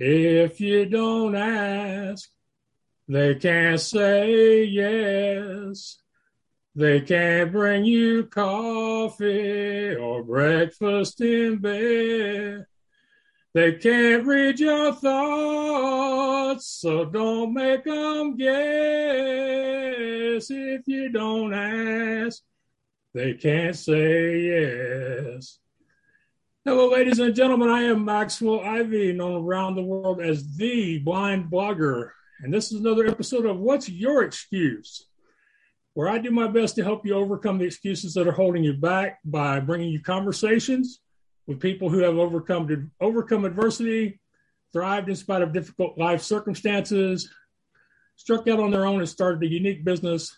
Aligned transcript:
If 0.00 0.60
you 0.60 0.86
don't 0.86 1.34
ask, 1.34 2.30
they 3.08 3.34
can't 3.34 3.80
say 3.80 4.62
yes. 4.62 5.98
They 6.76 7.00
can't 7.00 7.50
bring 7.50 7.84
you 7.84 8.26
coffee 8.26 9.96
or 9.96 10.22
breakfast 10.22 11.20
in 11.20 11.56
bed. 11.58 12.66
They 13.54 13.72
can't 13.72 14.24
read 14.24 14.60
your 14.60 14.92
thoughts, 14.92 16.66
so 16.66 17.04
don't 17.04 17.52
make 17.54 17.82
them 17.82 18.36
guess. 18.36 18.48
If 20.48 20.86
you 20.86 21.08
don't 21.08 21.52
ask, 21.52 22.40
they 23.14 23.34
can't 23.34 23.74
say 23.74 24.38
yes. 24.42 25.58
Hello, 26.68 26.90
ladies 26.90 27.18
and 27.18 27.34
gentlemen. 27.34 27.70
I 27.70 27.84
am 27.84 28.04
Maxwell 28.04 28.60
Ivy, 28.60 29.14
known 29.14 29.42
around 29.42 29.74
the 29.74 29.82
world 29.82 30.20
as 30.20 30.54
the 30.54 30.98
blind 30.98 31.50
blogger. 31.50 32.10
And 32.42 32.52
this 32.52 32.70
is 32.70 32.80
another 32.80 33.06
episode 33.06 33.46
of 33.46 33.58
What's 33.58 33.88
Your 33.88 34.22
Excuse? 34.22 35.06
Where 35.94 36.10
I 36.10 36.18
do 36.18 36.30
my 36.30 36.46
best 36.46 36.74
to 36.74 36.84
help 36.84 37.06
you 37.06 37.14
overcome 37.14 37.56
the 37.56 37.64
excuses 37.64 38.12
that 38.12 38.28
are 38.28 38.32
holding 38.32 38.62
you 38.64 38.74
back 38.74 39.18
by 39.24 39.60
bringing 39.60 39.88
you 39.88 40.02
conversations 40.02 41.00
with 41.46 41.58
people 41.58 41.88
who 41.88 42.00
have 42.00 42.18
overcome 42.18 42.90
overcome 43.00 43.46
adversity, 43.46 44.20
thrived 44.74 45.08
in 45.08 45.16
spite 45.16 45.40
of 45.40 45.54
difficult 45.54 45.96
life 45.96 46.20
circumstances, 46.20 47.30
struck 48.16 48.46
out 48.46 48.60
on 48.60 48.70
their 48.70 48.84
own 48.84 48.98
and 48.98 49.08
started 49.08 49.42
a 49.42 49.50
unique 49.50 49.86
business, 49.86 50.36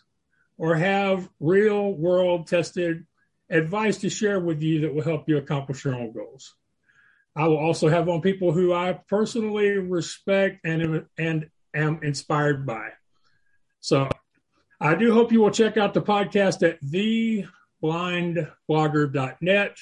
or 0.58 0.76
have 0.76 1.28
real 1.40 1.92
world 1.92 2.46
tested 2.46 3.04
advice 3.50 3.98
to 3.98 4.08
share 4.08 4.40
with 4.40 4.62
you 4.62 4.82
that 4.82 4.94
will 4.94 5.02
help 5.02 5.28
you 5.28 5.36
accomplish 5.36 5.84
your 5.84 5.94
own 5.94 6.12
goals. 6.12 6.54
I 7.36 7.48
will 7.48 7.58
also 7.58 7.88
have 7.88 8.08
on 8.08 8.20
people 8.20 8.52
who 8.52 8.72
I 8.72 9.00
personally 9.08 9.70
respect 9.70 10.60
and 10.64 11.06
and 11.18 11.50
am 11.74 12.00
inspired 12.02 12.64
by. 12.66 12.90
So 13.80 14.08
I 14.80 14.94
do 14.94 15.12
hope 15.12 15.32
you 15.32 15.40
will 15.40 15.50
check 15.50 15.76
out 15.76 15.92
the 15.94 16.02
podcast 16.02 16.62
at 16.68 16.80
theblindblogger.net. 16.82 19.76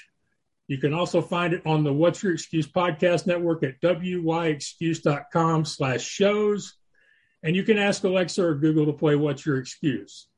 You 0.66 0.78
can 0.78 0.92
also 0.92 1.22
find 1.22 1.54
it 1.54 1.62
on 1.64 1.82
the 1.82 1.92
What's 1.92 2.22
Your 2.22 2.34
Excuse 2.34 2.66
podcast 2.66 3.26
network 3.26 3.62
at 3.62 3.80
wyexcuse.com 3.80 5.64
slash 5.64 6.02
shows. 6.02 6.74
And 7.42 7.56
you 7.56 7.62
can 7.62 7.78
ask 7.78 8.04
Alexa 8.04 8.44
or 8.44 8.54
Google 8.54 8.84
to 8.86 8.92
play 8.92 9.14
What's 9.14 9.46
Your 9.46 9.58
Excuse. 9.58 10.28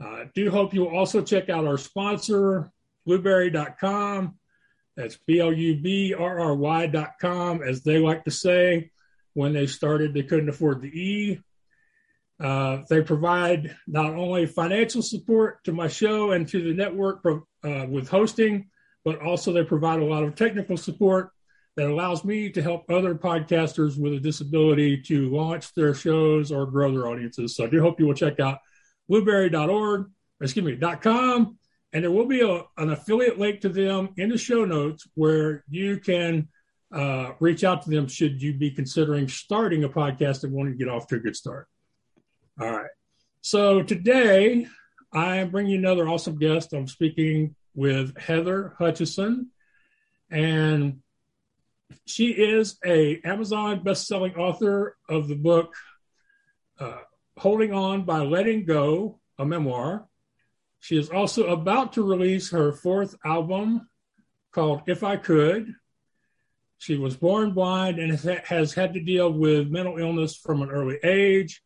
I 0.00 0.04
uh, 0.04 0.24
do 0.34 0.50
hope 0.50 0.74
you'll 0.74 0.96
also 0.96 1.22
check 1.22 1.48
out 1.48 1.66
our 1.66 1.78
sponsor, 1.78 2.70
blubrry.com. 3.04 4.38
That's 4.96 5.16
B 5.26 5.40
L 5.40 5.52
U 5.52 5.76
B 5.76 6.14
R 6.14 6.40
R 6.40 6.54
Y.com, 6.54 7.62
as 7.62 7.82
they 7.82 7.98
like 7.98 8.24
to 8.24 8.30
say. 8.30 8.90
When 9.34 9.52
they 9.52 9.66
started, 9.66 10.14
they 10.14 10.24
couldn't 10.24 10.48
afford 10.48 10.82
the 10.82 10.88
E. 10.88 11.40
Uh, 12.40 12.82
they 12.88 13.02
provide 13.02 13.76
not 13.86 14.14
only 14.14 14.46
financial 14.46 15.02
support 15.02 15.62
to 15.64 15.72
my 15.72 15.88
show 15.88 16.32
and 16.32 16.46
to 16.48 16.62
the 16.62 16.74
network 16.74 17.24
uh, 17.26 17.86
with 17.88 18.08
hosting, 18.08 18.70
but 19.04 19.20
also 19.20 19.52
they 19.52 19.64
provide 19.64 20.00
a 20.00 20.04
lot 20.04 20.24
of 20.24 20.34
technical 20.34 20.76
support 20.76 21.30
that 21.76 21.88
allows 21.88 22.24
me 22.24 22.50
to 22.50 22.62
help 22.62 22.90
other 22.90 23.14
podcasters 23.14 23.98
with 23.98 24.12
a 24.14 24.20
disability 24.20 25.00
to 25.00 25.30
launch 25.30 25.72
their 25.74 25.94
shows 25.94 26.50
or 26.50 26.66
grow 26.66 26.92
their 26.92 27.06
audiences. 27.06 27.54
So 27.56 27.64
I 27.64 27.68
do 27.68 27.80
hope 27.80 28.00
you 28.00 28.06
will 28.06 28.14
check 28.14 28.40
out 28.40 28.58
blubrry.org, 29.08 30.06
excuse 30.40 30.64
me, 30.64 30.76
dot 30.76 31.02
.com, 31.02 31.58
and 31.92 32.04
there 32.04 32.10
will 32.10 32.26
be 32.26 32.40
a, 32.40 32.64
an 32.80 32.90
affiliate 32.90 33.38
link 33.38 33.60
to 33.62 33.68
them 33.68 34.10
in 34.16 34.28
the 34.28 34.38
show 34.38 34.64
notes 34.64 35.06
where 35.14 35.64
you 35.68 35.98
can 35.98 36.48
uh, 36.92 37.32
reach 37.40 37.64
out 37.64 37.82
to 37.82 37.90
them 37.90 38.08
should 38.08 38.40
you 38.40 38.54
be 38.54 38.70
considering 38.70 39.28
starting 39.28 39.84
a 39.84 39.88
podcast 39.88 40.44
and 40.44 40.52
wanting 40.52 40.72
to 40.72 40.78
get 40.78 40.88
off 40.88 41.06
to 41.06 41.16
a 41.16 41.20
good 41.20 41.36
start. 41.36 41.66
All 42.60 42.70
right. 42.70 42.90
So 43.40 43.82
today 43.82 44.66
I 45.12 45.36
am 45.36 45.50
bringing 45.50 45.76
another 45.76 46.08
awesome 46.08 46.38
guest. 46.38 46.72
I'm 46.72 46.86
speaking 46.86 47.54
with 47.74 48.16
Heather 48.18 48.74
Hutchison, 48.78 49.50
and 50.30 51.00
she 52.04 52.30
is 52.30 52.78
a 52.84 53.20
Amazon 53.24 53.82
best-selling 53.82 54.34
author 54.34 54.96
of 55.08 55.28
the 55.28 55.36
book 55.36 55.72
uh, 56.78 56.98
"Holding 57.38 57.72
On 57.72 58.04
by 58.04 58.20
Letting 58.20 58.64
Go," 58.64 59.20
a 59.38 59.46
memoir. 59.46 60.08
She 60.80 60.96
is 60.96 61.08
also 61.08 61.46
about 61.46 61.92
to 61.92 62.02
release 62.02 62.50
her 62.50 62.72
fourth 62.72 63.16
album 63.24 63.88
called 64.52 64.82
"If 64.86 65.04
I 65.04 65.16
Could." 65.16 65.74
She 66.78 66.96
was 66.96 67.16
born 67.16 67.52
blind 67.52 67.98
and 67.98 68.12
has 68.12 68.74
had 68.74 68.94
to 68.94 69.00
deal 69.00 69.32
with 69.32 69.70
mental 69.70 69.98
illness 69.98 70.36
from 70.36 70.62
an 70.62 70.70
early 70.70 70.98
age. 71.02 71.62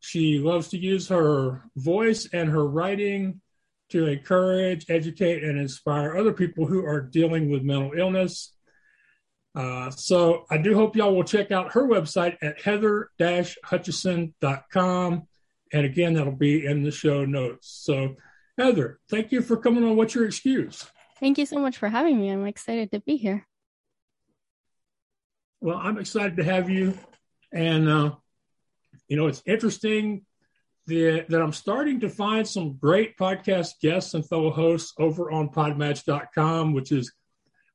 She 0.00 0.38
loves 0.38 0.68
to 0.68 0.78
use 0.78 1.08
her 1.08 1.62
voice 1.76 2.28
and 2.32 2.50
her 2.50 2.66
writing 2.66 3.40
to 3.90 4.06
encourage, 4.06 4.86
educate, 4.88 5.44
and 5.44 5.58
inspire 5.58 6.16
other 6.16 6.32
people 6.32 6.66
who 6.66 6.84
are 6.84 7.00
dealing 7.00 7.50
with 7.50 7.62
mental 7.62 7.92
illness. 7.92 8.54
Uh, 9.54 9.90
so 9.90 10.46
I 10.50 10.58
do 10.58 10.74
hope 10.74 10.96
y'all 10.96 11.14
will 11.14 11.22
check 11.24 11.52
out 11.52 11.72
her 11.72 11.86
website 11.86 12.36
at 12.40 12.60
heather-hutchison.com. 12.60 15.22
And 15.74 15.86
again, 15.86 16.14
that'll 16.14 16.32
be 16.32 16.66
in 16.66 16.82
the 16.82 16.90
show 16.90 17.24
notes. 17.24 17.80
So 17.84 18.16
Heather, 18.58 19.00
thank 19.08 19.32
you 19.32 19.42
for 19.42 19.56
coming 19.56 19.84
on 19.84 19.96
What's 19.96 20.14
Your 20.14 20.26
Excuse? 20.26 20.86
Thank 21.18 21.38
you 21.38 21.46
so 21.46 21.58
much 21.58 21.78
for 21.78 21.88
having 21.88 22.20
me. 22.20 22.30
I'm 22.30 22.46
excited 22.46 22.92
to 22.92 23.00
be 23.00 23.16
here. 23.16 23.46
Well, 25.60 25.78
I'm 25.78 25.98
excited 25.98 26.36
to 26.36 26.44
have 26.44 26.68
you. 26.68 26.98
And, 27.52 27.88
uh, 27.88 28.12
you 29.08 29.16
know, 29.16 29.28
it's 29.28 29.42
interesting 29.46 30.26
the, 30.86 31.24
that 31.28 31.40
I'm 31.40 31.52
starting 31.52 32.00
to 32.00 32.08
find 32.08 32.46
some 32.46 32.76
great 32.76 33.16
podcast 33.16 33.80
guests 33.80 34.14
and 34.14 34.28
fellow 34.28 34.50
hosts 34.50 34.92
over 34.98 35.30
on 35.30 35.48
podmatch.com, 35.48 36.74
which 36.74 36.92
is 36.92 37.12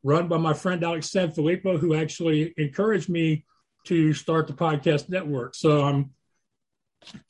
run 0.03 0.27
by 0.27 0.37
my 0.37 0.53
friend 0.53 0.83
Alex 0.83 1.09
Sanfilippo, 1.09 1.79
who 1.79 1.93
actually 1.93 2.53
encouraged 2.57 3.09
me 3.09 3.45
to 3.85 4.13
start 4.13 4.47
the 4.47 4.53
podcast 4.53 5.09
network. 5.09 5.55
So 5.55 5.83
I'm 5.83 6.11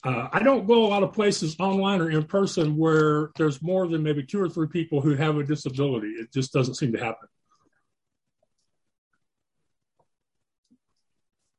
uh, 0.04 0.30
I 0.32 0.40
don't 0.42 0.66
go 0.66 0.86
a 0.86 0.88
lot 0.88 1.04
of 1.04 1.14
places 1.14 1.56
online 1.60 2.02
or 2.02 2.10
in 2.10 2.24
person 2.24 2.78
where 2.78 3.32
there's 3.36 3.62
more 3.62 3.88
than 3.88 4.02
maybe 4.02 4.24
two 4.24 4.42
or 4.42 4.50
three 4.50 4.68
people 4.68 5.02
who 5.02 5.16
have 5.16 5.38
a 5.38 5.44
disability. 5.44 6.08
It 6.08 6.34
just 6.34 6.54
doesn't 6.54 6.76
seem 6.76 6.94
to 6.94 7.00
happen. 7.00 7.28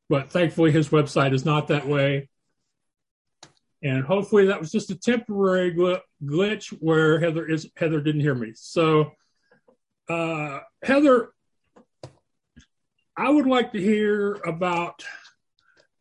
But 0.09 0.31
thankfully, 0.31 0.73
his 0.73 0.89
website 0.89 1.35
is 1.35 1.45
not 1.45 1.69
that 1.69 1.87
way. 1.87 2.29
And 3.83 4.03
hopefully 4.05 4.47
that 4.47 4.59
was 4.59 4.73
just 4.73 4.91
a 4.91 4.97
temporary 4.97 5.73
gl- 5.75 6.01
glitch 6.25 6.71
where 6.81 7.21
Heather 7.21 7.47
is 7.47 7.71
Heather 7.77 8.01
didn't 8.01 8.23
hear 8.23 8.35
me. 8.35 8.53
So 8.55 9.13
uh, 10.09 10.61
Heather, 10.83 11.31
I 13.17 13.31
would 13.31 13.47
like 13.47 13.73
to 13.73 13.81
hear 13.81 14.35
about 14.47 15.05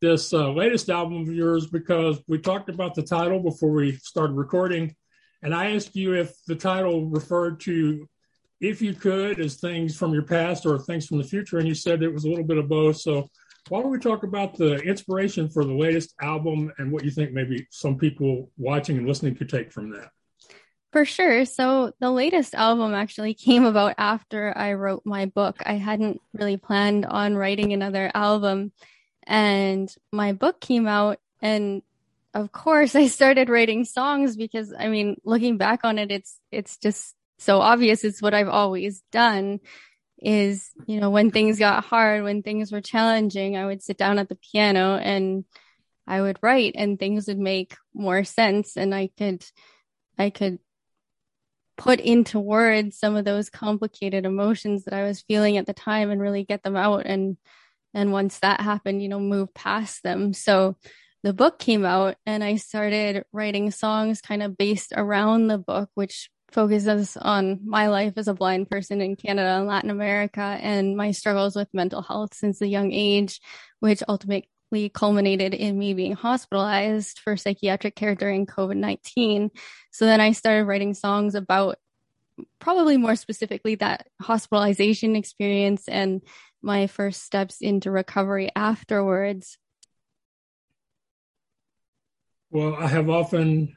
this 0.01 0.33
uh, 0.33 0.51
latest 0.51 0.89
album 0.89 1.23
of 1.23 1.33
yours 1.33 1.67
because 1.67 2.21
we 2.27 2.37
talked 2.37 2.69
about 2.69 2.93
the 2.93 3.01
title 3.01 3.39
before 3.39 3.71
we 3.71 3.93
started 3.93 4.33
recording, 4.33 4.95
and 5.41 5.53
I 5.53 5.71
asked 5.71 5.95
you 5.95 6.13
if 6.13 6.33
the 6.45 6.55
title 6.55 7.05
referred 7.05 7.59
to 7.61 8.07
if 8.59 8.81
you 8.81 8.93
could 8.93 9.39
as 9.39 9.55
things 9.55 9.95
from 9.95 10.13
your 10.13 10.23
past 10.23 10.65
or 10.65 10.79
things 10.79 11.05
from 11.05 11.17
the 11.17 11.23
future, 11.23 11.57
and 11.57 11.67
you 11.67 11.75
said 11.75 12.01
it 12.01 12.13
was 12.13 12.25
a 12.25 12.29
little 12.29 12.45
bit 12.45 12.57
of 12.57 12.69
both. 12.69 12.97
So 12.97 13.29
why 13.69 13.81
don't 13.81 13.91
we 13.91 13.99
talk 13.99 14.23
about 14.23 14.55
the 14.55 14.75
inspiration 14.77 15.49
for 15.49 15.65
the 15.65 15.73
latest 15.73 16.13
album 16.21 16.71
and 16.77 16.91
what 16.91 17.03
you 17.03 17.11
think 17.11 17.33
maybe 17.33 17.67
some 17.71 17.97
people 17.97 18.51
watching 18.57 18.97
and 18.97 19.07
listening 19.07 19.35
could 19.35 19.49
take 19.49 19.71
from 19.71 19.91
that? 19.91 20.09
For 20.91 21.05
sure. 21.05 21.45
So 21.45 21.91
the 21.99 22.11
latest 22.11 22.55
album 22.55 22.93
actually 22.93 23.33
came 23.33 23.65
about 23.65 23.95
after 23.97 24.53
I 24.55 24.73
wrote 24.73 25.03
my 25.05 25.25
book. 25.25 25.57
I 25.65 25.73
hadn't 25.73 26.21
really 26.33 26.57
planned 26.57 27.05
on 27.05 27.35
writing 27.35 27.73
another 27.73 28.09
album 28.13 28.71
and 29.23 29.93
my 30.11 30.31
book 30.31 30.61
came 30.61 30.87
out 30.87 31.19
and 31.41 31.81
of 32.33 32.51
course 32.51 32.95
I 33.03 33.07
started 33.07 33.49
writing 33.49 33.83
songs 33.83 34.37
because 34.37 34.73
I 34.77 34.87
mean 34.87 35.17
looking 35.25 35.57
back 35.57 35.81
on 35.83 35.99
it 35.99 36.11
it's 36.11 36.39
it's 36.51 36.77
just 36.77 37.13
so 37.37 37.59
obvious 37.59 38.03
it's 38.03 38.21
what 38.21 38.33
I've 38.33 38.47
always 38.47 39.03
done 39.11 39.59
is, 40.19 40.71
you 40.87 40.99
know, 40.99 41.09
when 41.09 41.31
things 41.31 41.59
got 41.59 41.83
hard, 41.83 42.23
when 42.23 42.41
things 42.41 42.71
were 42.71 42.81
challenging, 42.81 43.55
I 43.55 43.65
would 43.65 43.83
sit 43.83 43.97
down 43.97 44.19
at 44.19 44.29
the 44.29 44.35
piano 44.51 44.95
and 44.95 45.45
I 46.07 46.21
would 46.21 46.39
write 46.41 46.73
and 46.75 46.97
things 46.97 47.27
would 47.27 47.37
make 47.37 47.75
more 47.93 48.23
sense 48.23 48.77
and 48.77 48.95
I 48.95 49.09
could, 49.17 49.45
I 50.17 50.29
could 50.31 50.59
put 51.77 51.99
into 51.99 52.39
words 52.39 52.97
some 52.97 53.15
of 53.15 53.23
those 53.23 53.49
complicated 53.49 54.25
emotions 54.25 54.85
that 54.85 54.93
I 54.93 55.03
was 55.03 55.21
feeling 55.21 55.57
at 55.57 55.65
the 55.65 55.73
time 55.73 56.09
and 56.09 56.19
really 56.19 56.43
get 56.43 56.63
them 56.63 56.75
out. 56.75 57.05
And, 57.05 57.37
and 57.93 58.11
once 58.11 58.39
that 58.39 58.61
happened, 58.61 59.01
you 59.01 59.09
know, 59.09 59.19
move 59.19 59.53
past 59.53 60.03
them. 60.03 60.33
So 60.33 60.75
the 61.23 61.33
book 61.33 61.59
came 61.59 61.85
out 61.85 62.15
and 62.25 62.43
I 62.43 62.55
started 62.57 63.23
writing 63.31 63.71
songs 63.71 64.21
kind 64.21 64.43
of 64.43 64.57
based 64.57 64.91
around 64.95 65.47
the 65.47 65.57
book, 65.57 65.89
which 65.93 66.29
focuses 66.51 67.17
on 67.17 67.59
my 67.65 67.87
life 67.87 68.13
as 68.17 68.27
a 68.27 68.33
blind 68.33 68.69
person 68.69 69.01
in 69.01 69.15
Canada 69.15 69.49
and 69.49 69.67
Latin 69.67 69.89
America 69.89 70.41
and 70.41 70.95
my 70.95 71.11
struggles 71.11 71.55
with 71.55 71.67
mental 71.73 72.01
health 72.01 72.33
since 72.33 72.61
a 72.61 72.67
young 72.67 72.91
age, 72.91 73.39
which 73.79 74.01
ultimately 74.07 74.49
culminated 74.93 75.53
in 75.53 75.77
me 75.77 75.93
being 75.93 76.13
hospitalized 76.13 77.19
for 77.19 77.37
psychiatric 77.37 77.95
care 77.95 78.15
during 78.15 78.45
COVID 78.45 78.77
19. 78.77 79.51
So 79.91 80.05
then 80.05 80.21
I 80.21 80.31
started 80.31 80.65
writing 80.65 80.93
songs 80.93 81.35
about 81.35 81.77
probably 82.59 82.97
more 82.97 83.15
specifically 83.15 83.75
that 83.75 84.07
hospitalization 84.21 85.15
experience 85.15 85.87
and 85.87 86.21
my 86.61 86.87
first 86.87 87.23
steps 87.23 87.61
into 87.61 87.91
recovery 87.91 88.51
afterwards. 88.55 89.57
Well, 92.49 92.75
I 92.75 92.87
have 92.87 93.09
often 93.09 93.75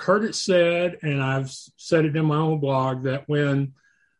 heard 0.00 0.24
it 0.24 0.34
said, 0.34 0.98
and 1.02 1.22
I've 1.22 1.50
said 1.50 2.04
it 2.04 2.16
in 2.16 2.26
my 2.26 2.36
own 2.36 2.60
blog 2.60 3.04
that 3.04 3.28
when 3.28 3.74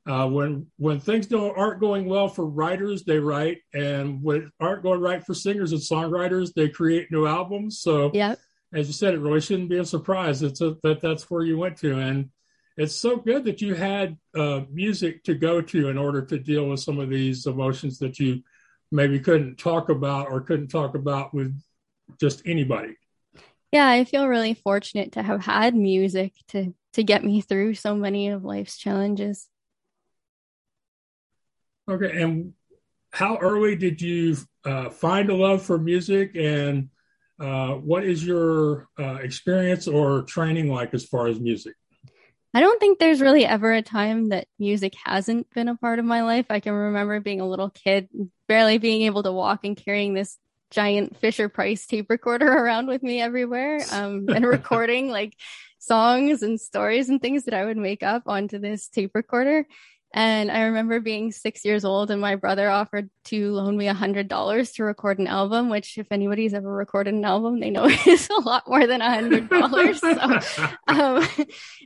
uh, 0.07 0.27
when 0.27 0.67
when 0.79 0.99
things 0.99 1.27
don't 1.27 1.57
aren't 1.57 1.81
going 1.81 2.07
well 2.07 2.29
for 2.29 2.45
writers, 2.45 3.05
they 3.05 3.19
write, 3.19 3.59
and 3.73 4.23
when 4.23 4.51
aren't 4.59 4.83
going 4.83 5.01
right 5.01 5.25
for 5.25 5.35
singers 5.35 5.73
and 5.73 5.81
songwriters, 5.81 6.53
they 6.55 6.69
create 6.69 7.13
new 7.13 7.27
albums. 7.27 7.81
So, 7.81 8.11
yeah, 8.13 8.35
as 8.73 8.89
you 8.89 8.93
said, 8.93 9.15
it 9.15 9.21
really 9.21 9.41
shouldn't 9.41 9.69
be 9.69 9.79
a 9.79 9.85
surprise. 9.85 10.43
It's 10.43 10.61
a, 10.61 10.77
that 10.83 11.01
that's 11.01 11.31
where 11.31 11.45
you 11.45 11.57
went 11.57 11.77
to, 11.79 11.99
and 11.99 12.31
it's 12.77 12.97
so 12.97 13.17
good 13.17 13.45
that 13.45 13.61
you 13.61 13.75
had 13.75 14.17
uh, 14.35 14.63
music 14.71 15.23
to 15.25 15.35
go 15.35 15.61
to 15.61 15.89
in 15.89 15.99
order 15.99 16.23
to 16.23 16.39
deal 16.39 16.69
with 16.69 16.81
some 16.81 16.99
of 16.99 17.09
these 17.09 17.47
emotions 17.47 17.99
that 17.99 18.19
you 18.19 18.43
maybe 18.91 19.21
couldn't 19.21 19.57
talk 19.57 19.89
about 19.89 20.31
or 20.31 20.41
couldn't 20.41 20.69
talk 20.69 20.97
about 20.97 21.33
with 21.33 21.55
just 22.21 22.43
anybody. 22.45 22.97
Yeah, 23.71 23.89
I 23.89 24.05
feel 24.05 24.27
really 24.27 24.55
fortunate 24.55 25.13
to 25.13 25.23
have 25.23 25.45
had 25.45 25.75
music 25.75 26.35
to 26.49 26.75
to 26.95 27.05
get 27.05 27.25
me 27.25 27.41
through 27.41 27.75
so 27.75 27.95
many 27.95 28.29
of 28.29 28.45
life's 28.45 28.77
challenges. 28.77 29.49
Okay, 31.89 32.23
and 32.23 32.53
how 33.11 33.37
early 33.39 33.77
did 33.77 34.01
you 34.01 34.37
uh, 34.65 34.91
find 34.91 35.31
a 35.31 35.35
love 35.35 35.63
for 35.63 35.79
music, 35.79 36.33
and 36.37 36.89
uh, 37.41 37.75
what 37.75 38.05
is 38.05 38.25
your 38.25 38.89
uh, 38.99 39.17
experience 39.17 39.89
or 39.89 40.23
training 40.23 40.73
like 40.73 40.95
as 40.95 41.05
far 41.05 41.27
as 41.27 41.41
music? 41.41 41.75
I 42.55 42.61
don't 42.61 42.79
think 42.79 42.99
there's 42.99 43.21
really 43.23 43.47
ever 43.47 43.73
a 43.73 43.83
time 43.83 44.29
that 44.29 44.47
music 44.59 44.93
hasn't 45.05 45.49
been 45.55 45.69
a 45.69 45.77
part 45.77 45.99
of 45.99 46.05
my 46.05 46.23
life. 46.23 46.47
I 46.51 46.61
can 46.61 46.75
remember 46.75 47.19
being 47.19 47.41
a 47.41 47.49
little 47.49 47.71
kid, 47.71 48.09
barely 48.47 48.77
being 48.79 49.03
able 49.03 49.23
to 49.23 49.33
walk 49.33 49.65
and 49.65 49.77
carrying 49.77 50.13
this 50.13 50.39
giant 50.71 51.17
Fisher 51.17 51.49
Price 51.49 51.87
tape 51.87 52.11
recorder 52.11 52.47
around 52.53 52.89
with 52.89 53.03
me 53.03 53.21
everywhere 53.21 53.81
um, 53.91 54.27
and 54.29 54.47
recording 54.47 55.11
like 55.11 55.35
songs 55.79 56.43
and 56.43 56.61
stories 56.61 57.09
and 57.09 57.21
things 57.21 57.45
that 57.45 57.55
I 57.55 57.65
would 57.65 57.77
make 57.77 58.03
up 58.03 58.25
onto 58.27 58.59
this 58.59 58.89
tape 58.89 59.13
recorder. 59.15 59.67
And 60.15 60.51
I 60.51 60.65
remember 60.65 61.01
being 61.01 61.33
six 61.33 61.65
years 61.65 61.85
old 61.85 62.11
and 62.11 62.21
my 62.21 62.37
brother 62.37 62.69
offered 62.69 63.09
to 63.25 63.53
loan 63.53 63.77
me 63.77 63.89
a 63.89 63.95
hundred 63.95 64.29
dollars 64.29 64.73
to 64.73 64.85
record 64.85 65.19
an 65.19 65.27
album, 65.27 65.71
which 65.71 65.97
if 65.97 66.09
anybody's 66.11 66.53
ever 66.53 66.71
recorded 66.71 67.15
an 67.15 67.25
album, 67.25 67.61
they 67.61 67.71
know 67.71 67.85
is 68.07 68.29
a 68.29 68.41
lot 68.41 68.69
more 68.69 68.87
than 68.87 69.01
a 69.01 69.11
hundred 69.11 69.49
dollars. 69.49 70.01
so, 70.01 70.11
um, 70.89 71.27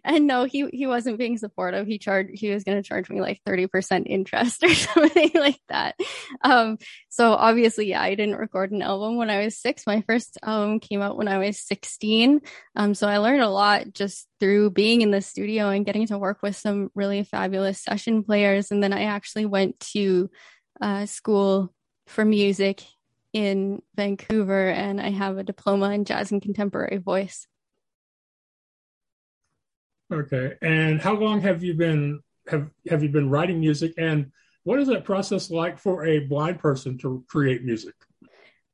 and 0.05 0.27
no, 0.27 0.45
he, 0.45 0.69
he 0.73 0.87
wasn't 0.87 1.19
being 1.19 1.39
supportive. 1.39 1.87
He 1.87 1.99
charged, 1.99 2.31
he 2.35 2.51
was 2.51 2.65
going 2.65 2.83
to 2.83 2.87
charge 2.87 3.09
me 3.09 3.21
like 3.21 3.41
30% 3.47 4.07
interest 4.07 4.63
or 4.65 4.75
something 4.75 5.31
like 5.35 5.61
that. 5.69 5.95
Um, 6.43 6.79
so 7.09 7.33
obviously, 7.33 7.89
yeah, 7.89 8.03
I 8.03 8.15
didn't 8.15 8.37
record 8.37 8.73
an 8.73 8.83
album 8.83 9.17
when 9.17 9.31
I 9.31 9.45
was 9.45 9.57
six. 9.57 9.87
My 9.87 10.03
first 10.03 10.39
album 10.43 10.81
came 10.81 11.01
out 11.01 11.17
when 11.17 11.29
I 11.29 11.39
was 11.39 11.61
16. 11.61 12.41
Um, 12.75 12.95
so 12.95 13.07
I 13.09 13.19
learned 13.19 13.43
a 13.43 13.49
lot 13.49 13.93
just 13.93 14.27
through 14.39 14.71
being 14.71 15.01
in 15.01 15.11
the 15.11 15.23
studio 15.23 15.71
and 15.71 15.87
getting 15.87 16.07
to 16.09 16.19
work 16.19 16.39
with 16.43 16.57
some 16.57 16.91
really 16.95 17.25
fabulous 17.25 17.83
session 17.83 18.16
players. 18.25 18.71
And 18.71 18.83
then 18.83 18.93
I 18.93 19.05
actually 19.05 19.47
went 19.47 19.79
to 19.93 20.31
uh, 20.81 21.07
school 21.07 21.73
for 22.07 22.25
music 22.25 22.83
in 23.33 23.83
Vancouver, 23.95 24.71
and 24.71 25.01
I 25.01 25.11
have 25.11 25.37
a 25.37 25.43
diploma 25.43 25.91
in 25.91 26.05
jazz 26.05 26.33
and 26.33 26.41
contemporary 26.41 26.97
voice. 26.97 27.47
Okay, 30.13 30.55
and 30.63 31.01
how 31.01 31.15
long 31.15 31.41
have 31.43 31.63
you 31.63 31.75
been 31.75 32.21
have 32.49 32.71
have 32.89 33.03
you 33.03 33.09
been 33.09 33.29
writing 33.29 33.61
music, 33.61 33.93
and 33.99 34.31
what 34.63 34.79
is 34.79 34.89
that 34.89 35.05
process 35.05 35.51
like 35.51 35.79
for 35.79 36.07
a 36.07 36.21
blind 36.21 36.61
person 36.61 36.97
to 36.99 37.25
create 37.29 37.65
music? 37.65 37.95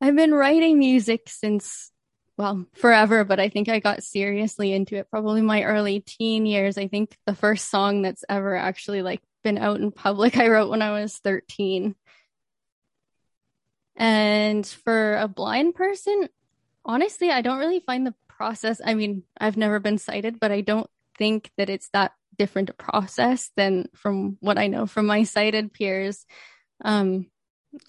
I've 0.01 0.17
been 0.17 0.35
writing 0.35 0.79
music 0.79 1.23
since 1.27 1.91
well 2.37 2.67
forever, 2.75 3.25
but 3.25 3.41
I 3.41 3.49
think 3.49 3.69
I 3.69 3.81
got 3.81 4.03
seriously 4.03 4.73
into 4.73 4.97
it 4.97 5.11
probably 5.11 5.43
my 5.43 5.65
early 5.65 6.01
teen 6.01 6.47
years. 6.47 6.79
I 6.79 6.87
think 6.87 7.17
the 7.27 7.35
first 7.35 7.71
song 7.71 8.03
that's 8.03 8.25
ever 8.29 8.55
actually 8.55 9.03
like 9.03 9.23
been 9.43 9.59
out 9.59 9.81
in 9.81 9.93
public 9.93 10.37
I 10.39 10.49
wrote 10.49 10.71
when 10.71 10.83
I 10.83 11.01
was 11.01 11.17
13. 11.19 11.95
And 13.97 14.67
for 14.67 15.17
a 15.17 15.29
blind 15.29 15.75
person, 15.75 16.29
honestly, 16.85 17.31
I 17.31 17.43
don't 17.43 17.59
really 17.59 17.81
find 17.81 18.07
the 18.07 18.15
process. 18.29 18.81
I 18.85 18.95
mean, 18.95 19.23
I've 19.39 19.57
never 19.57 19.79
been 19.79 19.99
sighted, 19.99 20.41
but 20.41 20.51
I 20.51 20.63
don't 20.63 20.89
think 21.19 21.51
that 21.57 21.71
it's 21.71 21.89
that 21.91 22.13
different 22.39 22.71
a 22.71 22.75
process 22.75 23.51
than 23.57 23.89
from 23.95 24.39
what 24.41 24.59
I 24.59 24.67
know 24.67 24.87
from 24.87 25.07
my 25.07 25.25
sighted 25.25 25.73
peers. 25.73 26.27
Um, 26.83 27.27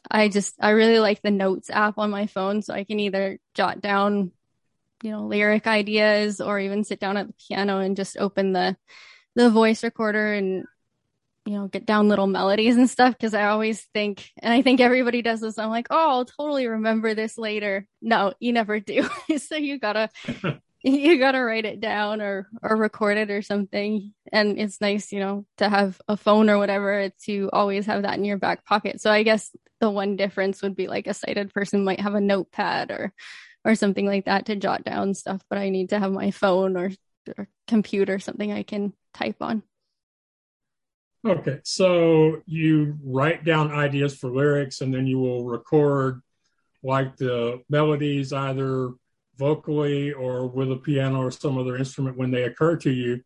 I 0.10 0.30
just, 0.30 0.56
I 0.60 0.72
really 0.72 1.00
like 1.00 1.22
the 1.22 1.32
notes 1.32 1.70
app 1.70 1.98
on 1.98 2.10
my 2.10 2.28
phone. 2.28 2.62
So 2.62 2.74
I 2.74 2.84
can 2.84 3.00
either 3.00 3.40
jot 3.54 3.82
down, 3.82 4.32
you 5.02 5.12
know, 5.12 5.26
lyric 5.26 5.68
ideas 5.68 6.42
or 6.42 6.60
even 6.60 6.84
sit 6.84 7.00
down 7.00 7.18
at 7.18 7.28
the 7.28 7.34
piano 7.48 7.80
and 7.80 7.96
just 7.96 8.18
open 8.18 8.54
the, 8.54 8.78
the 9.36 9.50
voice 9.50 9.84
recorder 9.84 10.34
and 10.34 10.66
you 11.46 11.54
know, 11.54 11.68
get 11.68 11.86
down 11.86 12.08
little 12.08 12.28
melodies 12.28 12.78
and 12.78 12.90
stuff 12.90 13.14
because 13.14 13.34
I 13.34 13.48
always 13.48 13.82
think, 13.94 14.32
and 14.42 14.54
I 14.54 14.62
think 14.62 14.80
everybody 14.80 15.22
does 15.22 15.42
this. 15.42 15.58
I'm 15.58 15.70
like, 15.70 15.88
oh, 15.90 16.10
I'll 16.10 16.26
totally 16.26 16.68
remember 16.68 17.14
this 17.14 17.38
later. 17.38 17.86
No, 18.02 18.34
you 18.40 18.54
never 18.54 18.80
do. 18.80 19.10
so 19.38 19.56
you 19.56 19.80
gotta, 19.80 20.10
you 20.84 21.20
gotta 21.20 21.42
write 21.42 21.66
it 21.66 21.80
down 21.80 22.22
or 22.22 22.50
or 22.62 22.76
record 22.76 23.18
it 23.18 23.30
or 23.30 23.42
something. 23.42 24.14
And 24.32 24.60
it's 24.60 24.82
nice, 24.82 25.12
you 25.12 25.20
know, 25.20 25.46
to 25.58 25.68
have 25.68 26.00
a 26.08 26.16
phone 26.16 26.50
or 26.50 26.58
whatever 26.58 27.10
to 27.26 27.50
always 27.52 27.86
have 27.88 28.04
that 28.04 28.18
in 28.18 28.26
your 28.26 28.38
back 28.38 28.66
pocket. 28.66 29.02
So 29.02 29.12
I 29.12 29.24
guess 29.24 29.56
the 29.80 29.90
one 29.90 30.16
difference 30.16 30.62
would 30.62 30.76
be 30.76 30.88
like 30.88 31.08
a 31.08 31.14
sighted 31.14 31.54
person 31.54 31.84
might 31.84 32.00
have 32.00 32.16
a 32.16 32.22
notepad 32.22 32.92
or 32.92 33.14
or 33.66 33.76
something 33.76 34.06
like 34.06 34.26
that 34.26 34.46
to 34.48 34.56
jot 34.56 34.84
down 34.84 35.14
stuff, 35.14 35.42
but 35.50 35.58
I 35.58 35.70
need 35.70 35.90
to 35.90 36.00
have 36.00 36.12
my 36.12 36.32
phone 36.32 36.76
or, 36.76 36.92
or 37.38 37.48
computer 37.68 38.20
something 38.20 38.52
I 38.52 38.64
can 38.64 38.94
type 39.14 39.38
on. 39.42 39.64
Okay, 41.26 41.60
so 41.64 42.42
you 42.46 42.98
write 43.02 43.46
down 43.46 43.72
ideas 43.72 44.16
for 44.16 44.30
lyrics 44.30 44.82
and 44.82 44.94
then 44.94 45.08
you 45.08 45.20
will 45.20 45.46
record 45.46 46.22
like 46.84 47.16
the 47.16 47.62
melodies 47.70 48.34
either 48.34 48.92
vocally 49.38 50.12
or 50.12 50.48
with 50.48 50.70
a 50.72 50.76
piano 50.76 51.22
or 51.22 51.32
some 51.32 51.58
other 51.58 51.78
instrument 51.78 52.18
when 52.18 52.30
they 52.30 52.44
occur 52.44 52.76
to 52.76 52.92
you. 52.92 53.22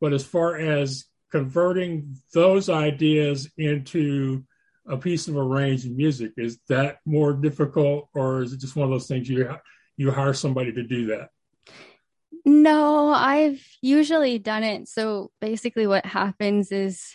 But 0.00 0.12
as 0.12 0.24
far 0.24 0.56
as 0.56 1.04
converting 1.30 2.16
those 2.34 2.68
ideas 2.68 3.48
into 3.56 4.44
a 4.88 4.96
piece 4.96 5.28
of 5.28 5.36
arranged 5.36 5.88
music, 5.88 6.32
is 6.36 6.58
that 6.68 6.98
more 7.04 7.32
difficult 7.32 8.08
or 8.12 8.42
is 8.42 8.52
it 8.52 8.60
just 8.60 8.74
one 8.74 8.84
of 8.86 8.90
those 8.90 9.06
things 9.06 9.28
you 9.28 9.48
you 9.96 10.10
hire 10.10 10.34
somebody 10.34 10.72
to 10.72 10.82
do 10.82 11.06
that? 11.06 11.30
No, 12.44 13.10
I've 13.10 13.64
usually 13.82 14.38
done 14.38 14.62
it. 14.62 14.88
So 14.88 15.30
basically 15.40 15.86
what 15.86 16.06
happens 16.06 16.70
is 16.70 17.14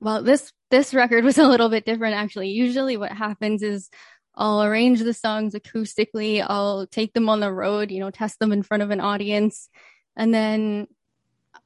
well, 0.00 0.22
this 0.22 0.52
this 0.70 0.94
record 0.94 1.24
was 1.24 1.38
a 1.38 1.48
little 1.48 1.68
bit 1.68 1.84
different 1.84 2.16
actually. 2.16 2.48
Usually 2.48 2.96
what 2.96 3.12
happens 3.12 3.62
is 3.62 3.88
I'll 4.34 4.62
arrange 4.62 5.00
the 5.00 5.14
songs 5.14 5.54
acoustically, 5.54 6.44
I'll 6.46 6.86
take 6.86 7.14
them 7.14 7.28
on 7.28 7.40
the 7.40 7.52
road, 7.52 7.90
you 7.90 8.00
know, 8.00 8.10
test 8.10 8.38
them 8.38 8.52
in 8.52 8.62
front 8.62 8.82
of 8.82 8.90
an 8.90 9.00
audience, 9.00 9.68
and 10.16 10.32
then 10.32 10.88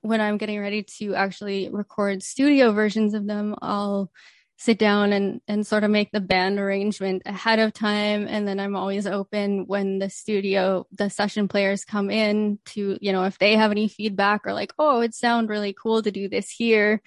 when 0.02 0.20
I'm 0.20 0.38
getting 0.38 0.60
ready 0.60 0.84
to 0.98 1.14
actually 1.14 1.68
record 1.68 2.22
studio 2.22 2.72
versions 2.72 3.14
of 3.14 3.26
them, 3.26 3.54
I'll 3.60 4.10
sit 4.56 4.78
down 4.78 5.12
and 5.12 5.40
and 5.48 5.66
sort 5.66 5.84
of 5.84 5.90
make 5.90 6.12
the 6.12 6.20
band 6.20 6.58
arrangement 6.58 7.22
ahead 7.24 7.58
of 7.58 7.72
time. 7.72 8.26
And 8.28 8.46
then 8.46 8.60
I'm 8.60 8.76
always 8.76 9.06
open 9.06 9.66
when 9.66 9.98
the 9.98 10.10
studio 10.10 10.86
the 10.92 11.08
session 11.08 11.48
players 11.48 11.84
come 11.84 12.10
in 12.10 12.58
to 12.66 12.98
you 13.00 13.12
know 13.12 13.24
if 13.24 13.38
they 13.38 13.56
have 13.56 13.70
any 13.70 13.88
feedback 13.88 14.42
or 14.46 14.52
like 14.52 14.72
oh 14.78 15.00
it 15.00 15.14
sound 15.14 15.48
really 15.48 15.72
cool 15.72 16.02
to 16.02 16.10
do 16.10 16.28
this 16.28 16.50
here 16.50 17.00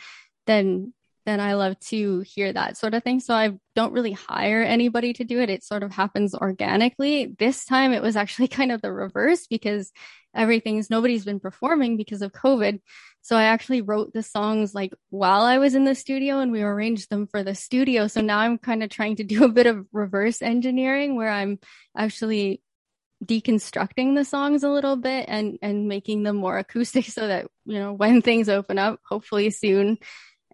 then 0.47 0.93
then 1.25 1.39
I 1.39 1.53
love 1.53 1.79
to 1.87 2.21
hear 2.21 2.51
that 2.51 2.77
sort 2.77 2.93
of 2.93 3.03
thing. 3.03 3.19
So 3.19 3.33
I 3.33 3.57
don't 3.75 3.93
really 3.93 4.11
hire 4.11 4.61
anybody 4.61 5.13
to 5.13 5.23
do 5.23 5.39
it. 5.39 5.49
It 5.49 5.63
sort 5.63 5.83
of 5.83 5.91
happens 5.91 6.35
organically. 6.35 7.33
This 7.39 7.65
time 7.65 7.93
it 7.93 8.01
was 8.01 8.15
actually 8.15 8.47
kind 8.49 8.71
of 8.71 8.81
the 8.81 8.91
reverse 8.91 9.47
because 9.47 9.91
everything's 10.35 10.89
nobody's 10.89 11.25
been 11.25 11.39
performing 11.39 11.97
because 11.97 12.21
of 12.21 12.33
COVID. 12.33 12.81
So 13.21 13.37
I 13.37 13.43
actually 13.43 13.81
wrote 13.81 14.13
the 14.13 14.23
songs 14.23 14.75
like 14.75 14.93
while 15.09 15.43
I 15.43 15.59
was 15.59 15.75
in 15.75 15.85
the 15.85 15.95
studio 15.95 16.39
and 16.39 16.51
we 16.51 16.61
arranged 16.61 17.09
them 17.09 17.27
for 17.27 17.41
the 17.41 17.55
studio. 17.55 18.07
So 18.07 18.19
now 18.19 18.39
I'm 18.39 18.57
kind 18.57 18.83
of 18.83 18.89
trying 18.89 19.15
to 19.17 19.23
do 19.23 19.45
a 19.45 19.49
bit 19.49 19.67
of 19.67 19.85
reverse 19.93 20.41
engineering 20.41 21.15
where 21.15 21.29
I'm 21.29 21.59
actually 21.97 22.61
deconstructing 23.23 24.15
the 24.15 24.25
songs 24.25 24.63
a 24.63 24.69
little 24.69 24.97
bit 24.97 25.25
and 25.29 25.57
and 25.61 25.87
making 25.87 26.23
them 26.23 26.35
more 26.35 26.57
acoustic 26.57 27.05
so 27.09 27.25
that 27.25 27.47
you 27.65 27.79
know 27.79 27.93
when 27.93 28.21
things 28.21 28.49
open 28.49 28.77
up 28.77 28.99
hopefully 29.07 29.49
soon 29.49 29.97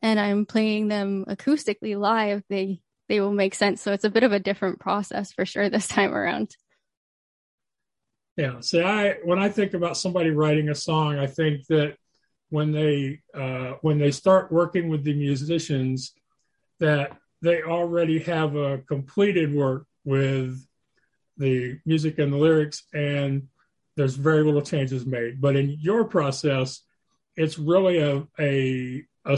and 0.02 0.20
i'm 0.20 0.46
playing 0.46 0.88
them 0.88 1.26
acoustically 1.28 2.00
live 2.00 2.44
they 2.50 2.80
they 3.08 3.20
will 3.20 3.32
make 3.32 3.56
sense 3.56 3.82
so 3.82 3.92
it's 3.92 4.04
a 4.04 4.10
bit 4.10 4.24
of 4.24 4.34
a 4.34 4.40
different 4.40 4.80
process 4.80 5.32
for 5.32 5.46
sure 5.46 5.70
this 5.70 5.88
time 5.90 6.14
around 6.14 6.56
yeah 8.38 8.60
see 8.60 8.82
i 8.82 9.14
when 9.24 9.40
i 9.40 9.50
think 9.50 9.74
about 9.74 9.98
somebody 9.98 10.30
writing 10.30 10.70
a 10.70 10.76
song 10.76 11.18
i 11.18 11.28
think 11.28 11.66
that 11.68 11.96
when 12.50 12.72
they 12.72 13.20
uh, 13.34 13.74
when 13.82 14.00
they 14.00 14.12
start 14.12 14.52
working 14.52 14.90
with 14.90 15.04
the 15.04 15.14
musicians 15.14 16.14
that 16.80 17.16
they 17.42 17.62
already 17.62 18.20
have 18.20 18.56
a 18.56 18.80
completed 18.80 19.54
work 19.54 19.86
with 20.04 20.66
the 21.38 21.80
music 21.86 22.20
and 22.20 22.34
the 22.34 22.38
lyrics, 22.38 22.84
and 22.94 23.48
there's 23.96 24.16
very 24.16 24.44
little 24.44 24.62
changes 24.62 25.06
made. 25.06 25.40
But 25.40 25.56
in 25.56 25.78
your 25.80 26.04
process, 26.06 26.82
it's 27.36 27.60
really 27.60 28.00
a 28.00 28.28
a, 28.40 29.04
a 29.26 29.38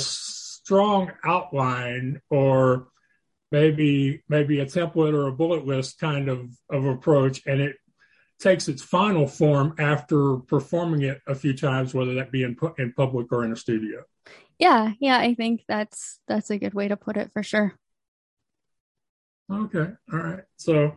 strong 0.72 1.12
outline 1.26 2.22
or 2.30 2.88
maybe 3.52 4.24
maybe 4.30 4.62
a 4.62 4.66
template 4.66 5.14
or 5.14 5.28
a 5.28 5.32
bullet 5.34 5.66
list 5.66 6.00
kind 6.00 6.30
of, 6.30 6.50
of 6.70 6.86
approach, 6.86 7.42
and 7.46 7.60
it 7.60 7.76
takes 8.40 8.70
its 8.70 8.82
final 8.82 9.28
form 9.28 9.76
after 9.78 10.38
performing 10.38 11.02
it 11.02 11.20
a 11.28 11.36
few 11.36 11.54
times, 11.54 11.94
whether 11.94 12.14
that 12.14 12.32
be 12.32 12.44
in 12.44 12.56
in 12.78 12.94
public 12.94 13.34
or 13.34 13.44
in 13.44 13.52
a 13.52 13.56
studio. 13.58 14.02
Yeah, 14.60 14.94
yeah, 15.02 15.18
I 15.18 15.34
think 15.34 15.66
that's 15.68 16.20
that's 16.30 16.50
a 16.52 16.58
good 16.58 16.74
way 16.74 16.88
to 16.88 16.96
put 16.96 17.18
it 17.18 17.32
for 17.34 17.44
sure. 17.44 17.74
Okay, 19.52 19.92
all 20.14 20.20
right. 20.20 20.44
So 20.56 20.96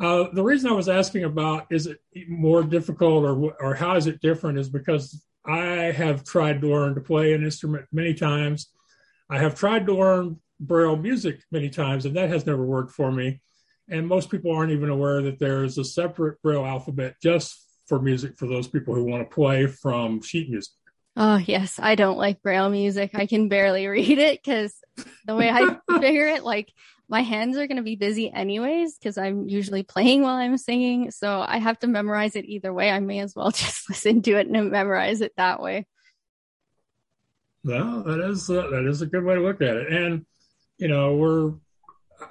uh, 0.00 0.24
the 0.32 0.42
reason 0.42 0.70
I 0.70 0.74
was 0.74 0.88
asking 0.88 1.22
about 1.22 1.68
is 1.70 1.86
it 1.86 2.00
more 2.28 2.64
difficult 2.64 3.24
or 3.24 3.54
or 3.60 3.74
how 3.76 3.94
is 3.94 4.08
it 4.08 4.20
different 4.20 4.58
is 4.58 4.68
because 4.68 5.24
I 5.46 5.92
have 5.92 6.24
tried 6.24 6.62
to 6.62 6.68
learn 6.68 6.96
to 6.96 7.00
play 7.00 7.32
an 7.32 7.44
instrument 7.44 7.86
many 7.92 8.12
times. 8.12 8.70
I 9.30 9.38
have 9.38 9.54
tried 9.54 9.86
to 9.86 9.94
learn 9.94 10.40
braille 10.60 10.96
music 10.96 11.40
many 11.50 11.70
times, 11.70 12.06
and 12.06 12.16
that 12.16 12.28
has 12.30 12.46
never 12.46 12.64
worked 12.64 12.92
for 12.92 13.10
me. 13.10 13.40
And 13.88 14.08
most 14.08 14.30
people 14.30 14.52
aren't 14.52 14.72
even 14.72 14.90
aware 14.90 15.22
that 15.22 15.38
there's 15.38 15.78
a 15.78 15.84
separate 15.84 16.40
braille 16.42 16.64
alphabet 16.64 17.16
just 17.22 17.60
for 17.86 18.00
music 18.00 18.38
for 18.38 18.46
those 18.46 18.66
people 18.66 18.94
who 18.94 19.04
want 19.04 19.28
to 19.28 19.34
play 19.34 19.66
from 19.66 20.22
sheet 20.22 20.50
music. 20.50 20.72
Oh, 21.16 21.36
yes. 21.36 21.78
I 21.80 21.94
don't 21.94 22.18
like 22.18 22.42
braille 22.42 22.70
music. 22.70 23.10
I 23.14 23.26
can 23.26 23.48
barely 23.48 23.86
read 23.86 24.18
it 24.18 24.42
because 24.42 24.74
the 25.26 25.36
way 25.36 25.48
I 25.50 25.76
figure 26.00 26.26
it, 26.28 26.44
like 26.44 26.72
my 27.08 27.20
hands 27.20 27.56
are 27.56 27.66
going 27.66 27.76
to 27.76 27.82
be 27.82 27.96
busy 27.96 28.32
anyways 28.32 28.96
because 28.98 29.18
I'm 29.18 29.48
usually 29.48 29.82
playing 29.82 30.22
while 30.22 30.36
I'm 30.36 30.58
singing. 30.58 31.10
So 31.10 31.44
I 31.46 31.58
have 31.58 31.78
to 31.80 31.86
memorize 31.86 32.34
it 32.34 32.46
either 32.46 32.72
way. 32.72 32.90
I 32.90 33.00
may 33.00 33.20
as 33.20 33.34
well 33.36 33.50
just 33.52 33.88
listen 33.88 34.22
to 34.22 34.32
it 34.32 34.48
and 34.48 34.70
memorize 34.70 35.20
it 35.20 35.32
that 35.36 35.60
way. 35.60 35.86
Well, 37.64 38.02
that 38.02 38.20
is 38.20 38.50
uh, 38.50 38.68
that 38.70 38.86
is 38.86 39.02
a 39.02 39.06
good 39.06 39.24
way 39.24 39.34
to 39.34 39.40
look 39.40 39.62
at 39.62 39.76
it. 39.76 39.92
And 39.92 40.26
you 40.78 40.88
know, 40.88 41.16
we're 41.16 41.54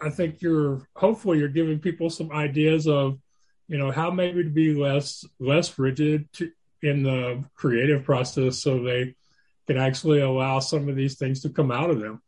I 0.01 0.09
think 0.09 0.41
you're 0.41 0.87
hopefully 0.95 1.39
you're 1.39 1.47
giving 1.47 1.79
people 1.79 2.09
some 2.09 2.31
ideas 2.31 2.87
of 2.87 3.19
you 3.67 3.77
know 3.77 3.91
how 3.91 4.11
maybe 4.11 4.43
to 4.43 4.49
be 4.49 4.73
less 4.73 5.25
less 5.39 5.77
rigid 5.79 6.31
to, 6.33 6.51
in 6.81 7.03
the 7.03 7.43
creative 7.55 8.03
process 8.03 8.59
so 8.59 8.83
they 8.83 9.15
can 9.67 9.77
actually 9.77 10.19
allow 10.19 10.59
some 10.59 10.89
of 10.89 10.95
these 10.95 11.17
things 11.17 11.41
to 11.41 11.49
come 11.49 11.71
out 11.71 11.89
of 11.89 11.99
them. 11.99 12.21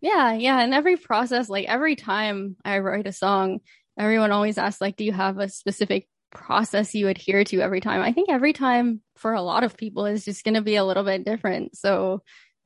Yeah, 0.00 0.32
yeah. 0.34 0.60
And 0.60 0.74
every 0.74 0.96
process, 0.96 1.48
like 1.48 1.66
every 1.66 1.96
time 1.96 2.56
I 2.64 2.80
write 2.80 3.06
a 3.06 3.12
song, 3.12 3.60
everyone 3.98 4.32
always 4.32 4.58
asks, 4.58 4.80
like, 4.80 4.96
do 4.96 5.04
you 5.04 5.12
have 5.12 5.38
a 5.38 5.48
specific 5.48 6.08
process 6.30 6.94
you 6.94 7.08
adhere 7.08 7.44
to 7.44 7.60
every 7.60 7.80
time? 7.80 8.02
I 8.02 8.12
think 8.12 8.28
every 8.28 8.52
time 8.52 9.00
for 9.16 9.32
a 9.32 9.42
lot 9.42 9.64
of 9.64 9.76
people 9.76 10.06
is 10.06 10.24
just 10.24 10.44
going 10.44 10.54
to 10.54 10.60
be 10.60 10.76
a 10.76 10.84
little 10.84 11.04
bit 11.04 11.24
different. 11.24 11.76
So, 11.76 12.22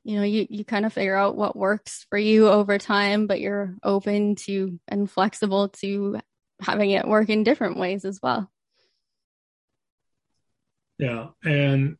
you 0.06 0.16
know, 0.16 0.22
you, 0.22 0.46
you 0.48 0.64
kind 0.64 0.86
of 0.86 0.92
figure 0.92 1.16
out 1.16 1.36
what 1.36 1.56
works 1.56 2.06
for 2.08 2.16
you 2.16 2.48
over 2.48 2.78
time, 2.78 3.26
but 3.26 3.40
you're 3.40 3.74
open 3.82 4.36
to 4.36 4.78
and 4.86 5.10
flexible 5.10 5.68
to 5.68 6.20
having 6.60 6.92
it 6.92 7.08
work 7.08 7.28
in 7.28 7.42
different 7.42 7.76
ways 7.76 8.04
as 8.04 8.20
well. 8.22 8.48
Yeah. 10.96 11.30
And, 11.44 11.96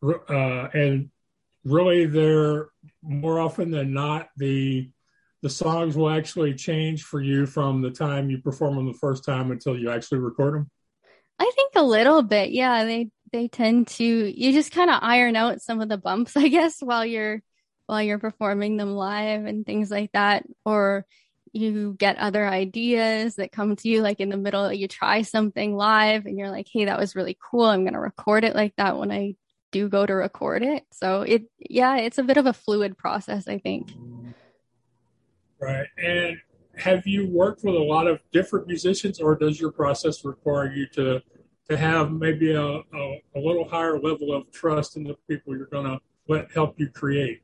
uh, 0.00 0.68
and 0.72 1.10
really 1.64 2.06
they're 2.06 2.68
more 3.02 3.40
often 3.40 3.72
than 3.72 3.92
not 3.92 4.28
the 4.36 4.88
the 5.42 5.50
songs 5.50 5.96
will 5.96 6.08
actually 6.08 6.54
change 6.54 7.02
for 7.02 7.20
you 7.20 7.46
from 7.46 7.82
the 7.82 7.90
time 7.90 8.30
you 8.30 8.38
perform 8.38 8.76
them 8.76 8.86
the 8.86 8.98
first 8.98 9.24
time 9.24 9.50
until 9.50 9.76
you 9.76 9.90
actually 9.90 10.18
record 10.18 10.54
them 10.54 10.70
i 11.38 11.50
think 11.54 11.72
a 11.74 11.82
little 11.82 12.22
bit 12.22 12.50
yeah 12.50 12.84
they 12.84 13.10
they 13.34 13.48
tend 13.48 13.88
to 13.88 14.04
you 14.04 14.52
just 14.52 14.70
kind 14.70 14.90
of 14.90 15.00
iron 15.02 15.34
out 15.34 15.60
some 15.60 15.80
of 15.80 15.88
the 15.88 15.98
bumps 15.98 16.36
i 16.36 16.48
guess 16.48 16.80
while 16.80 17.04
you're 17.04 17.42
while 17.86 18.00
you're 18.00 18.18
performing 18.18 18.76
them 18.76 18.94
live 18.94 19.44
and 19.44 19.66
things 19.66 19.90
like 19.90 20.10
that 20.12 20.44
or 20.64 21.04
you 21.52 21.94
get 21.98 22.16
other 22.16 22.46
ideas 22.46 23.36
that 23.36 23.52
come 23.52 23.76
to 23.76 23.88
you 23.88 24.02
like 24.02 24.20
in 24.20 24.28
the 24.28 24.36
middle 24.36 24.72
you 24.72 24.88
try 24.88 25.22
something 25.22 25.76
live 25.76 26.26
and 26.26 26.38
you're 26.38 26.50
like 26.50 26.68
hey 26.72 26.86
that 26.86 26.98
was 26.98 27.14
really 27.16 27.36
cool 27.50 27.64
i'm 27.64 27.82
going 27.82 27.92
to 27.92 28.00
record 28.00 28.44
it 28.44 28.54
like 28.54 28.74
that 28.76 28.96
when 28.96 29.10
i 29.10 29.34
do 29.74 29.88
go 29.88 30.06
to 30.06 30.14
record 30.14 30.62
it. 30.62 30.84
So 30.92 31.22
it, 31.22 31.50
yeah, 31.58 31.96
it's 31.96 32.18
a 32.18 32.22
bit 32.22 32.36
of 32.36 32.46
a 32.46 32.52
fluid 32.52 32.96
process, 32.96 33.48
I 33.48 33.58
think. 33.58 33.92
Right. 35.60 35.88
And 35.98 36.36
have 36.76 37.08
you 37.08 37.28
worked 37.28 37.64
with 37.64 37.74
a 37.74 37.82
lot 37.82 38.06
of 38.06 38.20
different 38.32 38.68
musicians, 38.68 39.20
or 39.20 39.34
does 39.34 39.60
your 39.60 39.72
process 39.72 40.24
require 40.24 40.72
you 40.72 40.86
to 40.94 41.20
to 41.68 41.76
have 41.76 42.12
maybe 42.12 42.52
a, 42.52 42.62
a, 42.62 43.22
a 43.36 43.40
little 43.40 43.66
higher 43.68 43.98
level 43.98 44.34
of 44.34 44.50
trust 44.50 44.96
in 44.96 45.04
the 45.04 45.16
people 45.28 45.56
you're 45.56 45.66
going 45.66 45.86
to 45.86 45.98
let 46.28 46.50
help 46.52 46.78
you 46.78 46.88
create? 46.88 47.42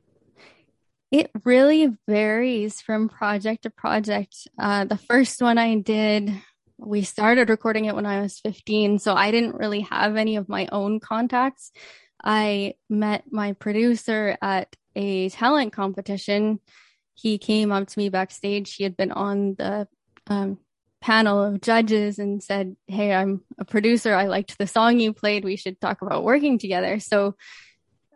It 1.11 1.29
really 1.43 1.89
varies 2.07 2.79
from 2.79 3.09
project 3.09 3.63
to 3.63 3.69
project. 3.69 4.47
Uh, 4.57 4.85
the 4.85 4.97
first 4.97 5.41
one 5.41 5.57
I 5.57 5.75
did, 5.75 6.31
we 6.77 7.01
started 7.03 7.49
recording 7.49 7.85
it 7.85 7.95
when 7.95 8.05
I 8.05 8.21
was 8.21 8.39
15, 8.39 8.99
so 8.99 9.13
I 9.13 9.31
didn't 9.31 9.55
really 9.55 9.81
have 9.81 10.15
any 10.15 10.37
of 10.37 10.47
my 10.47 10.67
own 10.71 10.99
contacts. 10.99 11.71
I 12.23 12.75
met 12.89 13.25
my 13.29 13.53
producer 13.53 14.37
at 14.41 14.75
a 14.95 15.29
talent 15.29 15.73
competition. 15.73 16.59
He 17.13 17.37
came 17.37 17.71
up 17.71 17.87
to 17.87 17.99
me 17.99 18.09
backstage. 18.09 18.75
He 18.75 18.83
had 18.83 18.95
been 18.95 19.11
on 19.11 19.55
the 19.55 19.87
um, 20.27 20.59
panel 21.01 21.43
of 21.43 21.61
judges 21.61 22.19
and 22.19 22.41
said, 22.41 22.75
Hey, 22.87 23.13
I'm 23.13 23.43
a 23.57 23.65
producer. 23.65 24.13
I 24.13 24.27
liked 24.27 24.57
the 24.57 24.67
song 24.67 24.99
you 24.99 25.13
played. 25.13 25.43
We 25.43 25.57
should 25.57 25.81
talk 25.81 26.01
about 26.01 26.23
working 26.23 26.59
together. 26.59 26.99
So 26.99 27.35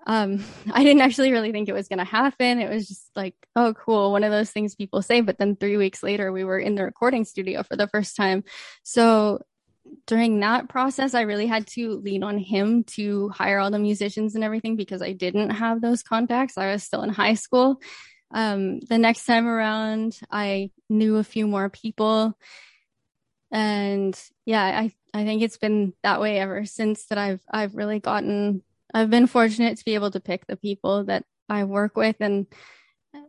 um, 0.07 0.43
I 0.71 0.83
didn't 0.83 1.01
actually 1.01 1.31
really 1.31 1.51
think 1.51 1.67
it 1.67 1.73
was 1.73 1.87
going 1.87 1.99
to 1.99 2.05
happen. 2.05 2.59
It 2.59 2.69
was 2.69 2.87
just 2.87 3.09
like, 3.15 3.35
oh, 3.55 3.73
cool. 3.73 4.11
One 4.11 4.23
of 4.23 4.31
those 4.31 4.51
things 4.51 4.75
people 4.75 5.01
say. 5.01 5.21
But 5.21 5.37
then 5.37 5.55
three 5.55 5.77
weeks 5.77 6.03
later, 6.03 6.31
we 6.31 6.43
were 6.43 6.59
in 6.59 6.75
the 6.75 6.83
recording 6.83 7.25
studio 7.25 7.63
for 7.63 7.75
the 7.75 7.87
first 7.87 8.15
time. 8.15 8.43
So 8.83 9.41
during 10.07 10.39
that 10.39 10.69
process, 10.69 11.13
I 11.13 11.21
really 11.21 11.47
had 11.47 11.67
to 11.67 11.97
lean 11.97 12.23
on 12.23 12.37
him 12.37 12.83
to 12.83 13.29
hire 13.29 13.59
all 13.59 13.71
the 13.71 13.79
musicians 13.79 14.35
and 14.35 14.43
everything 14.43 14.75
because 14.75 15.01
I 15.01 15.13
didn't 15.13 15.51
have 15.51 15.81
those 15.81 16.03
contacts. 16.03 16.57
I 16.57 16.71
was 16.71 16.83
still 16.83 17.03
in 17.03 17.09
high 17.09 17.35
school. 17.35 17.81
Um, 18.31 18.79
the 18.79 18.97
next 18.97 19.25
time 19.25 19.47
around, 19.47 20.19
I 20.31 20.71
knew 20.89 21.17
a 21.17 21.23
few 21.23 21.47
more 21.47 21.69
people. 21.69 22.37
And 23.51 24.19
yeah, 24.45 24.63
I, 24.63 24.93
I 25.13 25.23
think 25.23 25.41
it's 25.41 25.57
been 25.57 25.93
that 26.03 26.19
way 26.19 26.39
ever 26.39 26.65
since 26.65 27.05
that 27.05 27.17
I've, 27.17 27.41
I've 27.51 27.75
really 27.75 27.99
gotten, 27.99 28.63
I've 28.93 29.09
been 29.09 29.27
fortunate 29.27 29.77
to 29.77 29.85
be 29.85 29.95
able 29.95 30.11
to 30.11 30.19
pick 30.19 30.47
the 30.47 30.57
people 30.57 31.05
that 31.05 31.25
I 31.47 31.63
work 31.63 31.95
with 31.95 32.17
and, 32.19 32.47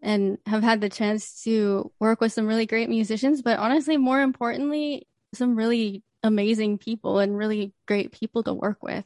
and 0.03 0.39
have 0.47 0.63
had 0.63 0.81
the 0.81 0.89
chance 0.89 1.43
to 1.45 1.93
work 2.01 2.21
with 2.21 2.33
some 2.33 2.47
really 2.47 2.67
great 2.67 2.89
musicians, 2.89 3.43
but 3.43 3.59
honestly, 3.59 3.97
more 3.97 4.21
importantly, 4.21 5.07
some 5.35 5.57
really 5.57 6.03
amazing 6.23 6.79
people 6.79 7.19
and 7.19 7.37
really 7.37 7.73
great 7.87 8.13
people 8.13 8.43
to 8.43 8.55
work 8.55 8.83
with. 8.83 9.05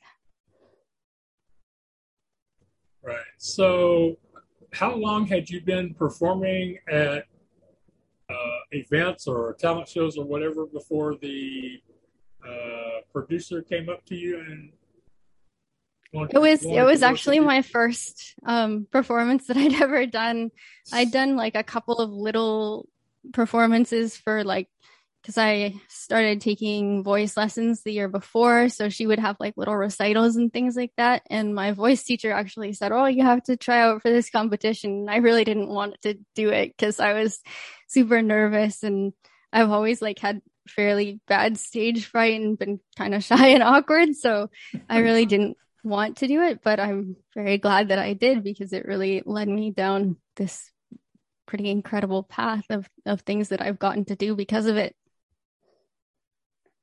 Right. 3.03 3.19
So, 3.39 4.19
how 4.73 4.95
long 4.95 5.27
had 5.27 5.51
you 5.51 5.61
been 5.61 5.95
performing 5.95 6.79
at 6.89 7.27
events 8.73 9.27
or 9.27 9.55
talent 9.55 9.89
shows 9.89 10.17
or 10.17 10.25
whatever 10.25 10.67
before 10.67 11.17
the 11.17 11.81
uh, 12.47 13.01
producer 13.13 13.63
came 13.63 13.89
up 13.89 14.05
to 14.07 14.15
you 14.15 14.39
and 14.41 14.73
it 16.13 16.39
was 16.41 16.65
it 16.65 16.83
was 16.83 17.03
actually 17.03 17.39
my 17.39 17.63
first 17.63 18.35
um, 18.45 18.87
performance 18.91 19.47
that 19.47 19.57
I'd 19.57 19.75
ever 19.81 20.07
done. 20.07 20.51
I'd 20.93 21.13
done 21.13 21.37
like 21.37 21.55
a 21.55 21.63
couple 21.63 21.99
of 21.99 22.11
little 22.11 22.89
performances 23.33 24.17
for 24.17 24.43
like 24.43 24.69
because 25.23 25.37
I 25.39 25.75
started 25.89 26.41
taking 26.41 27.05
voice 27.05 27.37
lessons 27.37 27.83
the 27.83 27.93
year 27.93 28.09
before. 28.09 28.69
So 28.69 28.89
she 28.89 29.07
would 29.07 29.19
have 29.19 29.37
like 29.39 29.57
little 29.57 29.77
recitals 29.77 30.37
and 30.37 30.53
things 30.53 30.77
like 30.77 30.93
that. 30.97 31.23
And 31.29 31.55
my 31.55 31.73
voice 31.73 32.03
teacher 32.03 32.33
actually 32.33 32.73
said, 32.73 32.93
Oh, 32.93 33.07
you 33.07 33.23
have 33.23 33.43
to 33.45 33.57
try 33.57 33.81
out 33.81 34.03
for 34.03 34.11
this 34.11 34.31
competition. 34.31 34.91
And 34.93 35.11
I 35.11 35.17
really 35.17 35.45
didn't 35.45 35.69
want 35.69 36.01
to 36.03 36.15
do 36.35 36.51
it 36.51 36.75
because 36.77 37.01
I 37.01 37.13
was 37.13 37.41
super 37.89 38.23
nervous 38.23 38.83
and 38.83 39.13
I've 39.53 39.71
always 39.71 40.01
like 40.01 40.19
had 40.19 40.41
fairly 40.69 41.21
bad 41.27 41.59
stage 41.59 42.07
fright 42.07 42.41
and 42.41 42.59
been 42.59 42.81
kind 42.97 43.15
of 43.15 43.25
shy 43.25 43.49
and 43.49 43.63
awkward. 43.63 44.15
So 44.17 44.51
I 44.89 44.99
really 44.99 45.27
didn't 45.27 45.57
want 45.83 46.19
to 46.19 46.29
do 46.29 46.43
it, 46.43 46.61
but 46.63 46.81
I'm 46.81 47.17
very 47.35 47.59
glad 47.59 47.89
that 47.89 47.99
I 47.99 48.13
did 48.13 48.45
because 48.45 48.73
it 48.73 48.87
really 48.87 49.23
led 49.25 49.49
me 49.49 49.71
down 49.71 50.17
this 50.37 50.71
pretty 51.47 51.71
incredible 51.71 52.23
path 52.23 52.65
of, 52.71 52.89
of 53.07 53.23
things 53.23 53.49
that 53.49 53.61
I've 53.61 53.79
gotten 53.79 54.05
to 54.07 54.17
do 54.17 54.37
because 54.37 54.67
of 54.67 54.77
it. 54.77 54.95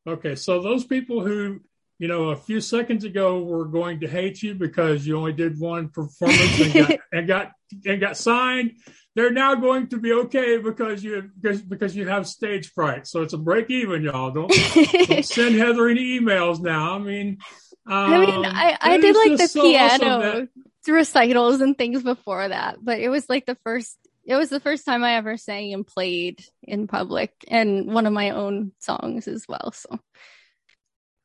Okay, 0.07 0.35
so 0.35 0.61
those 0.61 0.85
people 0.85 1.21
who, 1.21 1.59
you 1.99 2.07
know, 2.07 2.29
a 2.29 2.35
few 2.37 2.61
seconds 2.61 3.03
ago 3.03 3.43
were 3.43 3.65
going 3.65 3.99
to 3.99 4.07
hate 4.07 4.41
you 4.41 4.55
because 4.55 5.05
you 5.05 5.17
only 5.17 5.33
did 5.33 5.59
one 5.59 5.89
performance 5.89 6.59
and 6.61 6.73
got 6.73 6.99
and 7.11 7.27
got 7.27 7.51
and 7.85 7.99
got 7.99 8.15
signed, 8.15 8.77
they're 9.15 9.31
now 9.31 9.55
going 9.55 9.87
to 9.87 9.97
be 9.97 10.13
okay 10.13 10.57
because 10.57 11.03
you 11.03 11.29
because, 11.41 11.61
because 11.61 11.95
you 11.95 12.07
have 12.07 12.25
stage 12.25 12.71
fright. 12.71 13.05
So 13.05 13.21
it's 13.21 13.33
a 13.33 13.37
break 13.37 13.69
even, 13.69 14.03
y'all. 14.03 14.31
Don't, 14.31 14.49
don't 14.49 15.25
send 15.25 15.55
Heather 15.55 15.89
any 15.89 16.19
emails 16.19 16.61
now. 16.61 16.95
I 16.95 16.99
mean, 16.99 17.39
um, 17.85 18.13
I 18.13 18.25
mean, 18.25 18.45
I, 18.45 18.77
I 18.79 18.97
did 18.97 19.15
like 19.15 19.37
the 19.37 19.47
so 19.47 19.61
piano 19.63 20.05
awesome 20.05 20.49
that... 20.85 20.91
recitals 20.91 21.59
and 21.59 21.77
things 21.77 22.03
before 22.03 22.47
that, 22.47 22.77
but 22.81 22.99
it 22.99 23.09
was 23.09 23.27
like 23.27 23.45
the 23.45 23.57
first 23.65 23.97
it 24.27 24.35
was 24.35 24.49
the 24.49 24.59
first 24.59 24.85
time 24.85 25.03
I 25.03 25.13
ever 25.13 25.37
sang 25.37 25.73
and 25.73 25.87
played 25.87 26.43
in 26.61 26.85
public 26.87 27.31
and 27.47 27.91
one 27.91 28.05
of 28.05 28.11
my 28.11 28.31
own 28.31 28.73
songs 28.77 29.27
as 29.27 29.45
well. 29.47 29.71
So, 29.71 29.99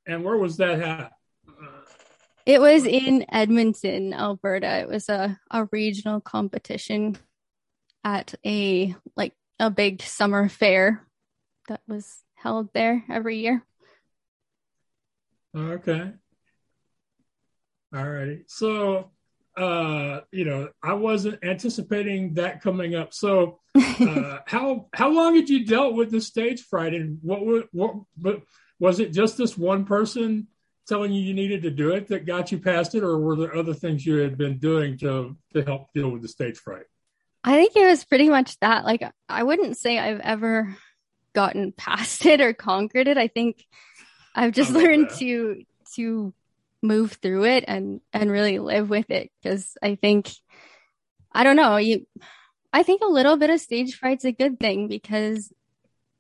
and 0.06 0.22
where 0.22 0.36
was 0.36 0.56
that 0.58 0.80
at? 0.80 1.12
It 2.46 2.60
was 2.60 2.84
in 2.84 3.26
Edmonton, 3.30 4.14
Alberta. 4.14 4.78
It 4.78 4.88
was 4.88 5.08
a, 5.08 5.38
a 5.50 5.68
regional 5.72 6.20
competition 6.20 7.16
at 8.04 8.34
a 8.46 8.94
like 9.16 9.34
a 9.58 9.70
big 9.70 10.02
summer 10.02 10.48
fair 10.48 11.06
that 11.68 11.80
was 11.88 12.22
held 12.34 12.72
there 12.72 13.04
every 13.10 13.38
year. 13.38 13.64
Okay. 15.56 16.12
All 17.94 18.08
righty. 18.08 18.44
So 18.46 19.10
uh, 19.56 20.20
you 20.30 20.44
know, 20.44 20.70
I 20.82 20.94
wasn't 20.94 21.44
anticipating 21.44 22.34
that 22.34 22.62
coming 22.62 22.94
up. 22.94 23.12
So, 23.12 23.60
uh, 23.74 24.38
how 24.46 24.88
how 24.94 25.10
long 25.10 25.34
had 25.36 25.48
you 25.48 25.64
dealt 25.64 25.94
with 25.94 26.10
the 26.10 26.20
stage 26.20 26.62
fright, 26.62 26.94
and 26.94 27.18
what 27.22 27.66
what 27.72 27.94
but 28.16 28.42
was 28.78 29.00
it 29.00 29.12
just 29.12 29.36
this 29.36 29.56
one 29.56 29.84
person 29.84 30.48
telling 30.88 31.12
you 31.12 31.22
you 31.22 31.34
needed 31.34 31.62
to 31.62 31.70
do 31.70 31.90
it 31.90 32.08
that 32.08 32.26
got 32.26 32.50
you 32.50 32.58
past 32.58 32.94
it, 32.94 33.02
or 33.02 33.18
were 33.18 33.36
there 33.36 33.56
other 33.56 33.74
things 33.74 34.04
you 34.04 34.16
had 34.16 34.38
been 34.38 34.58
doing 34.58 34.98
to 34.98 35.36
to 35.52 35.62
help 35.62 35.92
deal 35.92 36.10
with 36.10 36.22
the 36.22 36.28
stage 36.28 36.58
fright? 36.58 36.84
I 37.44 37.56
think 37.56 37.76
it 37.76 37.86
was 37.86 38.04
pretty 38.04 38.28
much 38.28 38.58
that. 38.60 38.84
Like, 38.84 39.02
I 39.28 39.42
wouldn't 39.42 39.76
say 39.76 39.98
I've 39.98 40.20
ever 40.20 40.76
gotten 41.34 41.72
past 41.76 42.24
it 42.26 42.40
or 42.40 42.52
conquered 42.52 43.08
it. 43.08 43.18
I 43.18 43.28
think 43.28 43.64
I've 44.34 44.52
just 44.52 44.70
learned 44.70 45.10
that. 45.10 45.18
to 45.18 45.64
to 45.96 46.34
move 46.82 47.12
through 47.22 47.44
it 47.44 47.64
and 47.68 48.00
and 48.12 48.30
really 48.30 48.58
live 48.58 48.90
with 48.90 49.10
it 49.10 49.30
because 49.42 49.76
I 49.82 49.94
think 49.94 50.30
I 51.32 51.44
don't 51.44 51.56
know 51.56 51.76
you 51.76 52.06
I 52.72 52.82
think 52.82 53.02
a 53.02 53.10
little 53.10 53.36
bit 53.36 53.50
of 53.50 53.60
stage 53.60 53.94
fright's 53.96 54.24
a 54.24 54.32
good 54.32 54.58
thing 54.58 54.88
because 54.88 55.52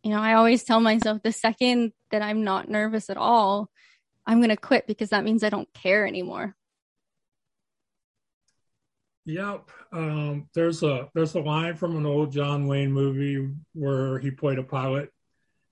you 0.02 0.10
know 0.10 0.20
I 0.20 0.34
always 0.34 0.62
tell 0.62 0.80
myself 0.80 1.22
the 1.22 1.32
second 1.32 1.92
that 2.10 2.22
I'm 2.22 2.44
not 2.44 2.68
nervous 2.68 3.10
at 3.10 3.16
all 3.16 3.70
I'm 4.26 4.38
going 4.38 4.50
to 4.50 4.56
quit 4.56 4.86
because 4.86 5.10
that 5.10 5.24
means 5.24 5.42
I 5.42 5.50
don't 5.50 5.72
care 5.74 6.06
anymore. 6.06 6.54
Yep. 9.24 9.70
Um, 9.92 10.48
there's 10.54 10.82
a 10.82 11.08
there's 11.14 11.34
a 11.34 11.40
line 11.40 11.76
from 11.76 11.96
an 11.96 12.06
old 12.06 12.32
John 12.32 12.66
Wayne 12.66 12.92
movie 12.92 13.50
where 13.72 14.18
he 14.18 14.30
played 14.30 14.58
a 14.58 14.64
pilot, 14.64 15.10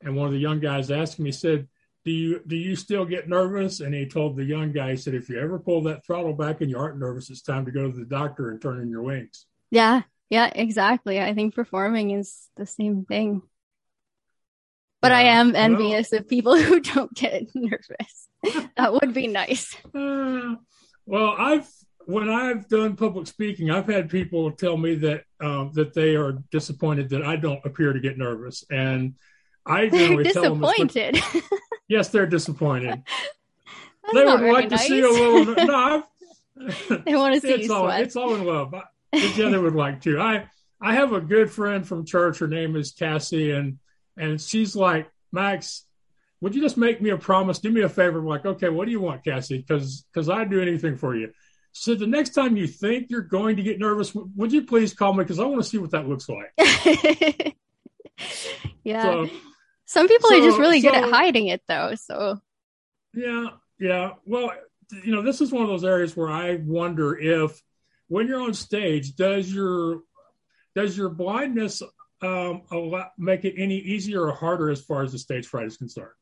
and 0.01 0.15
one 0.15 0.27
of 0.27 0.33
the 0.33 0.39
young 0.39 0.61
guys 0.61 0.91
asked 0.91 1.19
him. 1.19 1.25
He 1.25 1.33
said, 1.33 1.69
do 2.05 2.11
you 2.11 2.41
do 2.47 2.57
you 2.57 2.77
still 2.77 3.05
get 3.05 3.29
nervous? 3.29 3.81
And 3.81 3.95
he 3.95 4.07
told 4.07 4.37
the 4.37 4.45
young 4.45 4.73
guy, 4.73 4.93
he 4.93 4.97
said, 4.97 5.15
if 5.15 5.29
you 5.29 5.39
ever 5.39 5.59
pull 5.59 5.83
that 5.83 6.05
throttle 6.05 6.33
back 6.33 6.61
and 6.61 6.71
you 6.71 6.79
aren't 6.79 6.99
nervous, 6.99 7.31
it's 7.31 7.43
time 7.43 7.67
to 7.67 7.73
go 7.73 7.91
to 7.91 7.97
the 7.97 8.05
doctor 8.05 8.51
and 8.51 8.61
turn 8.61 8.81
in 8.81 8.91
your 8.91 9.03
wings. 9.03 9.47
Yeah, 9.71 10.03
yeah, 10.31 10.51
exactly. 10.55 11.21
I 11.21 11.35
think 11.35 11.55
performing 11.55 12.13
is 12.13 12.49
the 12.57 12.67
same 12.67 13.05
thing. 13.05 13.43
But 15.03 15.13
yeah. 15.13 15.19
I 15.19 15.23
am 15.23 15.55
envious 15.57 16.11
well, 16.13 16.21
of 16.21 16.29
people 16.29 16.57
who 16.61 16.81
don't 16.81 17.15
get 17.15 17.49
nervous. 17.55 18.29
that 18.77 18.93
would 18.93 19.15
be 19.15 19.27
nice. 19.27 19.77
Uh, 19.95 20.55
well, 21.07 21.35
I've 21.39 21.69
when 22.07 22.29
I've 22.29 22.69
done 22.69 22.97
public 22.97 23.27
speaking, 23.27 23.71
I've 23.71 23.87
had 23.87 24.09
people 24.09 24.51
tell 24.53 24.77
me 24.77 24.95
that 24.97 25.25
um, 25.41 25.71
that 25.75 25.95
they 25.95 26.17
are 26.17 26.39
disappointed 26.51 27.11
that 27.11 27.23
I 27.23 27.37
don't 27.37 27.65
appear 27.65 27.93
to 27.93 28.01
get 28.01 28.19
nervous, 28.19 28.65
and 28.71 29.15
I 29.67 29.89
generally 29.89 30.25
disappointed. 30.25 31.15
Tell 31.15 31.33
them 31.33 31.43
yes, 31.91 32.09
they're 32.09 32.27
disappointed. 32.27 33.03
they 34.15 34.25
would 34.25 34.41
like 34.41 34.71
nice. 34.71 34.81
to 34.81 34.89
see 34.89 35.01
a 35.01 35.09
little. 35.09 35.55
No, 35.67 35.75
I've, 35.75 36.05
they 37.05 37.15
want 37.15 37.35
to 37.35 37.41
see 37.41 37.53
it's 37.53 37.71
all, 37.71 37.85
sweat. 37.85 38.03
It's 38.03 38.17
all 38.17 38.35
in 38.35 38.45
love. 38.45 38.73
I, 38.73 38.83
yeah, 39.13 39.51
they 39.51 39.59
would 39.59 39.75
like 39.75 40.01
to. 40.03 40.21
I 40.21 40.47
I 40.81 40.95
have 40.95 41.13
a 41.13 41.21
good 41.21 41.51
friend 41.51 41.87
from 41.87 42.07
church. 42.07 42.39
Her 42.39 42.49
name 42.49 42.77
is 42.77 42.93
Cassie, 42.93 43.51
and 43.51 43.79
and 44.17 44.41
she's 44.41 44.77
like 44.77 45.11
Max. 45.33 45.85
Would 46.41 46.55
you 46.55 46.63
just 46.63 46.79
make 46.79 47.03
me 47.03 47.11
a 47.11 47.19
promise? 47.19 47.59
Do 47.59 47.71
me 47.71 47.83
a 47.83 47.89
favor. 47.89 48.19
I'm 48.19 48.27
like, 48.27 48.47
okay, 48.47 48.71
what 48.71 48.87
do 48.87 48.91
you 48.91 49.01
want, 49.01 49.25
Cassie? 49.25 49.59
Because 49.59 50.05
because 50.13 50.29
I'd 50.29 50.51
do 50.51 50.61
anything 50.61 50.97
for 50.97 51.15
you. 51.15 51.33
So 51.73 51.95
the 51.95 52.07
next 52.07 52.31
time 52.31 52.57
you 52.57 52.67
think 52.67 53.11
you're 53.11 53.21
going 53.21 53.57
to 53.57 53.63
get 53.63 53.79
nervous, 53.79 54.15
would 54.15 54.53
you 54.53 54.63
please 54.63 54.93
call 54.93 55.15
me? 55.15 55.25
Because 55.25 55.39
I 55.39 55.45
want 55.45 55.63
to 55.63 55.69
see 55.69 55.79
what 55.79 55.93
that 55.93 56.09
looks 56.09 56.29
like. 56.29 57.57
yeah. 58.85 59.03
So, 59.03 59.31
Some 59.91 60.07
people 60.07 60.31
so, 60.31 60.39
are 60.39 60.47
just 60.47 60.59
really 60.61 60.81
so, 60.81 60.89
good 60.89 61.03
at 61.03 61.11
hiding 61.11 61.49
it, 61.49 61.63
though. 61.67 61.97
So. 61.97 62.41
Yeah, 63.13 63.47
yeah. 63.81 64.13
Well, 64.25 64.53
you 65.03 65.11
know, 65.11 65.23
this 65.23 65.41
is 65.41 65.51
one 65.51 65.65
of 65.65 65.69
those 65.69 65.83
areas 65.83 66.17
where 66.17 66.29
I 66.29 66.61
wonder 66.65 67.19
if, 67.19 67.61
when 68.07 68.29
you're 68.29 68.41
on 68.41 68.55
stage, 68.55 69.17
does 69.17 69.53
your 69.53 70.03
does 70.77 70.97
your 70.97 71.09
blindness 71.09 71.83
um, 72.23 72.63
lot, 72.71 73.11
make 73.19 73.45
it 73.45 73.55
any 73.59 73.79
easier 73.79 74.23
or 74.29 74.33
harder 74.33 74.71
as 74.71 74.81
far 74.81 75.03
as 75.03 75.11
the 75.11 75.19
stage 75.19 75.49
fright 75.49 75.67
is 75.67 75.77
concerned? 75.77 76.13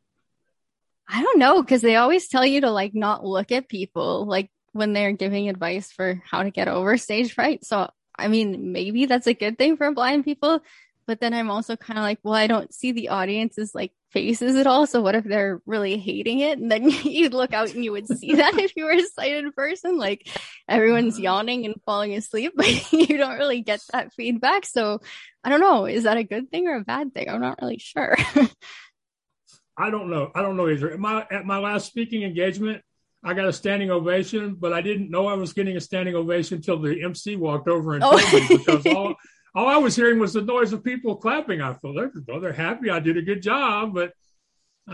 I 1.06 1.22
don't 1.22 1.38
know 1.38 1.60
because 1.62 1.82
they 1.82 1.96
always 1.96 2.26
tell 2.28 2.46
you 2.46 2.62
to 2.62 2.70
like 2.70 2.94
not 2.94 3.22
look 3.22 3.52
at 3.52 3.68
people 3.68 4.24
like 4.24 4.50
when 4.72 4.94
they're 4.94 5.12
giving 5.12 5.50
advice 5.50 5.92
for 5.92 6.22
how 6.24 6.42
to 6.42 6.50
get 6.50 6.68
over 6.68 6.96
stage 6.96 7.34
fright. 7.34 7.66
So 7.66 7.90
I 8.18 8.28
mean, 8.28 8.72
maybe 8.72 9.04
that's 9.04 9.26
a 9.26 9.34
good 9.34 9.58
thing 9.58 9.76
for 9.76 9.92
blind 9.92 10.24
people 10.24 10.62
but 11.08 11.20
then 11.20 11.32
I'm 11.32 11.50
also 11.50 11.74
kind 11.74 11.98
of 11.98 12.02
like, 12.02 12.18
well, 12.22 12.34
I 12.34 12.46
don't 12.46 12.72
see 12.72 12.92
the 12.92 13.08
audience's 13.08 13.74
like 13.74 13.92
faces 14.10 14.56
at 14.56 14.66
all. 14.66 14.86
So 14.86 15.00
what 15.00 15.14
if 15.14 15.24
they're 15.24 15.62
really 15.64 15.96
hating 15.96 16.40
it? 16.40 16.58
And 16.58 16.70
then 16.70 16.90
you'd 17.02 17.32
look 17.32 17.54
out 17.54 17.72
and 17.72 17.82
you 17.82 17.92
would 17.92 18.06
see 18.06 18.34
that 18.34 18.58
if 18.58 18.76
you 18.76 18.84
were 18.84 18.92
a 18.92 19.00
sighted 19.00 19.56
person, 19.56 19.96
like 19.96 20.28
everyone's 20.68 21.14
mm-hmm. 21.14 21.24
yawning 21.24 21.64
and 21.64 21.80
falling 21.86 22.14
asleep, 22.14 22.52
but 22.56 22.92
you 22.92 23.16
don't 23.16 23.38
really 23.38 23.62
get 23.62 23.80
that 23.90 24.12
feedback. 24.12 24.66
So 24.66 25.00
I 25.42 25.48
don't 25.48 25.60
know. 25.60 25.86
Is 25.86 26.04
that 26.04 26.18
a 26.18 26.24
good 26.24 26.50
thing 26.50 26.68
or 26.68 26.76
a 26.76 26.84
bad 26.84 27.14
thing? 27.14 27.30
I'm 27.30 27.40
not 27.40 27.58
really 27.62 27.78
sure. 27.78 28.14
I 29.78 29.90
don't 29.90 30.10
know. 30.10 30.30
I 30.34 30.42
don't 30.42 30.58
know 30.58 30.68
either. 30.68 30.92
At 30.92 30.98
my 30.98 31.26
at 31.30 31.46
my 31.46 31.56
last 31.56 31.86
speaking 31.86 32.22
engagement, 32.22 32.82
I 33.24 33.32
got 33.32 33.48
a 33.48 33.52
standing 33.52 33.90
ovation, 33.90 34.56
but 34.56 34.74
I 34.74 34.82
didn't 34.82 35.10
know 35.10 35.26
I 35.26 35.34
was 35.34 35.54
getting 35.54 35.76
a 35.78 35.80
standing 35.80 36.16
ovation 36.16 36.56
until 36.56 36.78
the 36.78 37.02
MC 37.02 37.36
walked 37.36 37.66
over 37.66 37.94
and 37.94 38.04
oh. 38.04 38.10
told 38.10 38.22
oh. 38.24 38.38
me 38.40 38.56
because 38.58 38.86
all 38.86 39.14
all 39.54 39.68
I 39.68 39.76
was 39.78 39.96
hearing 39.96 40.18
was 40.18 40.32
the 40.32 40.42
noise 40.42 40.72
of 40.72 40.84
people 40.84 41.16
clapping. 41.16 41.60
I 41.60 41.72
thought 41.72 41.94
they're, 41.94 42.12
oh, 42.30 42.40
they're 42.40 42.52
happy. 42.52 42.90
I 42.90 43.00
did 43.00 43.16
a 43.16 43.22
good 43.22 43.42
job, 43.42 43.94
but 43.94 44.12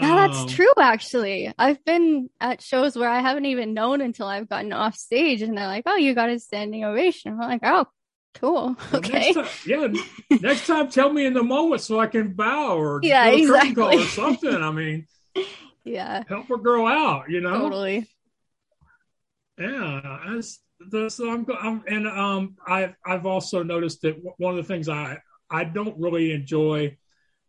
yeah, 0.00 0.26
that's 0.26 0.38
um, 0.38 0.48
true. 0.48 0.72
Actually, 0.76 1.52
I've 1.56 1.84
been 1.84 2.28
at 2.40 2.60
shows 2.60 2.96
where 2.96 3.08
I 3.08 3.20
haven't 3.20 3.46
even 3.46 3.74
known 3.74 4.00
until 4.00 4.26
I've 4.26 4.48
gotten 4.48 4.72
off 4.72 4.96
stage, 4.96 5.42
and 5.42 5.56
they're 5.56 5.66
like, 5.66 5.84
"Oh, 5.86 5.96
you 5.96 6.14
got 6.14 6.30
a 6.30 6.38
standing 6.40 6.84
ovation." 6.84 7.32
I'm 7.32 7.38
like, 7.38 7.60
"Oh, 7.62 7.86
cool, 8.34 8.76
okay." 8.92 9.32
Next 9.32 9.34
time, 9.34 9.48
yeah, 9.66 10.38
next 10.40 10.66
time, 10.66 10.88
tell 10.90 11.12
me 11.12 11.26
in 11.26 11.32
the 11.32 11.44
moment 11.44 11.80
so 11.80 12.00
I 12.00 12.08
can 12.08 12.32
bow 12.32 12.76
or 12.76 13.00
yeah, 13.04 13.28
exactly. 13.28 13.98
or 13.98 14.04
something. 14.04 14.54
I 14.54 14.70
mean, 14.72 15.06
yeah, 15.84 16.24
help 16.28 16.50
a 16.50 16.56
girl 16.56 16.86
out, 16.86 17.30
you 17.30 17.40
know. 17.40 17.58
Totally. 17.58 18.08
Yeah, 19.58 20.18
that's 20.26 20.58
the, 20.80 21.08
so 21.08 21.30
I'm, 21.30 21.46
I'm 21.60 21.82
and 21.86 22.06
um 22.06 22.56
I've 22.66 22.94
I've 23.04 23.26
also 23.26 23.62
noticed 23.62 24.02
that 24.02 24.16
one 24.38 24.56
of 24.56 24.56
the 24.56 24.74
things 24.74 24.88
I 24.88 25.18
I 25.50 25.64
don't 25.64 25.98
really 25.98 26.32
enjoy 26.32 26.96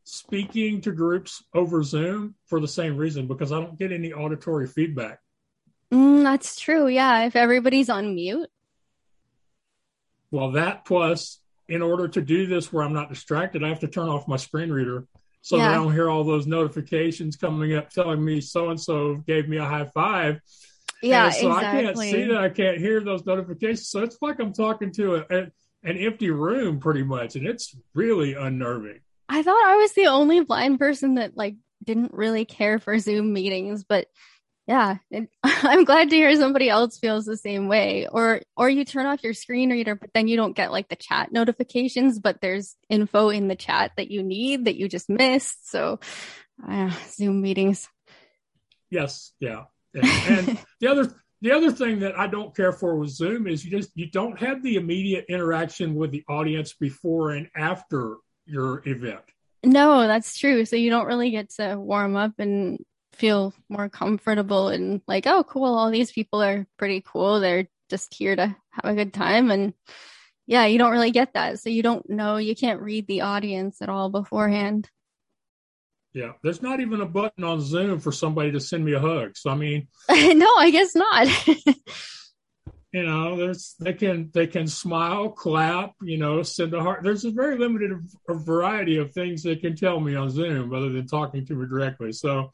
speaking 0.03 0.81
to 0.81 0.91
groups 0.91 1.43
over 1.53 1.81
Zoom 1.83 2.35
for 2.45 2.59
the 2.59 2.67
same 2.67 2.95
reason 2.95 3.27
because 3.27 3.51
I 3.51 3.59
don't 3.59 3.77
get 3.77 3.91
any 3.91 4.13
auditory 4.13 4.67
feedback. 4.67 5.19
Mm, 5.91 6.23
that's 6.23 6.59
true. 6.59 6.87
Yeah, 6.87 7.25
if 7.25 7.35
everybody's 7.35 7.89
on 7.89 8.13
mute. 8.13 8.49
Well, 10.31 10.51
that 10.51 10.85
plus, 10.85 11.39
in 11.67 11.81
order 11.81 12.07
to 12.07 12.21
do 12.21 12.45
this 12.45 12.71
where 12.71 12.83
I'm 12.83 12.93
not 12.93 13.09
distracted, 13.09 13.63
I 13.63 13.69
have 13.69 13.79
to 13.79 13.87
turn 13.87 14.09
off 14.09 14.27
my 14.27 14.37
screen 14.37 14.71
reader 14.71 15.07
so 15.41 15.57
yeah. 15.57 15.69
that 15.69 15.71
I 15.71 15.75
don't 15.75 15.93
hear 15.93 16.09
all 16.09 16.23
those 16.23 16.47
notifications 16.47 17.35
coming 17.35 17.75
up 17.75 17.89
telling 17.89 18.23
me 18.23 18.41
so 18.41 18.69
and 18.69 18.79
so 18.79 19.15
gave 19.27 19.47
me 19.47 19.57
a 19.57 19.65
high 19.65 19.85
five 19.85 20.39
yeah, 21.05 21.25
and 21.25 21.33
so 21.35 21.51
exactly. 21.51 21.79
I 21.79 21.83
can't 21.83 21.97
see 21.97 22.23
that. 22.25 22.37
I 22.37 22.49
can't 22.49 22.77
hear 22.77 23.01
those 23.01 23.25
notifications. 23.25 23.89
So 23.89 24.03
it's 24.03 24.17
like 24.21 24.39
I'm 24.39 24.53
talking 24.53 24.91
to 24.93 25.15
a, 25.15 25.25
a, 25.29 25.41
an 25.83 25.97
empty 25.97 26.31
room 26.31 26.79
pretty 26.79 27.03
much. 27.03 27.35
And 27.35 27.47
it's 27.47 27.75
really 27.93 28.33
unnerving. 28.33 29.01
I 29.29 29.43
thought 29.43 29.65
I 29.65 29.77
was 29.77 29.93
the 29.93 30.07
only 30.07 30.41
blind 30.41 30.79
person 30.79 31.15
that 31.15 31.35
like 31.35 31.55
didn't 31.83 32.13
really 32.13 32.45
care 32.45 32.79
for 32.79 32.97
Zoom 32.99 33.33
meetings, 33.33 33.83
but 33.83 34.07
yeah, 34.67 34.97
it, 35.11 35.29
I'm 35.43 35.83
glad 35.83 36.09
to 36.09 36.15
hear 36.15 36.35
somebody 36.35 36.69
else 36.69 36.97
feels 36.97 37.25
the 37.25 37.37
same 37.37 37.67
way. 37.67 38.07
Or 38.07 38.41
or 38.57 38.69
you 38.69 38.85
turn 38.85 39.05
off 39.05 39.23
your 39.23 39.33
screen 39.33 39.69
reader, 39.69 39.95
but 39.95 40.09
then 40.13 40.27
you 40.27 40.37
don't 40.37 40.55
get 40.55 40.71
like 40.71 40.89
the 40.89 40.95
chat 40.95 41.31
notifications, 41.31 42.19
but 42.19 42.41
there's 42.41 42.75
info 42.89 43.29
in 43.29 43.47
the 43.47 43.55
chat 43.55 43.91
that 43.97 44.09
you 44.09 44.23
need 44.23 44.65
that 44.65 44.75
you 44.75 44.89
just 44.89 45.09
missed. 45.09 45.69
So, 45.69 45.99
uh, 46.67 46.91
Zoom 47.09 47.41
meetings. 47.41 47.87
Yes, 48.89 49.33
yeah, 49.39 49.65
and, 50.03 50.57
the 50.79 50.87
other 50.87 51.13
the 51.41 51.51
other 51.51 51.71
thing 51.71 51.99
that 51.99 52.17
I 52.17 52.27
don't 52.27 52.55
care 52.55 52.71
for 52.71 52.95
with 52.95 53.09
Zoom 53.09 53.47
is 53.47 53.63
you 53.63 53.71
just 53.71 53.91
you 53.95 54.09
don't 54.09 54.39
have 54.39 54.63
the 54.63 54.75
immediate 54.75 55.25
interaction 55.29 55.95
with 55.95 56.11
the 56.11 56.23
audience 56.27 56.73
before 56.73 57.31
and 57.31 57.49
after 57.55 58.17
your 58.45 58.87
event. 58.87 59.21
No, 59.63 60.07
that's 60.07 60.37
true. 60.37 60.65
So 60.65 60.75
you 60.75 60.89
don't 60.89 61.07
really 61.07 61.31
get 61.31 61.49
to 61.51 61.79
warm 61.79 62.15
up 62.15 62.33
and 62.37 62.79
feel 63.13 63.53
more 63.69 63.89
comfortable 63.89 64.69
and 64.69 65.01
like, 65.07 65.25
oh, 65.25 65.43
cool. 65.43 65.75
All 65.75 65.89
these 65.89 66.11
people 66.11 66.41
are 66.41 66.67
pretty 66.77 67.01
cool. 67.05 67.39
They're 67.39 67.67
just 67.89 68.13
here 68.13 68.35
to 68.35 68.55
have 68.71 68.85
a 68.85 68.93
good 68.93 69.13
time. 69.13 69.51
And 69.51 69.73
yeah, 70.47 70.65
you 70.65 70.77
don't 70.77 70.91
really 70.91 71.11
get 71.11 71.33
that. 71.33 71.59
So 71.59 71.69
you 71.69 71.81
don't 71.81 72.07
know, 72.09 72.37
you 72.37 72.55
can't 72.55 72.81
read 72.81 73.07
the 73.07 73.21
audience 73.21 73.81
at 73.81 73.89
all 73.89 74.09
beforehand. 74.09 74.89
Yeah, 76.15 76.31
there's 76.43 76.61
not 76.61 76.79
even 76.79 77.01
a 77.01 77.05
button 77.05 77.43
on 77.43 77.59
Zoom 77.59 77.99
for 77.99 78.13
somebody 78.13 78.53
to 78.53 78.59
send 78.61 78.85
me 78.85 78.93
a 78.93 79.01
hug. 79.01 79.35
So 79.35 79.49
I 79.49 79.55
mean, 79.55 79.89
no, 80.09 80.55
I 80.55 80.71
guess 80.71 80.95
not. 80.95 81.27
you 82.93 83.03
know, 83.05 83.35
there's 83.35 83.75
they 83.81 83.91
can 83.91 84.31
they 84.33 84.47
can 84.47 84.65
smile, 84.67 85.27
clap, 85.27 85.91
you 86.01 86.17
know, 86.17 86.41
send 86.41 86.73
a 86.73 86.81
heart. 86.81 87.03
There's 87.03 87.25
a 87.25 87.31
very 87.31 87.57
limited 87.57 87.91
a 88.29 88.33
variety 88.33 88.95
of 88.97 89.11
things 89.11 89.43
they 89.43 89.57
can 89.57 89.75
tell 89.75 89.99
me 89.99 90.15
on 90.15 90.29
Zoom 90.29 90.73
other 90.73 90.89
than 90.89 91.05
talking 91.05 91.45
to 91.47 91.53
me 91.53 91.67
directly. 91.67 92.13
So 92.13 92.51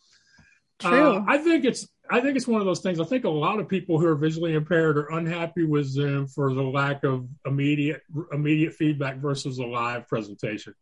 True. 0.79 1.17
Uh, 1.17 1.25
I 1.27 1.37
think 1.37 1.63
it's 1.63 1.87
I 2.09 2.19
think 2.19 2.37
it's 2.37 2.47
one 2.47 2.61
of 2.61 2.65
those 2.65 2.81
things. 2.81 2.99
I 2.99 3.05
think 3.05 3.25
a 3.25 3.29
lot 3.29 3.59
of 3.59 3.69
people 3.69 3.99
who 3.99 4.07
are 4.07 4.15
visually 4.15 4.55
impaired 4.55 4.97
are 4.97 5.11
unhappy 5.11 5.65
with 5.65 5.85
Zoom 5.85 6.25
for 6.25 6.51
the 6.51 6.63
lack 6.63 7.03
of 7.03 7.27
immediate 7.45 8.01
immediate 8.33 8.73
feedback 8.73 9.17
versus 9.17 9.59
a 9.59 9.65
live 9.65 10.07
presentation. 10.07 10.73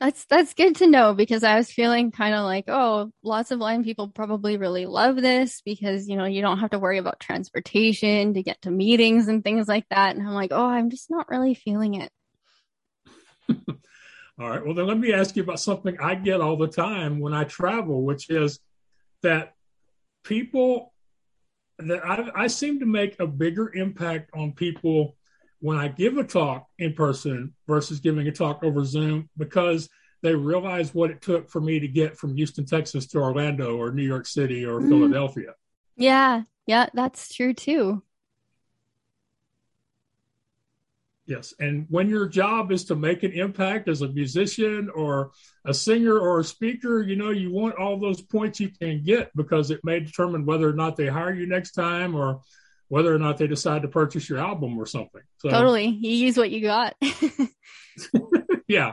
That's 0.00 0.24
that's 0.24 0.54
good 0.54 0.76
to 0.76 0.86
know 0.86 1.14
because 1.14 1.44
I 1.44 1.56
was 1.56 1.70
feeling 1.70 2.10
kind 2.10 2.34
of 2.34 2.44
like, 2.44 2.64
oh, 2.68 3.12
lots 3.22 3.50
of 3.50 3.58
blind 3.58 3.84
people 3.84 4.08
probably 4.08 4.56
really 4.56 4.86
love 4.86 5.16
this 5.16 5.62
because 5.64 6.08
you 6.08 6.16
know 6.16 6.24
you 6.24 6.42
don't 6.42 6.58
have 6.58 6.70
to 6.70 6.78
worry 6.78 6.98
about 6.98 7.20
transportation 7.20 8.34
to 8.34 8.42
get 8.42 8.60
to 8.62 8.70
meetings 8.70 9.28
and 9.28 9.44
things 9.44 9.68
like 9.68 9.86
that. 9.90 10.16
And 10.16 10.26
I'm 10.26 10.34
like, 10.34 10.50
oh, 10.52 10.66
I'm 10.66 10.90
just 10.90 11.10
not 11.10 11.28
really 11.28 11.54
feeling 11.54 11.94
it. 11.94 12.10
all 14.40 14.50
right. 14.50 14.64
Well, 14.64 14.74
then 14.74 14.86
let 14.86 14.98
me 14.98 15.12
ask 15.12 15.36
you 15.36 15.42
about 15.42 15.60
something 15.60 15.96
I 16.00 16.14
get 16.14 16.40
all 16.40 16.56
the 16.56 16.68
time 16.68 17.20
when 17.20 17.34
I 17.34 17.44
travel, 17.44 18.02
which 18.02 18.30
is 18.30 18.58
that 19.22 19.54
people 20.24 20.92
that 21.78 22.04
I, 22.04 22.30
I 22.34 22.46
seem 22.46 22.80
to 22.80 22.86
make 22.86 23.20
a 23.20 23.26
bigger 23.26 23.72
impact 23.74 24.30
on 24.34 24.52
people 24.52 25.16
when 25.62 25.78
I 25.78 25.86
give 25.86 26.18
a 26.18 26.24
talk 26.24 26.66
in 26.78 26.92
person 26.92 27.54
versus 27.68 28.00
giving 28.00 28.26
a 28.26 28.32
talk 28.32 28.64
over 28.64 28.84
Zoom 28.84 29.30
because 29.38 29.88
they 30.20 30.34
realize 30.34 30.92
what 30.92 31.10
it 31.10 31.22
took 31.22 31.48
for 31.48 31.60
me 31.60 31.78
to 31.78 31.86
get 31.86 32.18
from 32.18 32.34
Houston, 32.34 32.66
Texas 32.66 33.06
to 33.08 33.18
Orlando 33.18 33.76
or 33.76 33.92
New 33.92 34.02
York 34.02 34.26
City 34.26 34.66
or 34.66 34.80
mm. 34.80 34.88
Philadelphia. 34.88 35.54
Yeah, 35.96 36.42
yeah, 36.66 36.86
that's 36.94 37.32
true 37.32 37.54
too. 37.54 38.02
Yes. 41.26 41.54
And 41.60 41.86
when 41.88 42.08
your 42.08 42.26
job 42.26 42.72
is 42.72 42.84
to 42.86 42.96
make 42.96 43.22
an 43.22 43.30
impact 43.30 43.88
as 43.88 44.02
a 44.02 44.08
musician 44.08 44.90
or 44.92 45.30
a 45.64 45.72
singer 45.72 46.18
or 46.18 46.40
a 46.40 46.44
speaker, 46.44 47.02
you 47.02 47.14
know, 47.14 47.30
you 47.30 47.52
want 47.52 47.76
all 47.76 47.96
those 47.96 48.20
points 48.20 48.58
you 48.58 48.68
can 48.68 49.04
get 49.04 49.30
because 49.36 49.70
it 49.70 49.80
may 49.84 50.00
determine 50.00 50.44
whether 50.44 50.68
or 50.68 50.72
not 50.72 50.96
they 50.96 51.06
hire 51.06 51.32
you 51.32 51.46
next 51.46 51.72
time 51.72 52.16
or 52.16 52.40
whether 52.92 53.14
or 53.14 53.18
not 53.18 53.38
they 53.38 53.46
decide 53.46 53.80
to 53.80 53.88
purchase 53.88 54.28
your 54.28 54.38
album 54.38 54.76
or 54.76 54.84
something. 54.84 55.22
So, 55.38 55.48
totally. 55.48 55.86
You 55.86 56.10
use 56.10 56.36
what 56.36 56.50
you 56.50 56.60
got. 56.60 56.94
yeah. 58.68 58.92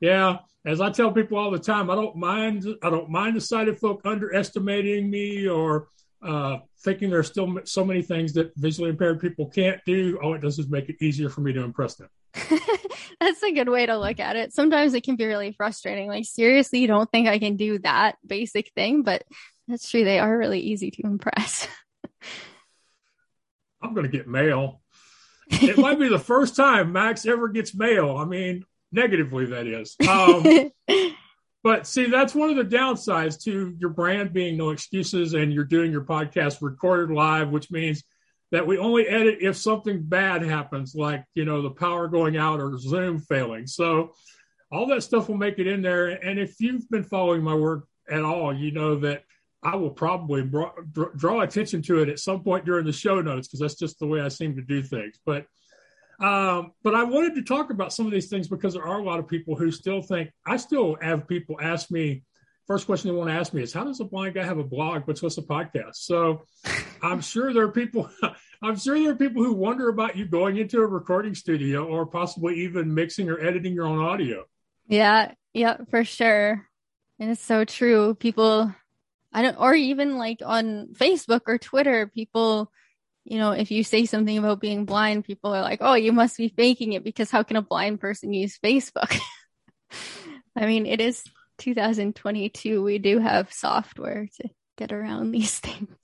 Yeah. 0.00 0.38
As 0.64 0.80
I 0.80 0.90
tell 0.90 1.12
people 1.12 1.38
all 1.38 1.52
the 1.52 1.60
time, 1.60 1.88
I 1.88 1.94
don't 1.94 2.16
mind 2.16 2.66
I 2.82 2.90
don't 2.90 3.08
mind 3.08 3.36
the 3.36 3.40
sighted 3.40 3.78
folk 3.78 4.00
underestimating 4.04 5.08
me 5.08 5.46
or 5.46 5.86
uh, 6.20 6.56
thinking 6.82 7.08
there's 7.08 7.28
still 7.28 7.60
so 7.62 7.84
many 7.84 8.02
things 8.02 8.32
that 8.32 8.50
visually 8.56 8.90
impaired 8.90 9.20
people 9.20 9.46
can't 9.46 9.80
do. 9.86 10.18
All 10.20 10.34
it 10.34 10.40
does 10.40 10.58
is 10.58 10.68
make 10.68 10.88
it 10.88 10.96
easier 11.00 11.28
for 11.28 11.40
me 11.40 11.52
to 11.52 11.62
impress 11.62 11.94
them. 11.94 12.08
That's 13.20 13.44
a 13.44 13.52
good 13.52 13.68
way 13.68 13.86
to 13.86 13.96
look 13.96 14.18
at 14.18 14.34
it. 14.34 14.54
Sometimes 14.54 14.92
it 14.92 15.04
can 15.04 15.14
be 15.14 15.24
really 15.24 15.52
frustrating. 15.52 16.08
Like, 16.08 16.24
seriously, 16.24 16.80
you 16.80 16.88
don't 16.88 17.08
think 17.12 17.28
I 17.28 17.38
can 17.38 17.54
do 17.54 17.78
that 17.78 18.16
basic 18.26 18.72
thing? 18.74 19.04
But 19.04 19.22
that's 19.68 19.88
true. 19.88 20.02
They 20.04 20.18
are 20.18 20.36
really 20.36 20.60
easy 20.60 20.90
to 20.90 21.02
impress. 21.04 21.68
I'm 23.82 23.94
going 23.94 24.10
to 24.10 24.16
get 24.16 24.26
mail. 24.26 24.80
It 25.48 25.78
might 25.78 25.98
be 25.98 26.08
the 26.08 26.18
first 26.34 26.56
time 26.56 26.92
Max 26.92 27.26
ever 27.26 27.48
gets 27.48 27.74
mail. 27.74 28.16
I 28.16 28.24
mean, 28.24 28.64
negatively, 28.92 29.46
that 29.46 29.66
is. 29.66 29.96
Um, 30.08 30.72
but 31.62 31.84
see, 31.84 32.06
that's 32.06 32.32
one 32.32 32.48
of 32.48 32.54
the 32.56 32.76
downsides 32.76 33.42
to 33.42 33.74
your 33.80 33.90
brand 33.90 34.32
being 34.32 34.56
no 34.56 34.70
excuses 34.70 35.34
and 35.34 35.52
you're 35.52 35.64
doing 35.64 35.90
your 35.90 36.04
podcast 36.04 36.62
recorded 36.62 37.12
live, 37.12 37.50
which 37.50 37.72
means 37.72 38.04
that 38.52 38.68
we 38.68 38.78
only 38.78 39.08
edit 39.08 39.38
if 39.40 39.56
something 39.56 40.00
bad 40.04 40.42
happens, 40.42 40.94
like, 40.94 41.24
you 41.34 41.44
know, 41.44 41.62
the 41.62 41.70
power 41.70 42.06
going 42.06 42.36
out 42.36 42.60
or 42.60 42.78
Zoom 42.78 43.18
failing. 43.18 43.66
So 43.66 44.12
all 44.70 44.86
that 44.86 45.02
stuff 45.02 45.28
will 45.28 45.36
make 45.36 45.58
it 45.58 45.66
in 45.66 45.82
there. 45.82 46.06
And 46.06 46.38
if 46.38 46.60
you've 46.60 46.88
been 46.88 47.02
following 47.02 47.42
my 47.42 47.54
work 47.54 47.88
at 48.08 48.22
all, 48.22 48.54
you 48.54 48.70
know 48.70 49.00
that 49.00 49.24
I 49.66 49.74
will 49.74 49.90
probably 49.90 50.48
draw, 51.16 51.40
attention 51.40 51.82
to 51.82 52.00
it 52.00 52.08
at 52.08 52.20
some 52.20 52.44
point 52.44 52.64
during 52.64 52.86
the 52.86 52.92
show 52.92 53.20
notes 53.20 53.48
because 53.48 53.58
that's 53.58 53.74
just 53.74 53.98
the 53.98 54.06
way 54.06 54.20
I 54.20 54.28
seem 54.28 54.54
to 54.54 54.62
do 54.62 54.80
things. 54.80 55.18
But 55.26 55.46
um, 56.20 56.70
but 56.84 56.94
I 56.94 57.02
wanted 57.02 57.34
to 57.34 57.42
talk 57.42 57.70
about 57.70 57.92
some 57.92 58.06
of 58.06 58.12
these 58.12 58.28
things 58.28 58.46
because 58.46 58.74
there 58.74 58.86
are 58.86 59.00
a 59.00 59.02
lot 59.02 59.18
of 59.18 59.26
people 59.26 59.56
who 59.56 59.72
still 59.72 60.00
think, 60.02 60.30
I 60.46 60.56
still 60.56 60.96
have 61.02 61.26
people 61.26 61.58
ask 61.60 61.90
me, 61.90 62.22
first 62.68 62.86
question 62.86 63.10
they 63.10 63.16
want 63.16 63.28
to 63.28 63.34
ask 63.34 63.52
me 63.52 63.62
is, 63.62 63.72
how 63.72 63.82
does 63.82 63.98
a 63.98 64.04
blind 64.04 64.34
guy 64.34 64.44
have 64.44 64.56
a 64.58 64.64
blog? 64.64 65.02
What's, 65.06 65.20
what's 65.20 65.36
a 65.36 65.42
podcast? 65.42 65.96
So 65.96 66.44
I'm 67.02 67.20
sure 67.20 67.52
there 67.52 67.64
are 67.64 67.72
people, 67.72 68.08
I'm 68.62 68.78
sure 68.78 68.98
there 68.98 69.10
are 69.10 69.16
people 69.16 69.42
who 69.42 69.52
wonder 69.52 69.88
about 69.88 70.16
you 70.16 70.26
going 70.26 70.58
into 70.58 70.78
a 70.78 70.86
recording 70.86 71.34
studio 71.34 71.84
or 71.84 72.06
possibly 72.06 72.60
even 72.60 72.94
mixing 72.94 73.28
or 73.28 73.38
editing 73.40 73.74
your 73.74 73.86
own 73.86 73.98
audio. 73.98 74.44
Yeah. 74.86 75.32
Yeah, 75.52 75.78
for 75.90 76.04
sure. 76.04 76.64
And 77.18 77.30
it's 77.30 77.42
so 77.42 77.64
true. 77.64 78.14
People, 78.14 78.72
I 79.36 79.42
don't, 79.42 79.60
or 79.60 79.74
even 79.74 80.16
like 80.16 80.40
on 80.42 80.94
Facebook 80.94 81.42
or 81.46 81.58
Twitter, 81.58 82.06
people, 82.06 82.72
you 83.22 83.36
know, 83.36 83.50
if 83.50 83.70
you 83.70 83.84
say 83.84 84.06
something 84.06 84.38
about 84.38 84.62
being 84.62 84.86
blind, 84.86 85.26
people 85.26 85.54
are 85.54 85.60
like, 85.60 85.80
oh, 85.82 85.92
you 85.92 86.10
must 86.10 86.38
be 86.38 86.48
faking 86.48 86.94
it 86.94 87.04
because 87.04 87.30
how 87.30 87.42
can 87.42 87.58
a 87.58 87.62
blind 87.62 88.00
person 88.00 88.32
use 88.32 88.58
Facebook? 88.58 89.14
I 90.56 90.64
mean, 90.64 90.86
it 90.86 91.02
is 91.02 91.22
2022. 91.58 92.82
We 92.82 92.96
do 92.96 93.18
have 93.18 93.52
software 93.52 94.26
to 94.40 94.48
get 94.78 94.90
around 94.90 95.30
these 95.32 95.58
things. 95.58 95.98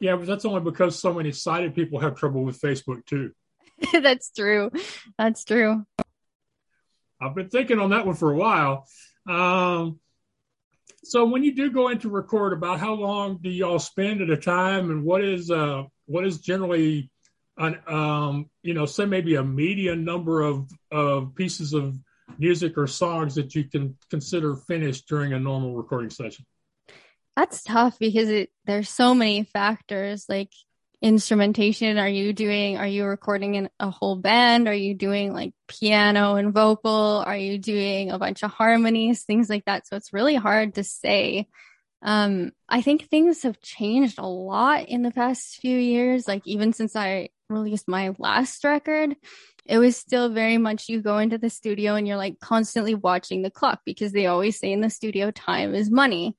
Yeah, 0.00 0.16
but 0.16 0.26
that's 0.26 0.44
only 0.44 0.60
because 0.60 0.98
so 0.98 1.14
many 1.14 1.32
sighted 1.32 1.74
people 1.74 1.98
have 1.98 2.16
trouble 2.16 2.44
with 2.44 2.60
Facebook 2.60 3.06
too. 3.06 3.32
that's 4.02 4.30
true. 4.32 4.70
That's 5.16 5.46
true. 5.46 5.86
I've 7.18 7.34
been 7.34 7.48
thinking 7.48 7.78
on 7.78 7.88
that 7.88 8.04
one 8.04 8.16
for 8.16 8.30
a 8.30 8.36
while. 8.36 8.86
Um, 9.26 9.98
so 11.04 11.24
when 11.24 11.44
you 11.44 11.54
do 11.54 11.70
go 11.70 11.88
into 11.88 12.08
record, 12.08 12.52
about 12.52 12.80
how 12.80 12.94
long 12.94 13.38
do 13.42 13.50
y'all 13.50 13.78
spend 13.78 14.22
at 14.22 14.30
a 14.30 14.36
time, 14.36 14.90
and 14.90 15.04
what 15.04 15.22
is 15.22 15.50
uh 15.50 15.84
what 16.06 16.26
is 16.26 16.38
generally 16.38 17.10
an 17.56 17.78
um 17.86 18.50
you 18.62 18.74
know 18.74 18.86
say 18.86 19.04
maybe 19.04 19.36
a 19.36 19.44
median 19.44 20.04
number 20.04 20.42
of 20.42 20.70
of 20.90 21.34
pieces 21.34 21.72
of 21.72 21.96
music 22.38 22.76
or 22.78 22.86
songs 22.86 23.34
that 23.34 23.54
you 23.54 23.64
can 23.64 23.96
consider 24.10 24.56
finished 24.56 25.06
during 25.08 25.32
a 25.32 25.38
normal 25.38 25.74
recording 25.74 26.10
session? 26.10 26.44
That's 27.36 27.62
tough 27.62 27.98
because 27.98 28.28
it 28.28 28.50
there's 28.64 28.88
so 28.88 29.14
many 29.14 29.44
factors 29.44 30.26
like 30.28 30.50
instrumentation. 31.04 31.98
Are 31.98 32.08
you 32.08 32.32
doing 32.32 32.78
are 32.78 32.86
you 32.86 33.04
recording 33.04 33.56
in 33.56 33.68
a 33.78 33.90
whole 33.90 34.16
band? 34.16 34.66
Are 34.66 34.74
you 34.74 34.94
doing 34.94 35.34
like 35.34 35.52
piano 35.68 36.36
and 36.36 36.54
vocal? 36.54 37.22
Are 37.26 37.36
you 37.36 37.58
doing 37.58 38.10
a 38.10 38.18
bunch 38.18 38.42
of 38.42 38.50
harmonies 38.50 39.22
things 39.24 39.50
like 39.50 39.66
that? 39.66 39.86
So 39.86 39.96
it's 39.96 40.14
really 40.14 40.34
hard 40.34 40.76
to 40.76 40.82
say. 40.82 41.46
Um 42.00 42.52
i 42.70 42.80
think 42.80 43.10
things 43.10 43.42
have 43.42 43.60
changed 43.60 44.18
a 44.18 44.26
lot 44.26 44.88
in 44.88 45.02
the 45.02 45.10
past 45.10 45.56
few 45.60 45.76
years. 45.78 46.26
Like 46.26 46.42
even 46.46 46.72
since 46.72 46.96
i 46.96 47.28
released 47.50 47.86
my 47.86 48.14
last 48.18 48.64
record, 48.64 49.14
it 49.66 49.76
was 49.76 49.98
still 49.98 50.30
very 50.30 50.56
much 50.56 50.88
you 50.88 51.02
go 51.02 51.18
into 51.18 51.36
the 51.36 51.50
studio 51.50 51.96
and 51.96 52.08
you're 52.08 52.16
like 52.16 52.40
constantly 52.40 52.94
watching 52.94 53.42
the 53.42 53.50
clock 53.50 53.80
because 53.84 54.12
they 54.12 54.24
always 54.24 54.58
say 54.58 54.72
in 54.72 54.80
the 54.80 54.88
studio 54.88 55.30
time 55.30 55.74
is 55.74 55.90
money. 55.90 56.34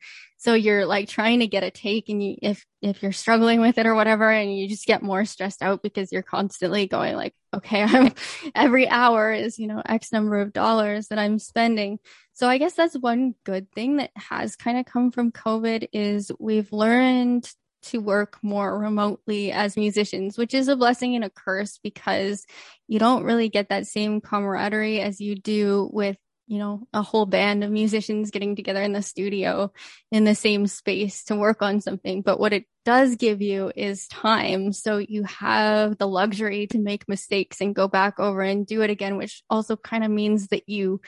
So 0.46 0.54
you're 0.54 0.86
like 0.86 1.10
trying 1.10 1.40
to 1.40 1.48
get 1.48 1.64
a 1.64 1.72
take 1.72 2.08
and 2.08 2.22
you, 2.22 2.36
if, 2.40 2.64
if 2.80 3.02
you're 3.02 3.12
struggling 3.12 3.62
with 3.62 3.80
it 3.80 3.88
or 3.88 3.96
whatever, 3.96 4.30
and 4.30 4.56
you 4.56 4.68
just 4.68 4.86
get 4.86 5.02
more 5.02 5.26
stressed 5.26 5.64
out 5.64 5.82
because 5.82 6.12
you're 6.12 6.22
constantly 6.22 6.86
going 6.86 7.16
like, 7.16 7.34
okay, 7.52 7.82
I'm 7.88 8.14
every 8.54 8.88
hour 8.88 9.34
is, 9.34 9.58
you 9.58 9.66
know, 9.66 9.82
X 9.84 10.14
number 10.14 10.40
of 10.40 10.54
dollars 10.54 11.08
that 11.08 11.18
I'm 11.18 11.40
spending. 11.40 11.98
So 12.34 12.48
I 12.48 12.60
guess 12.60 12.76
that's 12.76 12.96
one 12.96 13.34
good 13.44 13.72
thing 13.72 13.96
that 13.96 14.12
has 14.16 14.56
kind 14.56 14.78
of 14.78 14.86
come 14.86 15.10
from 15.10 15.32
COVID 15.32 15.88
is 15.94 16.32
we've 16.40 16.72
learned 16.72 17.52
to 17.86 17.98
work 17.98 18.38
more 18.44 18.78
remotely 18.78 19.52
as 19.52 19.76
musicians, 19.76 20.38
which 20.38 20.54
is 20.54 20.68
a 20.68 20.76
blessing 20.76 21.16
and 21.16 21.24
a 21.24 21.30
curse 21.32 21.80
because 21.82 22.46
you 22.88 23.00
don't 23.00 23.24
really 23.24 23.50
get 23.50 23.70
that 23.70 23.88
same 23.88 24.22
camaraderie 24.22 25.02
as 25.02 25.20
you 25.20 25.36
do 25.36 25.90
with, 25.92 26.18
you 26.48 26.60
know, 26.60 26.88
a 26.94 27.02
whole 27.02 27.26
band 27.26 27.64
of 27.64 27.72
musicians 27.72 28.32
getting 28.32 28.56
together 28.56 28.82
in 28.82 28.94
the 28.94 29.02
studio 29.02 29.72
in 30.12 30.26
the 30.26 30.36
same 30.36 30.68
space 30.68 31.24
to 31.26 31.36
work 31.36 31.62
on 31.62 31.82
something. 31.82 32.22
But 32.22 32.40
what 32.40 32.54
it 32.54 32.66
does 32.84 33.16
give 33.16 33.42
you 33.42 33.72
is 33.76 34.08
time. 34.08 34.72
So 34.72 34.98
you 34.98 35.24
have 35.24 35.98
the 35.98 36.08
luxury 36.08 36.68
to 36.68 36.78
make 36.78 37.10
mistakes 37.10 37.62
and 37.62 37.74
go 37.74 37.88
back 37.88 38.20
over 38.20 38.42
and 38.42 38.68
do 38.68 38.82
it 38.84 38.92
again, 38.92 39.18
which 39.18 39.44
also 39.50 39.76
kind 39.76 40.04
of 40.04 40.12
means 40.12 40.48
that 40.50 40.70
you 40.70 41.02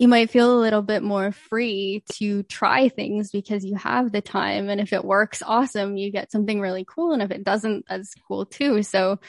you 0.00 0.08
might 0.08 0.30
feel 0.30 0.52
a 0.52 0.60
little 0.60 0.82
bit 0.82 1.04
more 1.04 1.30
free 1.30 2.02
to 2.14 2.42
try 2.42 2.88
things 2.88 3.30
because 3.30 3.64
you 3.64 3.76
have 3.76 4.10
the 4.10 4.20
time. 4.20 4.68
And 4.68 4.80
if 4.80 4.92
it 4.92 5.04
works, 5.04 5.40
awesome, 5.40 5.96
you 5.96 6.10
get 6.10 6.32
something 6.32 6.60
really 6.60 6.84
cool. 6.84 7.12
And 7.12 7.22
if 7.22 7.30
it 7.30 7.44
doesn't, 7.44 7.84
that's 7.88 8.12
cool 8.26 8.44
too. 8.44 8.82
So 8.82 9.20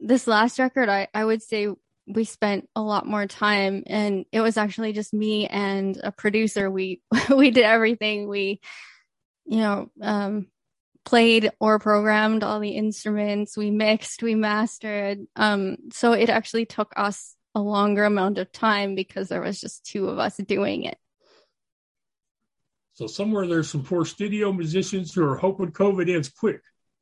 this 0.00 0.26
last 0.26 0.58
record, 0.58 0.88
I, 0.88 1.08
I 1.12 1.26
would 1.26 1.42
say 1.42 1.68
we 2.08 2.24
spent 2.24 2.68
a 2.74 2.80
lot 2.80 3.06
more 3.06 3.26
time 3.26 3.84
and 3.86 4.24
it 4.32 4.40
was 4.40 4.56
actually 4.56 4.92
just 4.92 5.12
me 5.12 5.46
and 5.46 5.98
a 6.02 6.10
producer. 6.10 6.70
We, 6.70 7.02
we 7.34 7.50
did 7.50 7.64
everything. 7.64 8.28
We, 8.28 8.60
you 9.44 9.58
know, 9.58 9.90
um, 10.00 10.46
played 11.04 11.50
or 11.60 11.78
programmed 11.78 12.44
all 12.44 12.60
the 12.60 12.70
instruments. 12.70 13.56
We 13.56 13.70
mixed, 13.70 14.22
we 14.22 14.34
mastered. 14.34 15.20
Um, 15.36 15.76
so 15.92 16.12
it 16.12 16.28
actually 16.28 16.66
took 16.66 16.92
us 16.96 17.34
a 17.54 17.60
longer 17.60 18.04
amount 18.04 18.38
of 18.38 18.52
time 18.52 18.94
because 18.94 19.28
there 19.28 19.40
was 19.40 19.60
just 19.60 19.86
two 19.86 20.08
of 20.08 20.18
us 20.18 20.36
doing 20.36 20.84
it. 20.84 20.98
So 22.94 23.06
somewhere 23.06 23.46
there's 23.46 23.70
some 23.70 23.84
poor 23.84 24.04
studio 24.04 24.52
musicians 24.52 25.14
who 25.14 25.24
are 25.24 25.36
hoping 25.36 25.72
COVID 25.72 26.12
ends 26.12 26.28
quick. 26.28 26.60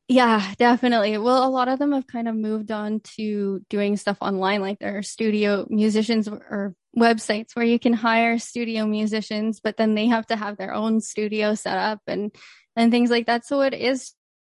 Yeah, 0.09 0.55
definitely. 0.57 1.19
Well, 1.19 1.47
a 1.47 1.51
lot 1.51 1.67
of 1.69 1.81
them 1.81 1.91
have 1.93 2.07
kind 2.07 2.29
of 2.29 2.37
moved 2.37 2.71
on 2.71 3.01
to 3.17 3.61
doing 3.69 3.97
stuff 3.97 4.19
online, 4.21 4.61
like 4.61 4.79
there 4.79 4.99
are 4.99 5.03
studio 5.03 5.67
musicians 5.69 6.29
or 6.29 6.75
websites 6.97 7.55
where 7.57 7.65
you 7.65 7.81
can 7.81 7.93
hire 7.93 8.39
studio 8.39 8.87
musicians, 8.87 9.59
but 9.61 9.77
then 9.77 9.97
they 9.97 10.07
have 10.07 10.27
to 10.29 10.37
have 10.37 10.59
their 10.59 10.73
own 10.73 11.01
studio 11.01 11.55
set 11.55 11.77
up 11.77 12.01
and 12.07 12.33
and 12.77 12.93
things 12.93 13.11
like 13.11 13.27
that. 13.27 13.45
So 13.47 13.63
it 13.63 13.75
is 13.75 14.13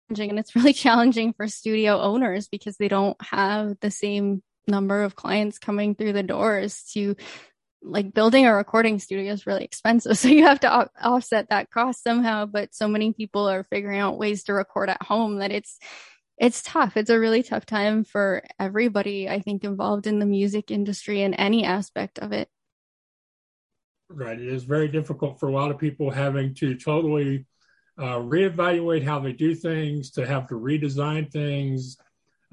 challenging 0.10 0.32
and 0.32 0.40
it's 0.40 0.56
really 0.56 0.74
challenging 0.86 1.34
for 1.34 1.48
studio 1.48 1.98
owners 2.02 2.48
because 2.50 2.76
they 2.76 2.90
don't 2.90 3.18
have 3.22 3.80
the 3.80 3.92
same 3.92 4.44
number 4.68 5.04
of 5.04 5.16
clients 5.16 5.60
coming 5.60 5.96
through 5.96 6.12
the 6.14 6.24
doors 6.24 6.84
to 6.94 7.16
like 7.82 8.14
building 8.14 8.46
a 8.46 8.56
recording 8.56 9.00
studio 9.00 9.34
is 9.34 9.48
really 9.48 9.64
expensive. 9.64 10.18
So 10.18 10.28
you 10.30 10.44
have 10.44 10.60
to 10.62 10.82
o- 10.82 10.90
offset 11.02 11.50
that 11.50 11.72
cost 11.72 12.04
somehow. 12.04 12.46
But 12.46 12.74
so 12.74 12.88
many 12.88 13.14
people 13.14 13.50
are 13.50 13.64
figuring 13.64 14.00
out 14.00 14.18
ways 14.18 14.44
to 14.46 14.54
record 14.54 14.90
at 14.90 15.02
home 15.02 15.38
that 15.38 15.52
it's, 15.52 15.78
it's 16.38 16.62
tough. 16.62 16.98
It's 16.98 17.10
a 17.10 17.20
really 17.20 17.44
tough 17.44 17.66
time 17.66 18.04
for 18.04 18.44
everybody, 18.60 19.30
I 19.30 19.40
think, 19.40 19.64
involved 19.64 20.08
in 20.08 20.20
the 20.20 20.26
music 20.26 20.72
industry 20.72 21.22
in 21.22 21.34
any 21.34 21.66
aspect 21.66 22.20
of 22.20 22.32
it. 22.32 22.50
Right. 24.10 24.40
It 24.40 24.48
is 24.48 24.64
very 24.64 24.88
difficult 24.88 25.40
for 25.40 25.50
a 25.50 25.54
lot 25.54 25.72
of 25.72 25.78
people 25.78 26.12
having 26.12 26.54
to 26.56 26.76
totally 26.76 27.46
uh, 27.98 28.20
reevaluate 28.20 29.04
how 29.04 29.20
they 29.20 29.34
do 29.34 29.56
things, 29.56 30.12
to 30.12 30.26
have 30.26 30.48
to 30.48 30.56
redesign 30.56 31.32
things, 31.32 31.98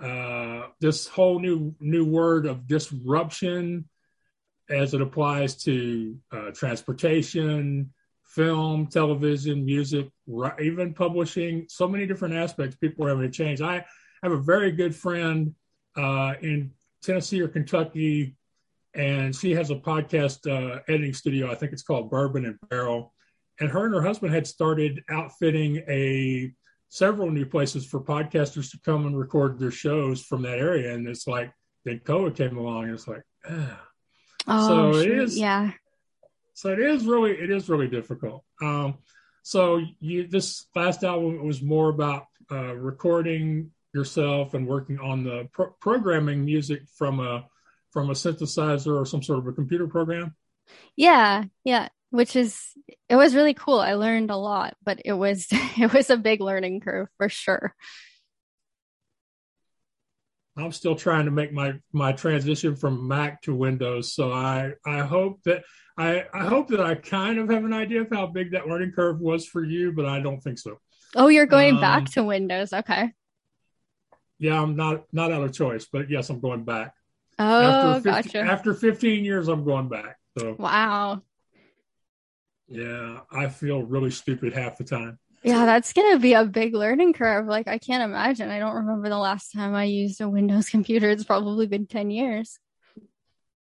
uh, 0.03 0.63
this 0.81 1.07
whole 1.07 1.39
new 1.39 1.75
new 1.79 2.05
word 2.05 2.47
of 2.47 2.67
disruption 2.67 3.89
as 4.71 4.95
it 4.95 5.01
applies 5.01 5.57
to 5.65 6.17
uh, 6.33 6.51
transportation, 6.53 7.93
film, 8.25 8.87
television, 8.87 9.65
music, 9.65 10.09
even 10.61 10.95
publishing, 10.95 11.67
so 11.69 11.87
many 11.87 12.07
different 12.07 12.35
aspects 12.35 12.77
people 12.77 13.07
are 13.07 13.11
having 13.11 13.31
to 13.31 13.31
change. 13.31 13.61
I 13.61 13.85
have 14.23 14.33
a 14.33 14.39
very 14.39 14.73
good 14.73 14.95
friend 14.95 15.55
uh, 15.97 16.35
in 16.41 16.73
Tennessee 17.03 17.41
or 17.41 17.49
Kentucky, 17.49 18.37
and 18.95 19.35
she 19.35 19.53
has 19.53 19.71
a 19.71 19.77
podcast 19.77 20.51
uh, 20.51 20.81
editing 20.89 21.15
studio. 21.15 21.51
I 21.51 21.55
think 21.55 21.73
it's 21.73 21.83
called 21.83 22.11
Bourbon 22.11 22.47
and 22.47 22.59
Barrel. 22.71 23.13
And 23.61 23.71
her 23.71 23.85
and 23.85 23.95
her 23.95 24.03
husband 24.03 24.35
had 24.35 24.47
started 24.47 25.05
outfitting 25.09 25.77
a 25.89 26.53
several 26.89 27.31
new 27.31 27.47
places 27.47 27.87
for 27.87 28.01
podcasters 28.01 28.71
to 28.71 28.81
come 28.85 29.07
and 29.07 29.19
record 29.19 29.59
their 29.59 29.71
shows 29.71 30.23
from 30.23 30.43
that 30.43 30.59
area. 30.59 30.95
And 30.95 31.07
it's 31.07 31.27
like, 31.27 31.53
then 31.85 32.01
COVID 32.01 32.37
came 32.37 32.57
along 32.57 32.85
and 32.85 32.95
it's 32.95 33.07
like, 33.07 33.23
ah. 33.49 33.81
Oh, 34.47 34.69
so 34.69 34.93
sure. 34.93 35.03
it 35.03 35.19
is, 35.19 35.39
yeah. 35.39 35.73
So 36.55 36.71
it 36.71 36.79
is 36.79 37.07
really, 37.07 37.33
it 37.33 37.51
is 37.51 37.69
really 37.69 37.89
difficult. 37.89 38.45
Um, 38.63 38.99
so 39.43 39.81
you, 40.01 40.27
this 40.27 40.67
last 40.75 41.05
album 41.05 41.45
was 41.45 41.61
more 41.61 41.91
about 41.91 42.27
uh, 42.51 42.75
recording 42.75 43.73
yourself 43.93 44.55
and 44.55 44.67
working 44.67 44.99
on 44.99 45.25
the 45.25 45.49
pro- 45.53 45.75
programming 45.81 46.45
music 46.45 46.83
from 46.97 47.21
a 47.21 47.47
from 47.91 48.11
a 48.11 48.15
synthesizer 48.15 49.01
or 49.01 49.07
some 49.07 49.23
sort 49.23 49.39
of 49.39 49.47
a 49.47 49.53
computer 49.53 49.87
program. 49.87 50.35
Yeah, 50.97 51.45
yeah 51.65 51.89
which 52.15 52.37
is 52.37 52.63
it 53.09 53.17
was 53.17 53.35
really 53.35 53.55
cool. 53.55 53.81
I 53.81 53.95
learned 53.95 54.31
a 54.31 54.37
lot, 54.37 54.77
but 54.85 55.01
it 55.05 55.13
was 55.13 55.49
it 55.53 55.93
was 55.93 56.11
a 56.11 56.17
big 56.17 56.41
learning 56.41 56.81
curve 56.81 57.09
for 57.17 57.29
sure. 57.29 57.75
I'm 60.57 60.73
still 60.73 60.95
trying 60.95 61.25
to 61.25 61.31
make 61.31 61.53
my 61.53 61.75
my 61.93 62.13
transition 62.13 62.77
from 62.77 63.09
Mac 63.09 63.43
to 63.43 63.55
Windows, 63.55 64.13
so 64.13 64.33
I 64.33 64.75
I 64.87 65.01
hope 65.01 65.43
that 65.45 65.65
I 65.99 66.25
I 66.33 66.45
hope 66.45 66.69
that 66.69 66.81
I 66.81 66.95
kind 66.95 67.39
of 67.39 67.51
have 67.51 67.65
an 67.65 67.73
idea 67.73 68.03
of 68.03 68.11
how 68.11 68.27
big 68.27 68.53
that 68.53 68.69
learning 68.69 68.93
curve 68.93 69.21
was 69.21 69.47
for 69.47 69.65
you, 69.65 69.93
but 69.93 70.07
I 70.07 70.21
don't 70.21 70.41
think 70.41 70.59
so. 70.59 70.79
Oh, 71.17 71.29
you're 71.29 71.47
going 71.47 71.77
um, 71.77 71.81
back 71.81 72.05
to 72.13 72.23
Windows, 72.25 72.73
okay? 72.73 73.13
Yeah, 74.39 74.61
I'm 74.61 74.77
not 74.77 75.05
not 75.13 75.33
out 75.33 75.43
of 75.43 75.53
choice, 75.53 75.87
but 75.91 76.09
yes, 76.09 76.31
I'm 76.31 76.41
going 76.41 76.65
back. 76.65 76.95
Oh, 77.39 77.95
after 77.95 78.13
15, 78.13 78.13
gotcha. 78.13 78.53
After 78.53 78.75
15 78.75 79.25
years, 79.25 79.49
I'm 79.49 79.65
going 79.65 79.89
back. 79.89 80.19
So 80.39 80.55
wow, 80.59 81.23
yeah, 82.69 83.21
I 83.31 83.49
feel 83.49 83.83
really 83.83 84.11
stupid 84.11 84.53
half 84.53 84.79
the 84.79 84.85
time. 84.85 85.19
Yeah, 85.45 85.67
that's 85.67 85.93
going 85.93 86.11
to 86.13 86.19
be 86.19 86.33
a 86.33 86.47
big 86.47 86.75
learning 86.75 87.13
curve. 87.13 87.47
Like, 87.47 87.69
I 87.69 87.77
can't 87.77 88.03
imagine. 88.03 88.51
I 88.51 88.59
don't 88.59 88.77
remember 88.77 89.11
the 89.11 89.19
last 89.19 89.53
time 89.53 89.75
I 89.75 89.85
used 89.85 90.23
a 90.23 90.29
Windows 90.29 90.69
computer. 90.71 91.11
It's 91.11 91.25
probably 91.25 91.67
been 91.67 91.87
10 91.87 92.11
years. 92.11 92.59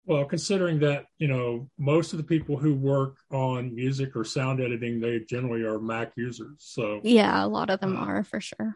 Well, 0.06 0.24
considering 0.24 0.80
that, 0.80 1.08
you 1.18 1.28
know, 1.28 1.70
most 1.78 2.14
of 2.14 2.18
the 2.18 2.24
people 2.24 2.58
who 2.58 2.76
work 2.76 3.18
on 3.30 3.76
music 3.76 4.16
or 4.16 4.24
sound 4.24 4.62
editing, 4.62 5.02
they 5.02 5.20
generally 5.20 5.64
are 5.64 5.80
Mac 5.80 6.14
users. 6.16 6.56
So, 6.60 7.02
yeah, 7.04 7.44
a 7.44 7.48
lot 7.48 7.70
of 7.70 7.82
them 7.82 7.98
uh, 7.98 8.06
are 8.06 8.24
for 8.24 8.40
sure. 8.40 8.76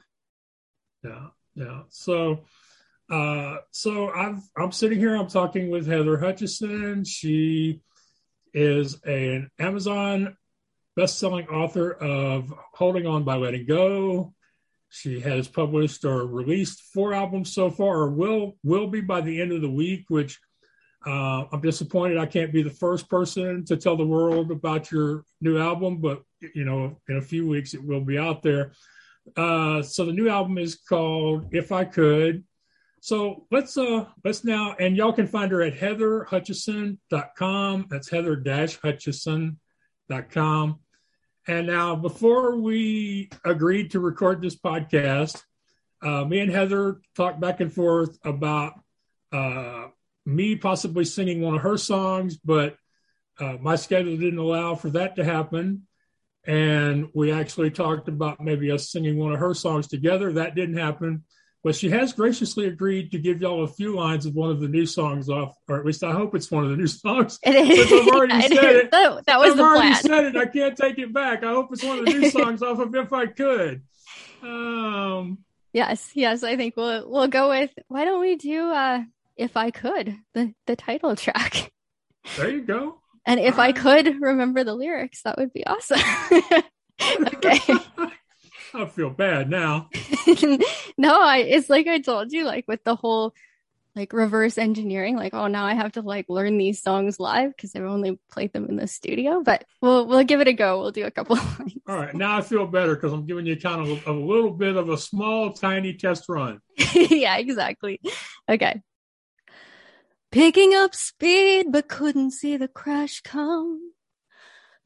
Yeah. 1.03 1.27
Yeah. 1.55 1.81
So, 1.89 2.43
uh, 3.09 3.57
so 3.71 4.09
I've, 4.09 4.41
I'm 4.57 4.71
sitting 4.73 4.99
here, 4.99 5.15
I'm 5.15 5.27
talking 5.27 5.69
with 5.69 5.88
Heather 5.88 6.17
Hutchison. 6.17 7.05
She 7.05 7.81
is 8.53 9.01
an 9.03 9.51
Amazon 9.57 10.35
best-selling 10.95 11.47
author 11.47 11.91
of 11.91 12.54
Holding 12.73 13.08
On 13.08 13.23
by 13.23 13.36
Letting 13.36 13.65
Go. 13.65 14.34
She 14.89 15.19
has 15.19 15.47
published 15.47 16.04
or 16.04 16.25
released 16.25 16.82
four 16.93 17.13
albums 17.13 17.54
so 17.54 17.69
far, 17.69 17.99
or 17.99 18.10
will 18.10 18.58
will 18.63 18.88
be 18.88 19.02
by 19.02 19.21
the 19.21 19.39
end 19.41 19.52
of 19.52 19.62
the 19.62 19.69
week. 19.69 20.06
Which 20.10 20.39
uh, 21.06 21.45
I'm 21.52 21.62
disappointed 21.62 22.17
I 22.17 22.25
can't 22.25 22.52
be 22.52 22.63
the 22.63 22.71
first 22.71 23.08
person 23.08 23.65
to 23.65 23.78
tell 23.78 23.95
the 23.95 24.06
world 24.06 24.49
about 24.52 24.91
your 24.91 25.23
new 25.41 25.60
album, 25.60 26.02
but 26.02 26.23
you 26.56 26.65
know, 26.65 26.97
in 27.08 27.17
a 27.17 27.21
few 27.21 27.47
weeks 27.47 27.75
it 27.75 27.84
will 27.84 28.02
be 28.02 28.17
out 28.17 28.41
there. 28.41 28.71
Uh, 29.38 29.84
so 29.84 30.06
the 30.06 30.12
new 30.12 30.28
album 30.28 30.58
is 30.58 30.75
called 30.75 31.49
"If 31.52 31.71
I 31.71 31.86
Could." 31.86 32.43
So 33.02 33.45
let's 33.52 33.78
uh 33.78 34.06
let's 34.25 34.43
now 34.43 34.75
and 34.80 34.97
y'all 34.97 35.13
can 35.13 35.28
find 35.28 35.52
her 35.52 35.62
at 35.62 35.75
heatherhutchison.com. 35.75 37.86
That's 37.89 38.10
heather-hutchison.com. 40.10 40.80
And 41.48 41.67
now 41.67 41.95
before 41.95 42.56
we 42.58 43.30
agreed 43.43 43.91
to 43.91 44.00
record 44.00 44.41
this 44.41 44.56
podcast, 44.56 45.41
uh, 46.02 46.24
me 46.26 46.39
and 46.39 46.52
Heather 46.52 47.02
talked 47.15 47.39
back 47.39 47.60
and 47.60 47.74
forth 47.74 48.17
about 48.24 48.74
uh, 49.32 49.88
me 50.26 50.56
possibly 50.56 51.06
singing 51.06 51.41
one 51.41 51.56
of 51.56 51.62
her 51.62 51.78
songs, 51.78 52.38
but 52.38 52.76
uh, 53.39 53.58
my 53.60 53.76
schedule 53.76 54.17
didn't 54.17 54.39
allow 54.39 54.76
for 54.76 54.89
that 54.91 55.15
to 55.15 55.24
happen. 55.24 55.88
And 56.45 57.10
we 57.13 57.32
actually 57.32 57.72
talked 57.72 58.08
about 58.08 58.41
maybe 58.41 58.72
us 58.72 58.91
singing 58.91 59.17
one 59.17 59.34
of 59.34 59.39
her 59.39 59.54
songs 59.54 59.88
together. 59.88 60.34
That 60.34 60.56
didn't 60.56 60.78
happen. 60.78 61.24
But 61.63 61.76
she 61.76 61.89
has 61.89 62.13
graciously 62.13 62.67
agreed 62.67 63.12
to 63.12 63.19
give 63.19 63.41
y'all 63.41 63.63
a 63.63 63.67
few 63.67 63.93
lines 63.95 64.26
of 64.26 64.34
one 64.34 64.50
of 64.50 64.62
the 64.62 64.67
new 64.69 64.86
songs 64.86 65.30
off, 65.30 65.56
or 65.67 65.78
at 65.78 65.86
least 65.86 66.04
I 66.06 66.13
hope 66.13 66.34
it's 66.34 66.50
one 66.50 66.63
of 66.63 66.69
the 66.69 66.78
new 66.78 66.88
songs. 66.88 67.38
It 67.43 67.54
is. 67.56 67.91
I've 67.91 68.08
already 68.08 68.34
It 68.36 68.54
said 68.54 68.63
is. 68.76 68.82
it. 68.84 68.91
That, 68.91 69.26
that 69.26 69.39
was 69.39 69.52
I've 69.52 69.58
the 69.58 69.63
already 69.63 69.89
plan. 69.89 70.02
said 70.04 70.24
it. 70.26 70.38
I 70.38 70.45
can't 70.45 70.78
take 70.78 70.98
it 71.00 71.13
back. 71.13 71.43
I 71.43 71.48
hope 71.52 71.67
it's 71.74 71.84
one 71.84 72.00
of 72.00 72.06
the 72.06 72.12
new 72.17 72.30
songs 72.30 72.62
off 72.63 72.80
of 72.80 72.95
If 72.95 73.12
I 73.12 73.26
Could. 73.26 73.82
Um, 74.41 75.39
Yes, 75.74 76.12
yes, 76.15 76.43
I 76.43 76.56
think 76.56 76.76
we'll 76.78 77.08
we'll 77.10 77.28
go 77.28 77.50
with 77.50 77.69
why 77.89 78.04
don't 78.06 78.22
we 78.22 78.38
do 78.38 78.72
uh 78.72 79.04
if 79.38 79.56
I 79.56 79.69
could, 79.69 80.15
the 80.34 80.54
the 80.65 80.76
title 80.76 81.15
track. 81.15 81.72
there 82.38 82.50
you 82.50 82.62
go. 82.63 83.02
And 83.26 83.39
if 83.39 83.60
I 83.60 83.67
Alright. 83.67 83.76
could 83.76 84.22
remember 84.22 84.63
the 84.63 84.74
lyrics, 84.74 85.22
that 85.24 85.38
would 85.38 85.54
be 85.54 85.63
awesome. 85.67 86.00
okay. 87.02 87.60
I 88.73 88.86
feel 88.86 89.10
bad 89.10 89.49
now. 89.49 89.89
no, 90.97 91.21
I 91.21 91.38
it's 91.38 91.69
like 91.69 91.88
I 91.88 91.99
told 91.99 92.32
you, 92.32 92.45
like 92.45 92.65
with 92.67 92.84
the 92.84 92.95
whole 92.95 93.34
like 93.95 94.13
reverse 94.13 94.58
engineering, 94.58 95.15
like, 95.15 95.34
oh 95.34 95.47
now 95.47 95.65
I 95.65 95.73
have 95.73 95.93
to 95.93 96.01
like 96.01 96.25
learn 96.29 96.58
these 96.58 96.82
songs 96.82 97.19
live 97.19 97.55
because 97.55 97.75
I've 97.75 97.84
only 97.84 98.19
played 98.32 98.53
them 98.53 98.67
in 98.69 98.75
the 98.75 98.88
studio. 98.88 99.41
But 99.43 99.65
we'll 99.82 100.08
we'll 100.08 100.23
give 100.23 100.41
it 100.41 100.47
a 100.47 100.53
go. 100.53 100.79
We'll 100.82 100.91
do 100.91 101.05
a 101.05 101.12
couple 101.12 101.36
lines. 101.36 101.73
All 101.88 101.95
right, 101.95 102.13
now 102.13 102.38
I 102.38 102.41
feel 102.41 102.67
better 102.67 102.95
because 102.95 103.13
I'm 103.13 103.25
giving 103.25 103.45
you 103.45 103.60
kind 103.60 103.82
of 103.82 104.08
a, 104.08 104.12
a 104.12 104.13
little 104.13 104.51
bit 104.51 104.75
of 104.75 104.89
a 104.89 104.97
small, 104.97 105.53
tiny 105.53 105.93
test 105.93 106.25
run. 106.29 106.62
yeah, 106.93 107.38
exactly. 107.38 107.99
Okay. 108.47 108.82
Picking 110.32 110.75
up 110.75 110.93
speed, 110.93 111.71
but 111.71 111.88
couldn't 111.88 112.32
see 112.32 112.55
the 112.55 112.67
crash 112.67 113.21
come. 113.21 113.93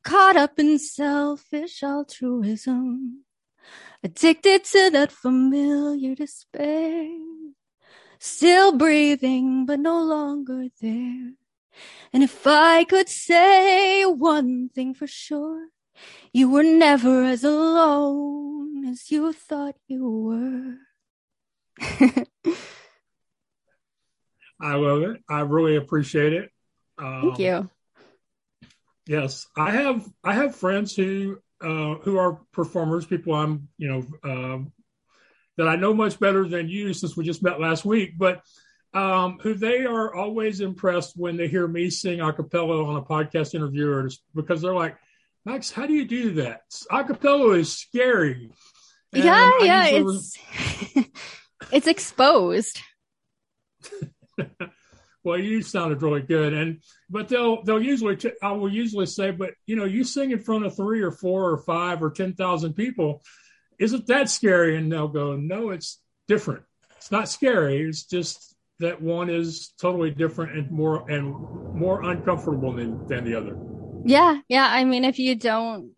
Caught 0.03 0.37
up 0.37 0.57
in 0.57 0.79
selfish 0.79 1.83
altruism. 1.83 3.22
Addicted 4.03 4.65
to 4.65 4.89
that 4.91 5.13
familiar 5.13 6.13
despair. 6.13 7.07
Still 8.19 8.77
breathing, 8.77 9.65
but 9.65 9.79
no 9.79 10.01
longer 10.01 10.67
there. 10.81 11.33
And 12.11 12.21
if 12.21 12.45
I 12.45 12.83
could 12.83 13.07
say 13.07 14.03
one 14.03 14.69
thing 14.69 14.93
for 14.93 15.07
sure, 15.07 15.67
you 16.33 16.49
were 16.49 16.63
never 16.63 17.23
as 17.23 17.45
alone 17.45 18.85
as 18.85 19.09
you 19.09 19.31
thought 19.31 19.75
you 19.87 20.05
were. 20.05 20.75
I 24.59 24.75
love 24.75 25.03
it. 25.03 25.21
I 25.29 25.41
really 25.41 25.77
appreciate 25.77 26.33
it. 26.33 26.49
Um, 26.97 27.21
Thank 27.21 27.39
you. 27.39 27.69
Yes, 29.05 29.47
I 29.57 29.71
have. 29.71 30.07
I 30.23 30.33
have 30.33 30.55
friends 30.55 30.95
who 30.95 31.39
uh, 31.63 31.95
who 32.03 32.17
are 32.17 32.39
performers. 32.51 33.05
People 33.05 33.33
I'm, 33.33 33.67
you 33.77 33.87
know, 33.89 34.05
um, 34.29 34.71
that 35.57 35.67
I 35.67 35.75
know 35.75 35.93
much 35.93 36.19
better 36.19 36.47
than 36.47 36.67
you 36.67 36.93
since 36.93 37.15
we 37.15 37.23
just 37.23 37.43
met 37.43 37.59
last 37.59 37.85
week. 37.85 38.17
But 38.17 38.41
um, 38.93 39.39
who 39.41 39.53
they 39.53 39.85
are 39.85 40.13
always 40.13 40.59
impressed 40.59 41.13
when 41.17 41.37
they 41.37 41.47
hear 41.47 41.67
me 41.67 41.89
sing 41.89 42.21
a 42.21 42.31
cappella 42.33 42.83
on 42.85 42.97
a 42.97 43.01
podcast 43.01 43.55
interview, 43.55 43.89
or 43.89 44.03
just- 44.07 44.23
because 44.35 44.61
they're 44.61 44.75
like, 44.75 44.97
Max, 45.45 45.71
how 45.71 45.85
do 45.87 45.93
you 45.93 46.05
do 46.05 46.33
that? 46.35 46.61
A 46.91 47.03
cappella 47.03 47.53
is 47.53 47.75
scary. 47.75 48.49
And 49.13 49.23
yeah, 49.23 49.33
I 49.33 49.61
yeah, 49.63 49.85
it's 49.91 50.37
it's 51.71 51.87
exposed. 51.87 52.79
well, 55.23 55.37
you 55.37 55.61
sounded 55.61 56.01
really 56.01 56.21
good, 56.21 56.53
and 56.53 56.81
but 57.09 57.27
they'll 57.27 57.63
they'll 57.63 57.81
usually 57.81 58.17
t- 58.17 58.31
I 58.41 58.51
will 58.51 58.71
usually 58.71 59.05
say, 59.05 59.31
but 59.31 59.51
you 59.65 59.75
know, 59.75 59.85
you 59.85 60.03
sing 60.03 60.31
in 60.31 60.39
front 60.39 60.65
of 60.65 60.75
three 60.75 61.01
or 61.01 61.11
four 61.11 61.49
or 61.51 61.57
five 61.57 62.03
or 62.03 62.11
ten 62.11 62.33
thousand 62.33 62.73
people, 62.73 63.23
isn't 63.79 64.07
that 64.07 64.29
scary? 64.29 64.77
And 64.77 64.91
they'll 64.91 65.07
go, 65.07 65.35
no, 65.35 65.69
it's 65.69 65.99
different. 66.27 66.63
It's 66.97 67.11
not 67.11 67.29
scary. 67.29 67.81
It's 67.81 68.03
just 68.03 68.55
that 68.79 69.01
one 69.01 69.29
is 69.29 69.73
totally 69.79 70.11
different 70.11 70.57
and 70.57 70.71
more 70.71 71.09
and 71.09 71.33
more 71.73 72.03
uncomfortable 72.03 72.73
than 72.73 73.07
than 73.07 73.23
the 73.23 73.35
other. 73.35 73.57
Yeah, 74.05 74.39
yeah. 74.49 74.67
I 74.67 74.83
mean, 74.83 75.05
if 75.05 75.19
you 75.19 75.35
don't 75.35 75.91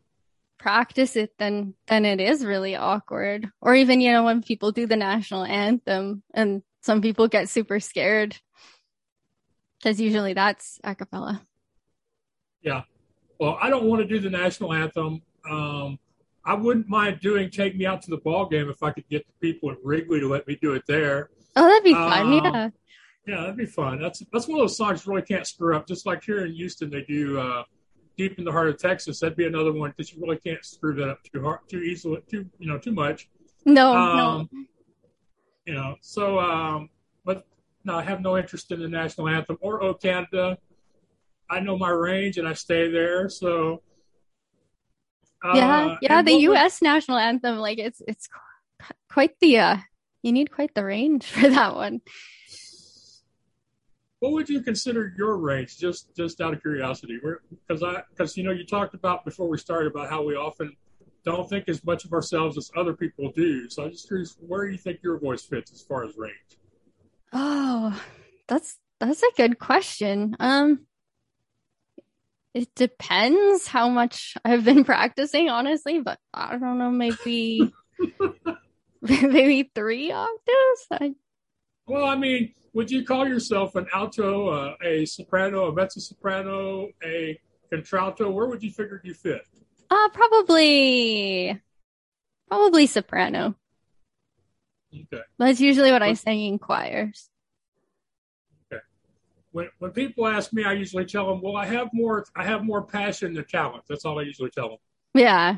practice 0.60 1.16
it, 1.16 1.32
then 1.40 1.74
then 1.88 2.06
it 2.06 2.20
is 2.20 2.46
really 2.46 2.76
awkward. 2.76 3.50
Or 3.62 3.76
even, 3.76 4.02
you 4.02 4.12
know, 4.12 4.24
when 4.24 4.42
people 4.42 4.72
do 4.72 4.86
the 4.86 4.96
national 4.96 5.44
anthem 5.44 6.22
and 6.34 6.62
some 6.82 7.02
people 7.02 7.28
get 7.28 7.50
super 7.50 7.80
scared. 7.80 8.38
Because 9.80 10.00
usually 10.00 10.34
that's 10.34 10.80
a 10.84 10.96
cappella. 10.96 11.42
Yeah. 12.62 12.84
Well, 13.40 13.58
I 13.62 13.70
don't 13.70 13.86
want 13.86 14.02
to 14.02 14.08
do 14.08 14.20
the 14.20 14.30
national 14.30 14.74
anthem. 14.74 15.22
Um, 15.50 16.00
I 16.46 16.54
wouldn't 16.54 16.88
mind 16.88 17.20
doing 17.22 17.50
"Take 17.50 17.76
Me 17.76 17.86
Out 17.86 18.02
to 18.04 18.10
the 18.10 18.18
Ball 18.18 18.48
Game" 18.48 18.70
if 18.70 18.82
I 18.82 18.92
could 18.92 19.08
get 19.10 19.26
the 19.28 19.34
people 19.42 19.72
at 19.72 19.78
Wrigley 19.84 20.20
to 20.20 20.28
let 20.28 20.48
me 20.48 20.58
do 20.62 20.74
it 20.74 20.84
there. 20.88 21.30
Oh, 21.56 21.68
that'd 21.68 21.84
be 21.84 21.94
fun. 21.94 22.28
Um, 22.28 22.34
Yeah. 22.34 22.70
Yeah, 23.28 23.42
that'd 23.42 23.58
be 23.58 23.66
fun. 23.66 24.00
That's 24.00 24.20
that's 24.32 24.48
one 24.48 24.60
of 24.60 24.64
those 24.64 24.78
songs 24.78 25.06
you 25.06 25.12
really 25.12 25.26
can't 25.26 25.48
screw 25.48 25.76
up. 25.76 25.88
Just 25.88 26.06
like 26.06 26.24
here 26.24 26.46
in 26.46 26.54
Houston, 26.54 26.92
they 26.92 27.02
do 27.02 27.40
uh, 27.40 27.64
"Deep 28.18 28.38
in 28.38 28.46
the 28.46 28.52
Heart 28.52 28.70
of 28.70 28.78
Texas." 28.78 29.20
That'd 29.20 29.36
be 29.36 29.48
another 29.48 29.74
one 29.74 29.94
that 29.98 30.12
you 30.14 30.22
really 30.22 30.38
can't 30.38 30.64
screw 30.64 30.94
that 30.96 31.10
up 31.10 31.24
too 31.24 31.42
hard, 31.44 31.62
too 31.68 31.80
easily, 31.80 32.22
too 32.30 32.46
you 32.60 32.68
know, 32.68 32.78
too 32.78 32.92
much. 32.94 33.28
No, 33.66 33.94
Um, 33.96 34.68
You 35.66 35.74
know, 35.74 35.96
so 36.02 36.40
um, 36.40 36.90
no, 37.86 37.96
I 37.96 38.04
have 38.04 38.22
no 38.22 38.38
interest 38.38 38.72
in 38.72 38.82
the 38.82 38.90
national 38.90 39.30
anthem 39.30 39.58
or 39.62 39.82
"O 39.82 39.94
Canada." 39.94 40.58
I 41.50 41.60
know 41.60 41.78
my 41.78 41.90
range 41.90 42.38
and 42.38 42.48
I 42.48 42.54
stay 42.54 42.90
there. 42.90 43.30
So 43.30 43.82
no. 45.44 45.54
Yeah, 45.54 45.86
uh, 45.86 45.98
yeah. 46.02 46.22
The 46.24 46.34
U.S. 46.50 46.82
national 46.82 47.18
anthem, 47.18 47.58
like 47.58 47.78
it's 47.78 48.02
it's 48.08 48.28
quite 49.10 49.40
the 49.40 49.60
uh, 49.60 49.78
you 50.26 50.32
need 50.32 50.52
quite 50.52 50.74
the 50.74 50.84
range 50.84 51.26
for 51.32 51.48
that 51.50 51.76
one. 51.76 52.02
what 54.20 54.32
would 54.32 54.50
you 54.50 54.62
consider 54.62 55.14
your 55.18 55.38
range 55.38 55.78
just 55.78 56.16
just 56.16 56.42
out 56.42 56.54
of 56.54 56.62
curiosity 56.62 57.20
because 57.68 57.84
i 57.84 58.02
because 58.10 58.36
you 58.36 58.44
know 58.44 58.52
you 58.52 58.66
talked 58.66 58.96
about 58.96 59.24
before 59.24 59.48
we 59.48 59.58
started 59.58 59.92
about 59.92 60.10
how 60.10 60.24
we 60.24 60.36
often 60.36 60.76
don't 61.24 61.48
think 61.50 61.70
as 61.70 61.84
much 61.84 62.06
of 62.06 62.14
ourselves 62.14 62.58
as 62.58 62.72
other 62.76 62.94
people 62.94 63.32
do 63.36 63.70
so 63.70 63.84
i'm 63.84 63.92
just 63.92 64.08
curious 64.08 64.36
where 64.40 64.66
do 64.66 64.72
you 64.72 64.78
think 64.78 65.00
your 65.04 65.20
voice 65.20 65.44
fits 65.44 65.72
as 65.72 65.82
far 65.82 66.04
as 66.04 66.18
range 66.18 66.58
Oh, 67.38 68.02
that's 68.48 68.78
that's 69.02 69.22
a 69.22 69.36
good 69.36 69.60
question. 69.60 70.38
Um, 70.40 70.88
it 72.54 72.74
depends 72.76 73.68
how 73.68 73.90
much 73.90 74.36
I've 74.46 74.64
been 74.64 74.86
practicing, 74.92 75.50
honestly, 75.50 76.00
but 76.00 76.18
I 76.34 76.58
don't 76.58 76.78
know, 76.78 76.92
maybe 76.92 77.74
maybe 79.02 79.70
three 79.76 80.12
octaves. 80.12 80.88
I, 80.92 81.14
well 81.88 82.06
i 82.06 82.16
mean 82.16 82.52
would 82.74 82.90
you 82.90 83.06
call 83.06 83.28
yourself 83.28 83.76
an 83.76 83.86
alto 83.94 84.48
uh, 84.48 84.76
a 84.84 85.06
soprano 85.06 85.66
a 85.66 85.74
mezzo 85.74 86.00
soprano 86.00 86.88
a 87.04 87.40
contralto 87.70 88.32
where 88.32 88.48
would 88.48 88.64
you 88.64 88.72
figure 88.72 89.00
you 89.04 89.14
fit 89.14 89.42
uh, 89.92 90.10
probably 90.10 91.62
probably 92.48 92.88
soprano. 92.88 93.56
Okay 95.04 95.24
That's 95.38 95.60
usually 95.60 95.92
what 95.92 96.02
I 96.04 96.14
sing 96.14 96.46
in 96.46 96.60
choirs. 96.60 97.30
Okay. 98.72 98.82
when 99.52 99.70
when 99.80 99.92
people 99.92 100.28
ask 100.28 100.52
me 100.54 100.64
i 100.64 100.74
usually 100.74 101.06
tell 101.06 101.28
them 101.28 101.42
well 101.42 101.56
i 101.56 101.66
have 101.66 101.90
more 101.94 102.26
i 102.36 102.44
have 102.44 102.64
more 102.64 102.84
passion 102.84 103.34
than 103.34 103.46
talent 103.46 103.84
that's 103.88 104.06
all 104.06 104.20
i 104.20 104.24
usually 104.24 104.50
tell 104.52 104.70
them 104.70 104.78
Yeah, 105.14 105.58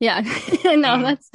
yeah. 0.00 0.20
no, 0.64 0.94
Um, 0.94 1.02
that's 1.02 1.30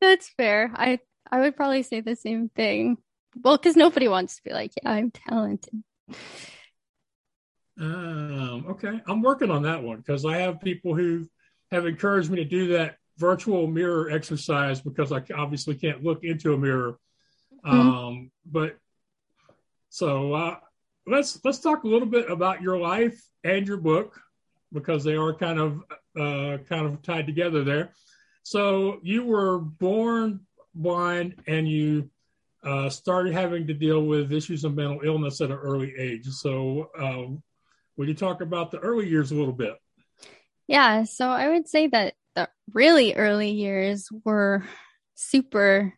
that's 0.00 0.28
fair. 0.36 0.70
I 0.74 0.98
I 1.30 1.40
would 1.40 1.56
probably 1.56 1.82
say 1.82 2.00
the 2.00 2.16
same 2.16 2.48
thing. 2.50 2.98
Well, 3.42 3.56
because 3.56 3.76
nobody 3.76 4.08
wants 4.08 4.36
to 4.36 4.42
be 4.44 4.52
like, 4.52 4.72
yeah, 4.82 4.90
I'm 4.90 5.10
talented. 5.10 5.82
Um, 7.80 8.66
okay, 8.70 9.00
I'm 9.06 9.22
working 9.22 9.50
on 9.50 9.62
that 9.62 9.82
one 9.82 9.96
because 9.98 10.24
I 10.24 10.38
have 10.38 10.60
people 10.60 10.94
who 10.94 11.28
have 11.72 11.86
encouraged 11.86 12.30
me 12.30 12.36
to 12.36 12.44
do 12.44 12.68
that 12.74 12.96
virtual 13.18 13.66
mirror 13.66 14.10
exercise 14.10 14.80
because 14.80 15.12
I 15.12 15.22
obviously 15.36 15.74
can't 15.74 16.02
look 16.02 16.24
into 16.24 16.54
a 16.54 16.58
mirror. 16.58 16.98
Um, 17.64 18.30
but 18.44 18.76
so 19.88 20.34
uh, 20.34 20.56
let's 21.06 21.38
let's 21.44 21.60
talk 21.60 21.84
a 21.84 21.88
little 21.88 22.08
bit 22.08 22.30
about 22.30 22.62
your 22.62 22.78
life 22.78 23.20
and 23.42 23.66
your 23.66 23.76
book 23.76 24.20
because 24.72 25.04
they 25.04 25.14
are 25.14 25.32
kind 25.32 25.58
of 25.58 25.82
uh, 26.18 26.58
kind 26.68 26.86
of 26.86 27.00
tied 27.02 27.26
together 27.26 27.64
there. 27.64 27.92
So 28.42 28.98
you 29.02 29.24
were 29.24 29.58
born 29.58 30.40
blind 30.74 31.36
and 31.46 31.68
you 31.68 32.10
uh, 32.62 32.90
started 32.90 33.32
having 33.32 33.66
to 33.66 33.74
deal 33.74 34.02
with 34.04 34.32
issues 34.32 34.64
of 34.64 34.74
mental 34.74 35.00
illness 35.04 35.40
at 35.40 35.50
an 35.50 35.56
early 35.56 35.94
age. 35.98 36.26
So 36.26 36.90
um, 36.98 37.42
would 37.96 38.08
you 38.08 38.14
talk 38.14 38.40
about 38.40 38.70
the 38.70 38.78
early 38.78 39.08
years 39.08 39.30
a 39.30 39.34
little 39.34 39.52
bit? 39.52 39.74
Yeah, 40.66 41.04
so 41.04 41.28
I 41.28 41.48
would 41.50 41.68
say 41.68 41.88
that 41.88 42.14
the 42.34 42.48
really 42.72 43.14
early 43.14 43.50
years 43.50 44.08
were 44.24 44.64
super 45.14 45.94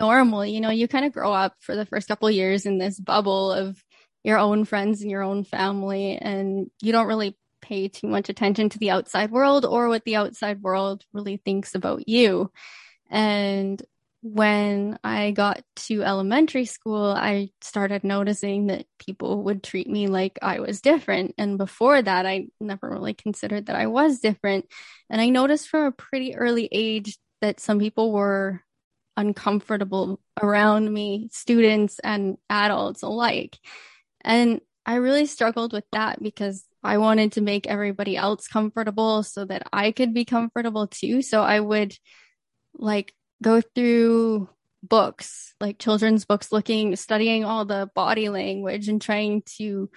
normal. 0.00 0.44
You 0.44 0.60
know, 0.60 0.70
you 0.70 0.88
kind 0.88 1.04
of 1.04 1.12
grow 1.12 1.32
up 1.32 1.54
for 1.60 1.74
the 1.74 1.86
first 1.86 2.08
couple 2.08 2.30
years 2.30 2.66
in 2.66 2.78
this 2.78 2.98
bubble 2.98 3.52
of 3.52 3.82
your 4.24 4.38
own 4.38 4.64
friends 4.64 5.02
and 5.02 5.10
your 5.10 5.22
own 5.22 5.44
family, 5.44 6.16
and 6.16 6.70
you 6.80 6.92
don't 6.92 7.08
really 7.08 7.36
pay 7.60 7.88
too 7.88 8.06
much 8.06 8.28
attention 8.28 8.68
to 8.68 8.78
the 8.78 8.90
outside 8.90 9.30
world 9.30 9.64
or 9.64 9.88
what 9.88 10.04
the 10.04 10.16
outside 10.16 10.62
world 10.62 11.04
really 11.12 11.38
thinks 11.38 11.74
about 11.74 12.08
you. 12.08 12.50
And 13.10 13.82
when 14.22 15.00
I 15.02 15.32
got 15.32 15.62
to 15.74 16.04
elementary 16.04 16.64
school, 16.64 17.06
I 17.06 17.50
started 17.60 18.04
noticing 18.04 18.68
that 18.68 18.86
people 19.04 19.42
would 19.42 19.64
treat 19.64 19.88
me 19.88 20.06
like 20.06 20.38
I 20.40 20.60
was 20.60 20.80
different. 20.80 21.34
And 21.38 21.58
before 21.58 22.00
that, 22.00 22.24
I 22.24 22.46
never 22.60 22.88
really 22.88 23.14
considered 23.14 23.66
that 23.66 23.74
I 23.74 23.88
was 23.88 24.20
different. 24.20 24.66
And 25.10 25.20
I 25.20 25.28
noticed 25.28 25.68
from 25.68 25.86
a 25.86 25.92
pretty 25.92 26.36
early 26.36 26.68
age 26.70 27.18
that 27.40 27.58
some 27.58 27.80
people 27.80 28.12
were 28.12 28.62
uncomfortable 29.16 30.20
around 30.40 30.92
me, 30.92 31.28
students 31.32 31.98
and 31.98 32.36
adults 32.48 33.02
alike. 33.02 33.58
And 34.20 34.60
I 34.86 34.96
really 34.96 35.26
struggled 35.26 35.72
with 35.72 35.84
that 35.90 36.22
because 36.22 36.64
I 36.84 36.98
wanted 36.98 37.32
to 37.32 37.40
make 37.40 37.66
everybody 37.66 38.16
else 38.16 38.46
comfortable 38.46 39.24
so 39.24 39.44
that 39.46 39.66
I 39.72 39.90
could 39.90 40.14
be 40.14 40.24
comfortable 40.24 40.86
too. 40.86 41.22
So 41.22 41.42
I 41.42 41.58
would 41.58 41.96
like 42.74 43.12
go 43.42 43.60
through 43.60 44.48
books, 44.82 45.54
like 45.60 45.78
children's 45.78 46.24
books, 46.24 46.52
looking, 46.52 46.96
studying 46.96 47.44
all 47.44 47.64
the 47.64 47.90
body 47.94 48.28
language 48.28 48.88
and 48.88 49.00
trying 49.00 49.42
to 49.56 49.90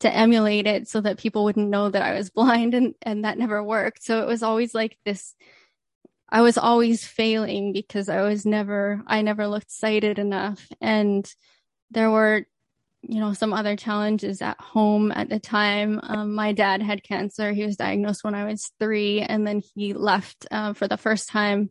to 0.00 0.12
emulate 0.12 0.66
it 0.66 0.88
so 0.88 1.00
that 1.00 1.18
people 1.18 1.44
wouldn't 1.44 1.70
know 1.70 1.88
that 1.88 2.02
I 2.02 2.14
was 2.14 2.30
blind 2.38 2.74
and 2.74 2.94
and 3.02 3.24
that 3.24 3.38
never 3.38 3.62
worked. 3.62 4.02
So 4.02 4.22
it 4.22 4.26
was 4.26 4.42
always 4.42 4.74
like 4.74 4.98
this 5.04 5.34
I 6.28 6.40
was 6.40 6.56
always 6.56 7.04
failing 7.04 7.72
because 7.72 8.08
I 8.08 8.22
was 8.22 8.46
never 8.46 9.02
I 9.06 9.22
never 9.22 9.46
looked 9.46 9.70
sighted 9.70 10.18
enough. 10.18 10.66
And 10.80 11.30
there 11.90 12.10
were 12.10 12.46
you 13.02 13.18
know 13.18 13.32
some 13.32 13.52
other 13.52 13.76
challenges 13.76 14.40
at 14.42 14.60
home 14.60 15.12
at 15.12 15.28
the 15.28 15.40
time. 15.40 16.00
Um, 16.02 16.34
my 16.34 16.52
dad 16.52 16.82
had 16.82 17.02
cancer. 17.02 17.52
He 17.52 17.64
was 17.64 17.76
diagnosed 17.76 18.22
when 18.24 18.34
i 18.34 18.44
was 18.44 18.70
three 18.78 19.20
and 19.20 19.46
then 19.46 19.60
he 19.74 19.92
left 19.92 20.46
uh, 20.50 20.72
for 20.72 20.86
the 20.88 20.96
first 20.96 21.28
time 21.28 21.70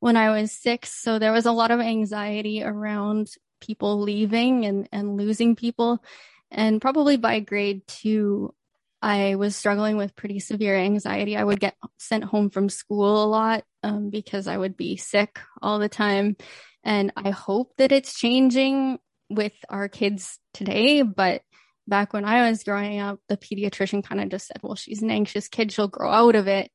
when 0.00 0.16
I 0.16 0.30
was 0.30 0.52
six. 0.52 0.92
So 0.92 1.18
there 1.18 1.32
was 1.32 1.46
a 1.46 1.52
lot 1.52 1.70
of 1.70 1.80
anxiety 1.80 2.62
around 2.62 3.28
people 3.60 4.00
leaving 4.00 4.64
and, 4.64 4.88
and 4.92 5.16
losing 5.16 5.56
people. 5.56 6.02
And 6.50 6.80
probably 6.80 7.16
by 7.16 7.40
grade 7.40 7.86
two, 7.86 8.54
I 9.02 9.34
was 9.34 9.56
struggling 9.56 9.96
with 9.96 10.16
pretty 10.16 10.40
severe 10.40 10.76
anxiety. 10.76 11.36
I 11.36 11.44
would 11.44 11.60
get 11.60 11.76
sent 11.98 12.24
home 12.24 12.50
from 12.50 12.68
school 12.68 13.24
a 13.24 13.26
lot 13.26 13.64
um, 13.82 14.10
because 14.10 14.46
I 14.46 14.56
would 14.56 14.76
be 14.76 14.96
sick 14.96 15.38
all 15.60 15.78
the 15.78 15.88
time. 15.88 16.36
And 16.82 17.12
I 17.16 17.30
hope 17.30 17.72
that 17.78 17.92
it's 17.92 18.18
changing 18.18 18.98
with 19.28 19.52
our 19.68 19.88
kids 19.88 20.38
today. 20.54 21.02
But 21.02 21.42
back 21.86 22.12
when 22.12 22.24
I 22.24 22.48
was 22.48 22.64
growing 22.64 23.00
up, 23.00 23.18
the 23.28 23.36
pediatrician 23.36 24.04
kind 24.04 24.20
of 24.20 24.28
just 24.28 24.46
said, 24.46 24.58
well, 24.62 24.76
she's 24.76 25.02
an 25.02 25.10
anxious 25.10 25.48
kid. 25.48 25.72
She'll 25.72 25.88
grow 25.88 26.10
out 26.10 26.36
of 26.36 26.48
it 26.48 26.70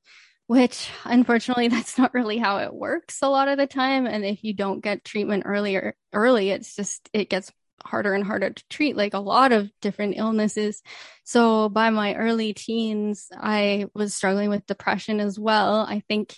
which 0.48 0.90
unfortunately 1.06 1.68
that's 1.70 1.98
not 1.98 2.14
really 2.14 2.38
how 2.38 2.58
it 2.58 2.74
works 2.74 3.20
a 3.22 3.30
lot 3.30 3.48
of 3.48 3.58
the 3.58 3.68
time. 3.68 4.06
And 4.06 4.26
if 4.26 4.44
you 4.44 4.54
don't 4.54 4.84
get 4.84 5.06
treatment 5.06 5.44
earlier 5.46 5.96
early 6.14 6.50
it's 6.50 6.76
just 6.76 7.10
it 7.14 7.30
gets 7.30 7.52
harder 7.84 8.14
and 8.14 8.24
harder 8.24 8.52
to 8.52 8.64
treat 8.70 8.96
like 8.96 9.14
a 9.14 9.20
lot 9.20 9.52
of 9.52 9.72
different 9.82 10.16
illnesses. 10.18 10.84
So 11.24 11.70
by 11.70 11.90
my 11.90 12.16
early 12.16 12.54
teens 12.54 13.30
i 13.36 13.88
was 13.94 14.14
struggling 14.14 14.50
with 14.50 14.68
depression 14.68 15.20
as 15.20 15.40
well. 15.40 15.82
I 15.82 16.02
think 16.08 16.38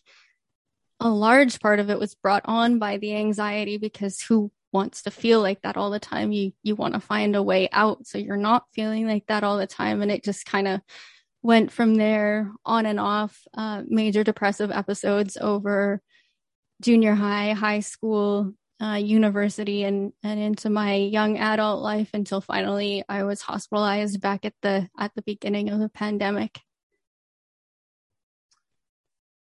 a 1.00 1.10
large 1.10 1.60
part 1.60 1.80
of 1.80 1.90
it 1.90 2.00
was 2.00 2.16
brought 2.16 2.44
on 2.46 2.80
by 2.80 2.98
the 2.98 3.16
anxiety 3.16 3.78
because 3.78 4.22
who 4.22 4.52
wants 4.72 5.04
to 5.04 5.12
feel 5.12 5.42
like 5.42 5.62
that 5.62 5.78
all 5.78 5.92
the 5.92 6.00
time? 6.00 6.32
You 6.32 6.54
you 6.64 6.76
want 6.76 6.94
to 6.94 7.00
find 7.00 7.36
a 7.36 7.44
way 7.44 7.70
out 7.72 8.08
so 8.08 8.18
you're 8.18 8.38
not 8.38 8.66
feeling 8.74 9.08
like 9.08 9.28
that 9.28 9.44
all 9.44 9.58
the 9.58 9.68
time. 9.68 10.02
And 10.02 10.12
it 10.12 10.24
just 10.24 10.46
kind 10.46 10.68
of 10.68 10.82
went 11.44 11.72
from 11.72 11.96
there 11.96 12.52
on 12.66 12.86
and 12.86 13.00
off 13.00 13.38
uh, 13.56 13.84
major 13.86 14.24
depressive 14.24 14.72
episodes 14.72 15.38
over 15.40 16.02
junior 16.82 17.14
high, 17.14 17.52
high 17.52 17.82
school, 17.82 18.54
uh, 18.82 18.96
university, 18.96 19.84
and 19.84 20.14
and 20.24 20.40
into 20.40 20.70
my 20.70 20.96
young 20.96 21.38
adult 21.38 21.82
life 21.82 22.10
until 22.14 22.42
finally 22.42 23.04
I 23.08 23.24
was 23.24 23.42
hospitalized 23.42 24.20
back 24.22 24.46
at 24.46 24.54
the 24.62 24.90
at 24.98 25.12
the 25.16 25.22
beginning 25.22 25.70
of 25.70 25.80
the 25.80 25.90
pandemic. 25.90 26.60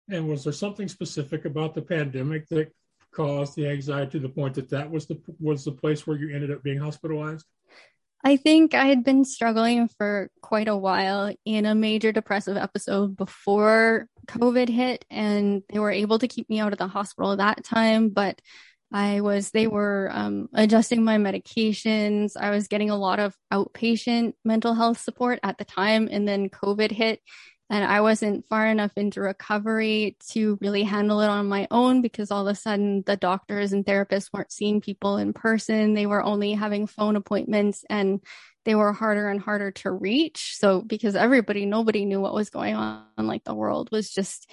And 0.10 0.28
was 0.28 0.44
there 0.44 0.54
something 0.54 0.88
specific 0.88 1.46
about 1.46 1.74
the 1.74 1.82
pandemic 1.82 2.48
that 2.50 2.72
caused 3.12 3.56
the 3.56 3.68
anxiety 3.68 4.12
to 4.12 4.20
the 4.20 4.30
point 4.30 4.56
that 4.56 4.70
that 4.72 4.89
was 4.89 5.06
the 5.06 5.20
was 5.39 5.64
the 5.64 5.72
place 5.72 6.06
where 6.06 6.18
you 6.18 6.34
ended 6.34 6.52
up 6.52 6.64
being 6.64 6.80
hospitalized? 6.80 7.46
I 8.24 8.38
think 8.38 8.74
I 8.74 8.86
had 8.86 9.03
been 9.03 9.26
struggling 9.26 9.89
for 9.89 10.30
quite 10.41 10.69
a 10.69 10.78
while 10.78 11.34
in 11.43 11.65
a 11.65 11.76
major 11.76 12.13
depressive 12.13 12.55
episode 12.55 13.17
before 13.17 14.07
COVID 14.28 14.69
hit, 14.69 15.03
and 15.09 15.61
they 15.69 15.80
were 15.80 15.91
able 15.91 16.19
to 16.19 16.28
keep 16.28 16.49
me 16.49 16.59
out 16.59 16.71
of 16.71 16.80
the 16.80 16.88
hospital 16.88 17.36
that 17.36 17.65
time. 17.65 18.09
But 18.09 18.39
I 18.93 19.19
was, 19.19 19.51
they 19.51 19.67
were 19.67 20.09
um, 20.13 20.47
adjusting 20.53 21.03
my 21.03 21.17
medications. 21.17 22.38
I 22.39 22.51
was 22.51 22.69
getting 22.69 22.91
a 22.91 22.95
lot 22.95 23.19
of 23.19 23.36
outpatient 23.51 24.34
mental 24.45 24.74
health 24.74 24.99
support 25.01 25.39
at 25.43 25.57
the 25.57 25.65
time, 25.65 26.07
and 26.09 26.26
then 26.26 26.49
COVID 26.49 26.91
hit 26.91 27.19
and 27.70 27.84
I 27.84 28.01
wasn't 28.01 28.45
far 28.47 28.68
enough 28.68 28.91
into 28.97 29.22
recovery 29.22 30.18
to 30.32 30.57
really 30.61 30.84
handle 30.84 31.22
it 31.22 31.30
on 31.30 31.47
my 31.47 31.68
own 31.72 32.01
because 32.01 32.30
all 32.30 32.47
of 32.47 32.51
a 32.51 32.59
sudden 32.59 33.03
the 33.05 33.18
doctors 33.18 33.74
and 33.74 33.86
therapists 33.86 34.30
weren't 34.34 34.51
seeing 34.51 34.82
people 34.82 35.18
in 35.18 35.34
person. 35.34 35.93
They 35.93 36.05
were 36.05 36.24
only 36.24 36.53
having 36.53 36.88
phone 36.88 37.16
appointments 37.16 37.84
and 37.89 38.22
they 38.66 38.76
were 38.76 38.93
harder 38.93 39.30
and 39.30 39.39
harder 39.39 39.72
to 39.72 39.91
reach. 39.91 40.55
So 40.57 40.82
because 40.82 41.16
everybody, 41.16 41.66
nobody 41.66 42.05
knew 42.05 42.22
what 42.22 42.34
was 42.34 42.49
going 42.49 42.76
on. 42.76 43.05
Like 43.18 43.43
the 43.43 43.55
world 43.55 43.89
was 43.91 44.09
just 44.09 44.49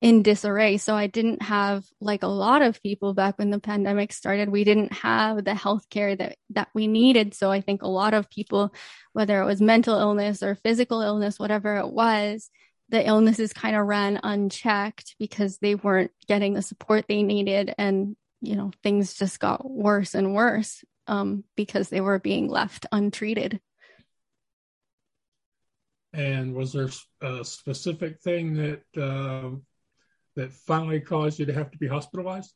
in 0.00 0.22
disarray. 0.22 0.78
So 0.78 0.94
I 0.94 1.06
didn't 1.08 1.42
have 1.42 1.84
like 2.00 2.22
a 2.22 2.28
lot 2.28 2.62
of 2.62 2.82
people 2.82 3.12
back 3.12 3.38
when 3.38 3.50
the 3.50 3.60
pandemic 3.60 4.12
started. 4.12 4.48
We 4.48 4.64
didn't 4.64 4.92
have 4.94 5.44
the 5.44 5.50
healthcare 5.52 6.16
that 6.16 6.36
that 6.50 6.68
we 6.74 6.86
needed. 6.86 7.34
So 7.34 7.50
I 7.50 7.60
think 7.60 7.82
a 7.82 7.88
lot 7.88 8.14
of 8.14 8.30
people, 8.30 8.72
whether 9.12 9.40
it 9.42 9.46
was 9.46 9.60
mental 9.60 9.98
illness 9.98 10.42
or 10.42 10.54
physical 10.54 11.02
illness, 11.02 11.38
whatever 11.38 11.76
it 11.76 11.90
was, 11.90 12.50
the 12.88 13.06
illnesses 13.06 13.52
kind 13.52 13.76
of 13.76 13.86
ran 13.86 14.20
unchecked 14.22 15.16
because 15.18 15.58
they 15.58 15.74
weren't 15.74 16.12
getting 16.26 16.54
the 16.54 16.62
support 16.62 17.04
they 17.06 17.22
needed, 17.22 17.74
and 17.76 18.16
you 18.40 18.56
know 18.56 18.72
things 18.82 19.14
just 19.14 19.38
got 19.38 19.68
worse 19.68 20.14
and 20.14 20.34
worse 20.34 20.82
um, 21.08 21.44
because 21.56 21.90
they 21.90 22.00
were 22.00 22.18
being 22.18 22.48
left 22.48 22.86
untreated. 22.90 23.60
And 26.12 26.54
was 26.54 26.72
there 26.72 26.88
a 27.20 27.44
specific 27.44 28.18
thing 28.20 28.54
that 28.54 28.82
uh, 29.00 29.50
that 30.36 30.52
finally 30.52 31.00
caused 31.00 31.38
you 31.38 31.46
to 31.46 31.52
have 31.52 31.70
to 31.70 31.78
be 31.78 31.88
hospitalized? 31.88 32.52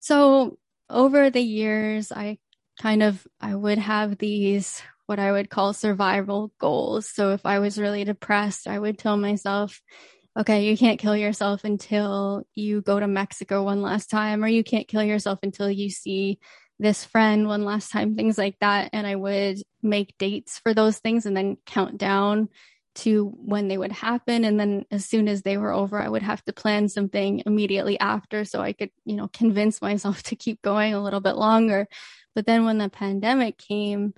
So 0.00 0.58
over 0.88 1.30
the 1.30 1.40
years, 1.40 2.10
I 2.12 2.38
kind 2.80 3.02
of 3.02 3.26
I 3.40 3.54
would 3.54 3.78
have 3.78 4.18
these 4.18 4.82
what 5.06 5.18
I 5.18 5.32
would 5.32 5.50
call 5.50 5.72
survival 5.72 6.52
goals. 6.58 7.08
So 7.08 7.32
if 7.32 7.44
I 7.44 7.58
was 7.58 7.78
really 7.78 8.04
depressed, 8.04 8.68
I 8.68 8.78
would 8.78 8.96
tell 8.96 9.16
myself, 9.16 9.82
okay, 10.38 10.66
you 10.66 10.76
can't 10.76 11.00
kill 11.00 11.16
yourself 11.16 11.64
until 11.64 12.44
you 12.54 12.80
go 12.80 13.00
to 13.00 13.08
Mexico 13.08 13.64
one 13.64 13.82
last 13.82 14.08
time, 14.08 14.44
or 14.44 14.46
you 14.46 14.62
can't 14.62 14.86
kill 14.86 15.02
yourself 15.02 15.40
until 15.42 15.68
you 15.68 15.90
see 15.90 16.38
this 16.78 17.04
friend 17.04 17.46
one 17.46 17.64
last 17.64 17.90
time, 17.90 18.14
things 18.14 18.38
like 18.38 18.56
that. 18.60 18.90
And 18.92 19.06
I 19.06 19.16
would 19.16 19.58
make 19.82 20.16
dates 20.16 20.58
for 20.60 20.72
those 20.72 20.98
things 20.98 21.26
and 21.26 21.36
then 21.36 21.58
count 21.66 21.98
down 21.98 22.48
to 22.96 23.32
when 23.36 23.68
they 23.68 23.78
would 23.78 23.92
happen. 23.92 24.44
And 24.44 24.58
then 24.58 24.84
as 24.90 25.06
soon 25.06 25.28
as 25.28 25.42
they 25.42 25.56
were 25.56 25.72
over 25.72 26.00
i 26.00 26.08
would 26.08 26.22
have 26.22 26.44
to 26.44 26.52
plan 26.52 26.88
something 26.88 27.42
immediately 27.46 27.98
after 27.98 28.44
so 28.44 28.60
i 28.60 28.72
could 28.72 28.90
you 29.04 29.16
know 29.16 29.28
convince 29.28 29.80
myself 29.80 30.22
to 30.24 30.36
keep 30.36 30.62
going 30.62 30.94
a 30.94 31.02
little 31.02 31.20
bit 31.20 31.36
longer. 31.36 31.86
But 32.34 32.46
then 32.46 32.64
when 32.64 32.78
the 32.78 32.88
pandemic 32.88 33.58
came 33.58 34.14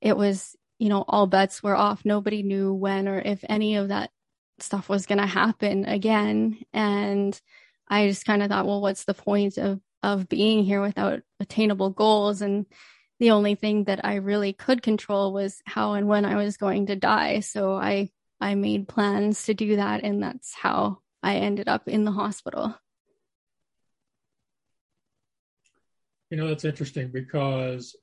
it 0.00 0.16
was 0.16 0.56
you 0.78 0.88
know 0.88 1.04
all 1.06 1.26
bets 1.26 1.62
were 1.62 1.76
off. 1.76 2.04
Nobody 2.04 2.42
knew 2.42 2.72
when 2.72 3.08
or 3.08 3.18
if 3.18 3.44
any 3.48 3.76
of 3.76 3.88
that 3.88 4.10
stuff 4.58 4.88
was 4.88 5.06
going 5.06 5.18
to 5.18 5.26
happen 5.26 5.84
again. 5.84 6.58
And 6.72 7.40
i 7.88 8.08
just 8.08 8.24
kind 8.24 8.42
of 8.42 8.48
thought 8.48 8.66
well 8.66 8.80
what's 8.80 9.04
the 9.04 9.14
point 9.14 9.58
of 9.58 9.80
of 10.02 10.28
being 10.28 10.64
here 10.64 10.82
without 10.82 11.20
attainable 11.40 11.90
goals? 11.90 12.42
And 12.42 12.66
the 13.24 13.30
only 13.30 13.54
thing 13.54 13.84
that 13.84 14.04
I 14.04 14.16
really 14.16 14.52
could 14.52 14.82
control 14.82 15.32
was 15.32 15.62
how 15.64 15.94
and 15.94 16.06
when 16.06 16.26
I 16.26 16.36
was 16.36 16.58
going 16.58 16.84
to 16.88 16.94
die. 16.94 17.40
So 17.40 17.74
I 17.74 18.10
I 18.38 18.54
made 18.54 18.86
plans 18.86 19.44
to 19.44 19.54
do 19.54 19.76
that 19.76 20.04
and 20.04 20.22
that's 20.22 20.52
how 20.52 20.98
I 21.22 21.36
ended 21.36 21.66
up 21.66 21.88
in 21.88 22.04
the 22.04 22.12
hospital. 22.12 22.74
You 26.28 26.36
know, 26.36 26.48
that's 26.48 26.66
interesting 26.66 27.12
because 27.14 27.96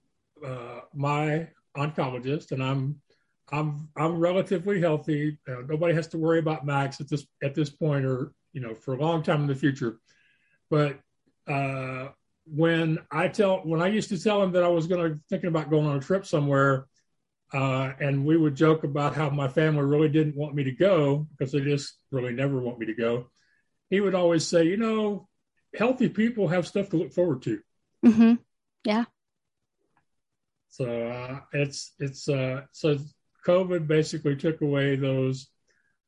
uh, 0.44 0.80
my 0.96 1.50
oncologist 1.78 2.52
and 2.52 2.64
I'm 2.64 3.00
I'm 3.52 3.90
I'm 3.96 4.18
relatively 4.18 4.82
healthy. 4.82 5.38
Uh, 5.48 5.62
nobody 5.68 5.94
has 5.94 6.08
to 6.08 6.18
worry 6.18 6.40
about 6.40 6.66
Max 6.66 7.00
at 7.00 7.08
this 7.08 7.28
at 7.44 7.54
this 7.54 7.70
point 7.70 8.06
or 8.06 8.34
you 8.54 8.62
know 8.62 8.74
for 8.74 8.96
a 8.96 9.00
long 9.00 9.22
time 9.22 9.42
in 9.42 9.48
the 9.48 9.54
future. 9.54 10.00
But 10.72 11.00
uh, 11.48 12.08
when 12.54 13.00
I 13.10 13.30
tell 13.30 13.60
when 13.60 13.82
I 13.82 13.88
used 13.88 14.10
to 14.10 14.22
tell 14.22 14.42
him 14.44 14.52
that 14.54 14.64
I 14.64 14.68
was 14.68 14.88
going 14.88 15.14
to 15.14 15.20
thinking 15.30 15.48
about 15.48 15.70
going 15.70 15.88
on 15.88 15.98
a 15.98 16.02
trip 16.02 16.26
somewhere, 16.26 16.86
uh, 17.54 17.94
and 18.00 18.26
we 18.26 18.36
would 18.36 18.56
joke 18.56 18.84
about 18.84 19.16
how 19.16 19.30
my 19.30 19.48
family 19.48 19.84
really 19.84 20.10
didn't 20.10 20.36
want 20.36 20.54
me 20.54 20.66
to 20.66 20.72
go 20.72 21.28
because 21.32 21.54
they 21.54 21.62
just 21.62 21.98
really 22.12 22.34
never 22.34 22.60
want 22.60 22.78
me 22.78 22.88
to 22.88 22.94
go. 22.94 23.30
He 23.90 24.02
would 24.02 24.16
always 24.16 24.46
say, 24.46 24.66
you 24.66 24.78
know, 24.78 25.28
healthy 25.74 26.10
people 26.10 26.50
have 26.50 26.68
stuff 26.68 26.90
to 26.90 26.98
look 26.98 27.14
forward 27.14 27.42
to. 27.44 27.60
Mm-hmm. 28.06 28.34
Yeah. 28.84 29.06
So 30.70 31.08
uh, 31.08 31.40
it's 31.54 31.94
it's 32.00 32.28
uh, 32.28 32.62
so 32.72 32.98
COVID 33.46 33.88
basically 33.88 34.36
took 34.36 34.62
away 34.62 34.96
those 34.96 35.48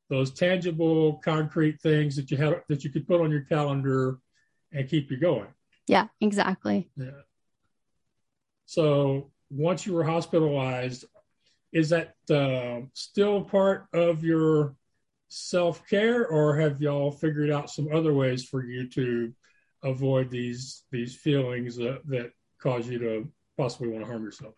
those 0.10 0.32
tangible, 0.32 1.22
concrete 1.24 1.82
things 1.82 2.18
that 2.18 2.32
you 2.32 2.38
had 2.38 2.64
that 2.68 2.84
you 2.84 2.90
could 2.90 3.08
put 3.08 3.22
on 3.22 3.32
your 3.32 3.46
calendar 3.46 4.20
and 4.74 4.90
keep 4.90 5.10
you 5.10 5.18
going. 5.18 5.48
Yeah, 5.88 6.08
exactly. 6.22 6.90
Yeah. 6.96 7.22
So 8.66 9.32
once 9.50 9.86
you 9.86 9.94
were 9.94 10.04
hospitalized, 10.04 11.06
is 11.72 11.90
that 11.90 12.16
uh, 12.30 12.86
still 12.94 13.44
part 13.44 13.88
of 13.94 14.24
your 14.24 14.76
self 15.28 15.88
care, 15.88 16.28
or 16.28 16.56
have 16.60 16.82
y'all 16.82 17.12
figured 17.12 17.50
out 17.50 17.70
some 17.70 17.90
other 17.94 18.14
ways 18.14 18.46
for 18.46 18.64
you 18.64 18.88
to 18.90 19.34
avoid 19.84 20.30
these 20.30 20.84
these 20.92 21.16
feelings 21.16 21.76
that, 21.76 22.02
that 22.08 22.32
cause 22.62 22.88
you 22.88 23.00
to 23.00 23.32
possibly 23.58 23.90
want 23.90 24.04
to 24.04 24.10
harm 24.10 24.24
yourself? 24.24 24.54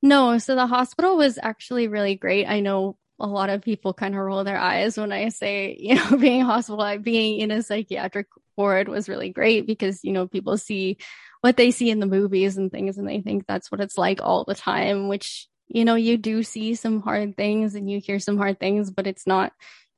No, 0.00 0.38
so 0.38 0.54
the 0.54 0.66
hospital 0.66 1.16
was 1.16 1.38
actually 1.42 1.88
really 1.88 2.14
great. 2.14 2.46
I 2.46 2.60
know 2.60 2.96
a 3.20 3.26
lot 3.26 3.50
of 3.50 3.62
people 3.62 3.92
kind 3.92 4.14
of 4.14 4.20
roll 4.20 4.44
their 4.44 4.58
eyes 4.58 4.96
when 4.96 5.12
I 5.12 5.28
say, 5.30 5.76
you 5.78 5.96
know, 5.96 6.16
being 6.20 6.42
hospitalized, 6.42 7.02
being 7.02 7.40
in 7.40 7.50
a 7.50 7.62
psychiatric 7.62 8.28
ward 8.56 8.88
was 8.88 9.08
really 9.08 9.30
great 9.30 9.66
because, 9.66 10.00
you 10.04 10.12
know, 10.12 10.26
people 10.26 10.56
see 10.56 10.98
what 11.40 11.56
they 11.56 11.70
see 11.70 11.90
in 11.90 12.00
the 12.00 12.06
movies 12.06 12.56
and 12.56 12.70
things 12.70 12.98
and 12.98 13.08
they 13.08 13.20
think 13.20 13.46
that's 13.46 13.70
what 13.70 13.80
it's 13.80 13.98
like 13.98 14.20
all 14.22 14.44
the 14.44 14.54
time, 14.54 15.08
which, 15.08 15.48
you 15.68 15.84
know, 15.84 15.94
you 15.94 16.16
do 16.16 16.42
see 16.42 16.74
some 16.74 17.00
hard 17.00 17.36
things 17.36 17.74
and 17.74 17.90
you 17.90 18.00
hear 18.00 18.18
some 18.18 18.38
hard 18.38 18.58
things, 18.58 18.90
but 18.90 19.06
it's 19.06 19.26
not, 19.26 19.52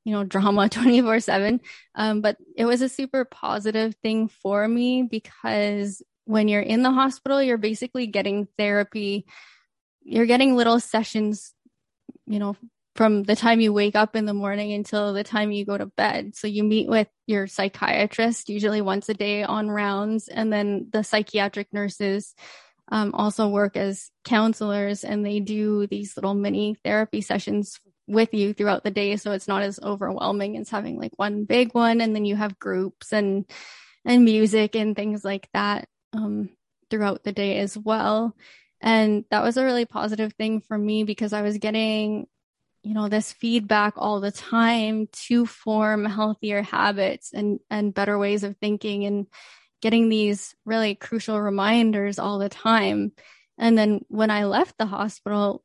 you 0.05 0.13
know, 0.13 0.25
drama 0.25 0.69
24 0.71 1.21
seven. 1.21 1.61
Um, 1.95 2.21
but 2.21 2.37
it 2.57 2.65
was 2.65 2.83
a 2.83 2.89
super 2.89 3.25
positive 3.25 3.95
thing 4.03 4.29
for 4.29 4.67
me 4.67 5.03
because 5.03 6.03
when 6.25 6.49
you're 6.49 6.61
in 6.61 6.83
the 6.83 6.93
hospital, 6.93 7.43
you're 7.43 7.59
basically 7.59 8.07
getting 8.07 8.47
therapy. 8.57 9.27
You're 10.03 10.27
getting 10.27 10.57
little 10.57 10.81
sessions, 10.81 11.53
you 12.27 12.39
know, 12.39 12.57
from 12.97 13.23
the 13.23 13.37
time 13.37 13.61
you 13.61 13.73
wake 13.73 13.95
up 13.95 14.17
in 14.17 14.27
the 14.27 14.35
morning 14.35 14.73
until 14.73 15.13
the 15.13 15.25
time 15.25 15.53
you 15.53 15.65
go 15.65 15.79
to 15.79 15.87
bed. 15.87 16.35
So 16.35 16.47
you 16.47 16.65
meet 16.65 16.89
with 16.89 17.09
your 17.27 17.47
psychiatrist 17.47 18.49
usually 18.49 18.81
once 18.81 19.09
a 19.09 19.15
day 19.15 19.43
on 19.43 19.71
rounds, 19.71 20.29
and 20.29 20.53
then 20.53 20.89
the 20.93 21.05
psychiatric 21.05 21.73
nurses 21.73 22.35
um, 22.93 23.15
also 23.15 23.49
work 23.49 23.77
as 23.77 24.11
counselors 24.25 25.05
and 25.05 25.25
they 25.25 25.39
do 25.39 25.87
these 25.87 26.17
little 26.17 26.35
mini 26.35 26.77
therapy 26.85 27.21
sessions 27.21 27.79
with 28.09 28.35
you 28.35 28.53
throughout 28.53 28.83
the 28.83 28.91
day. 28.91 29.17
So 29.17 29.31
it's 29.31 29.47
not 29.47 29.63
as 29.63 29.79
overwhelming 29.81 30.57
as 30.57 30.69
having 30.69 30.99
like 30.99 31.13
one 31.17 31.45
big 31.45 31.73
one, 31.73 32.01
and 32.01 32.15
then 32.15 32.25
you 32.25 32.37
have 32.37 32.59
groups 32.59 33.13
and 33.13 33.49
and 34.05 34.25
music 34.25 34.75
and 34.75 34.97
things 34.97 35.25
like 35.25 35.49
that 35.53 35.87
um, 36.13 36.51
throughout 36.91 37.23
the 37.23 37.33
day 37.33 37.59
as 37.59 37.79
well. 37.79 38.35
And 38.81 39.25
that 39.31 39.43
was 39.43 39.57
a 39.57 39.65
really 39.65 39.85
positive 39.85 40.33
thing 40.33 40.63
for 40.63 40.77
me 40.77 41.05
because 41.05 41.33
I 41.33 41.43
was 41.43 41.59
getting 41.59 42.27
you 42.83 42.95
know 42.95 43.09
this 43.09 43.33
feedback 43.33 43.95
all 43.97 44.21
the 44.21 44.33
time 44.33 45.09
to 45.13 45.47
form 45.47 46.05
healthier 46.05 46.63
habits 46.63 47.33
and 47.33 47.61
and 47.71 47.95
better 47.95 48.19
ways 48.19 48.45
of 48.45 48.57
thinking 48.57 49.05
and 49.05 49.27
getting 49.83 50.09
these 50.09 50.55
really 50.65 50.95
crucial 50.95 51.41
reminders 51.41 52.19
all 52.19 52.39
the 52.39 52.49
time. 52.49 53.13
And 53.59 53.77
then 53.77 54.01
when 54.09 54.31
i 54.31 54.45
left 54.45 54.79
the 54.79 54.87
hospital 54.87 55.63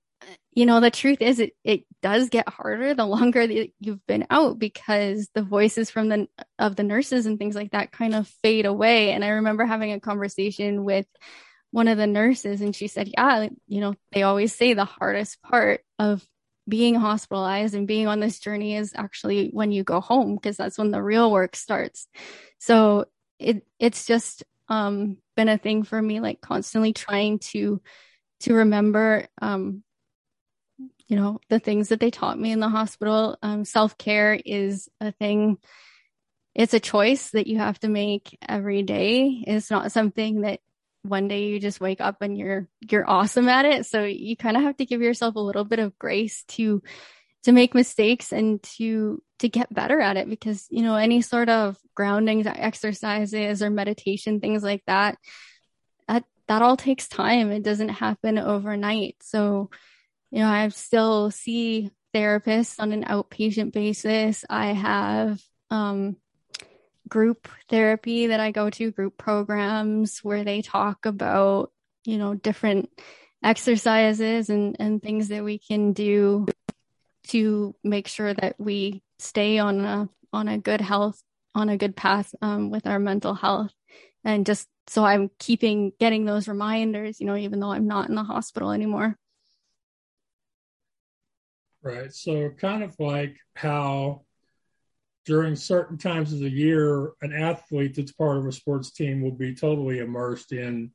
you 0.53 0.65
know 0.65 0.79
the 0.79 0.91
truth 0.91 1.21
is 1.21 1.39
it 1.39 1.53
it 1.63 1.83
does 2.01 2.29
get 2.29 2.47
harder 2.47 2.93
the 2.93 3.05
longer 3.05 3.45
that 3.45 3.69
you've 3.79 4.05
been 4.07 4.25
out 4.29 4.57
because 4.57 5.29
the 5.33 5.41
voices 5.41 5.89
from 5.89 6.09
the 6.09 6.27
of 6.57 6.75
the 6.75 6.83
nurses 6.83 7.25
and 7.25 7.37
things 7.37 7.55
like 7.55 7.71
that 7.71 7.91
kind 7.91 8.15
of 8.15 8.27
fade 8.41 8.65
away. 8.65 9.11
And 9.11 9.23
i 9.23 9.29
remember 9.29 9.65
having 9.65 9.91
a 9.91 9.99
conversation 9.99 10.83
with 10.83 11.05
one 11.71 11.87
of 11.87 11.97
the 11.97 12.07
nurses 12.07 12.61
and 12.61 12.75
she 12.75 12.87
said 12.87 13.09
yeah 13.15 13.47
you 13.67 13.81
know 13.81 13.95
they 14.13 14.23
always 14.23 14.53
say 14.55 14.73
the 14.73 14.85
hardest 14.85 15.41
part 15.41 15.81
of 15.99 16.25
being 16.67 16.95
hospitalized 16.95 17.75
and 17.75 17.87
being 17.87 18.07
on 18.07 18.19
this 18.19 18.39
journey 18.39 18.75
is 18.75 18.93
actually 18.95 19.49
when 19.51 19.71
you 19.71 19.83
go 19.83 20.01
home 20.01 20.35
because 20.35 20.57
that's 20.57 20.77
when 20.77 20.91
the 20.91 21.01
real 21.01 21.31
work 21.31 21.55
starts. 21.55 22.07
So 22.59 23.05
it 23.39 23.65
it's 23.79 24.05
just 24.05 24.43
um 24.67 25.17
been 25.35 25.49
a 25.49 25.57
thing 25.57 25.83
for 25.83 26.01
me 26.01 26.19
like 26.19 26.41
constantly 26.41 26.93
trying 26.93 27.39
to 27.39 27.81
to 28.39 28.53
remember 28.53 29.27
um 29.41 29.83
you 31.07 31.15
know 31.15 31.39
the 31.49 31.59
things 31.59 31.89
that 31.89 31.99
they 31.99 32.09
taught 32.09 32.39
me 32.39 32.51
in 32.51 32.59
the 32.59 32.69
hospital. 32.69 33.37
Um 33.43 33.63
self-care 33.65 34.39
is 34.43 34.89
a 34.99 35.11
thing. 35.11 35.57
It's 36.55 36.73
a 36.73 36.79
choice 36.79 37.31
that 37.31 37.47
you 37.47 37.57
have 37.59 37.77
to 37.79 37.89
make 37.89 38.37
every 38.47 38.81
day. 38.81 39.43
It's 39.45 39.69
not 39.69 39.91
something 39.91 40.41
that 40.41 40.61
one 41.07 41.27
day 41.27 41.45
you 41.45 41.59
just 41.59 41.79
wake 41.79 42.01
up 42.01 42.21
and 42.21 42.37
you're 42.37 42.67
you're 42.81 43.09
awesome 43.09 43.47
at 43.47 43.65
it. 43.65 43.85
So 43.85 44.03
you 44.03 44.35
kind 44.35 44.57
of 44.57 44.63
have 44.63 44.77
to 44.77 44.85
give 44.85 45.01
yourself 45.01 45.35
a 45.35 45.39
little 45.39 45.63
bit 45.63 45.79
of 45.79 45.97
grace 45.97 46.43
to 46.49 46.81
to 47.43 47.51
make 47.51 47.75
mistakes 47.75 48.31
and 48.31 48.61
to 48.63 49.21
to 49.39 49.49
get 49.49 49.73
better 49.73 49.99
at 49.99 50.17
it 50.17 50.29
because 50.29 50.65
you 50.69 50.81
know 50.81 50.95
any 50.95 51.21
sort 51.21 51.49
of 51.49 51.77
grounding 51.93 52.45
exercises 52.47 53.61
or 53.61 53.69
meditation 53.69 54.39
things 54.39 54.63
like 54.63 54.83
that 54.87 55.17
that 56.07 56.23
that 56.47 56.61
all 56.61 56.77
takes 56.77 57.07
time. 57.07 57.51
It 57.51 57.63
doesn't 57.63 57.89
happen 57.89 58.37
overnight. 58.37 59.17
So 59.21 59.69
you 60.31 60.39
know 60.39 60.47
i 60.49 60.67
still 60.69 61.31
see 61.31 61.91
therapists 62.13 62.79
on 62.79 62.91
an 62.91 63.03
outpatient 63.03 63.73
basis. 63.73 64.43
I 64.49 64.67
have 64.73 65.41
um 65.69 66.17
group 67.07 67.47
therapy 67.69 68.27
that 68.27 68.39
I 68.39 68.51
go 68.51 68.69
to, 68.69 68.91
group 68.91 69.17
programs 69.17 70.19
where 70.19 70.43
they 70.43 70.61
talk 70.61 71.05
about, 71.05 71.71
you 72.03 72.17
know, 72.17 72.33
different 72.33 72.89
exercises 73.43 74.49
and, 74.49 74.75
and 74.79 75.01
things 75.01 75.27
that 75.29 75.43
we 75.43 75.59
can 75.59 75.93
do 75.93 76.45
to 77.27 77.75
make 77.83 78.07
sure 78.07 78.33
that 78.33 78.55
we 78.59 79.03
stay 79.19 79.59
on 79.59 79.79
a 79.81 80.09
on 80.33 80.47
a 80.47 80.57
good 80.57 80.81
health 80.81 81.21
on 81.53 81.69
a 81.69 81.77
good 81.77 81.95
path 81.95 82.33
um, 82.41 82.69
with 82.69 82.85
our 82.85 82.99
mental 82.99 83.33
health. 83.33 83.71
And 84.23 84.45
just 84.45 84.67
so 84.87 85.03
i'm 85.03 85.29
keeping 85.39 85.91
getting 85.99 86.25
those 86.25 86.47
reminders 86.47 87.19
you 87.19 87.25
know 87.25 87.35
even 87.35 87.59
though 87.59 87.71
i'm 87.71 87.87
not 87.87 88.09
in 88.09 88.15
the 88.15 88.23
hospital 88.23 88.71
anymore. 88.71 89.17
Right. 91.81 92.11
So 92.11 92.49
kind 92.49 92.81
of 92.81 92.95
like 92.99 93.37
how 93.53 94.25
during 95.25 95.55
certain 95.55 95.97
times 95.97 96.31
of 96.31 96.39
the 96.39 96.49
year, 96.49 97.11
an 97.21 97.33
athlete 97.33 97.95
that's 97.95 98.11
part 98.11 98.37
of 98.37 98.45
a 98.45 98.51
sports 98.51 98.91
team 98.91 99.21
will 99.21 99.31
be 99.31 99.55
totally 99.55 99.99
immersed 99.99 100.51
in 100.51 100.91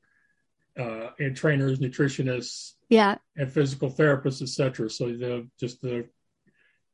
uh, 0.79 1.11
in 1.19 1.35
trainers, 1.35 1.81
nutritionists, 1.81 2.75
yeah, 2.89 3.17
and 3.37 3.53
physical 3.53 3.91
therapists, 3.91 4.41
etc. 4.41 4.89
So 4.89 5.07
the 5.09 5.49
just 5.59 5.83
the 5.83 6.07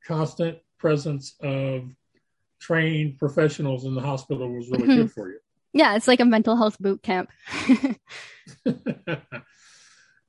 constant 0.04 0.58
presence 0.78 1.34
of 1.40 1.90
trained 2.58 3.18
professionals 3.18 3.84
in 3.84 3.94
the 3.94 4.00
hospital 4.00 4.50
was 4.50 4.70
really 4.70 4.84
mm-hmm. 4.84 4.96
good 5.02 5.12
for 5.12 5.28
you. 5.28 5.38
Yeah, 5.74 5.94
it's 5.96 6.08
like 6.08 6.20
a 6.20 6.24
mental 6.24 6.56
health 6.56 6.78
boot 6.80 7.02
camp. 7.02 7.30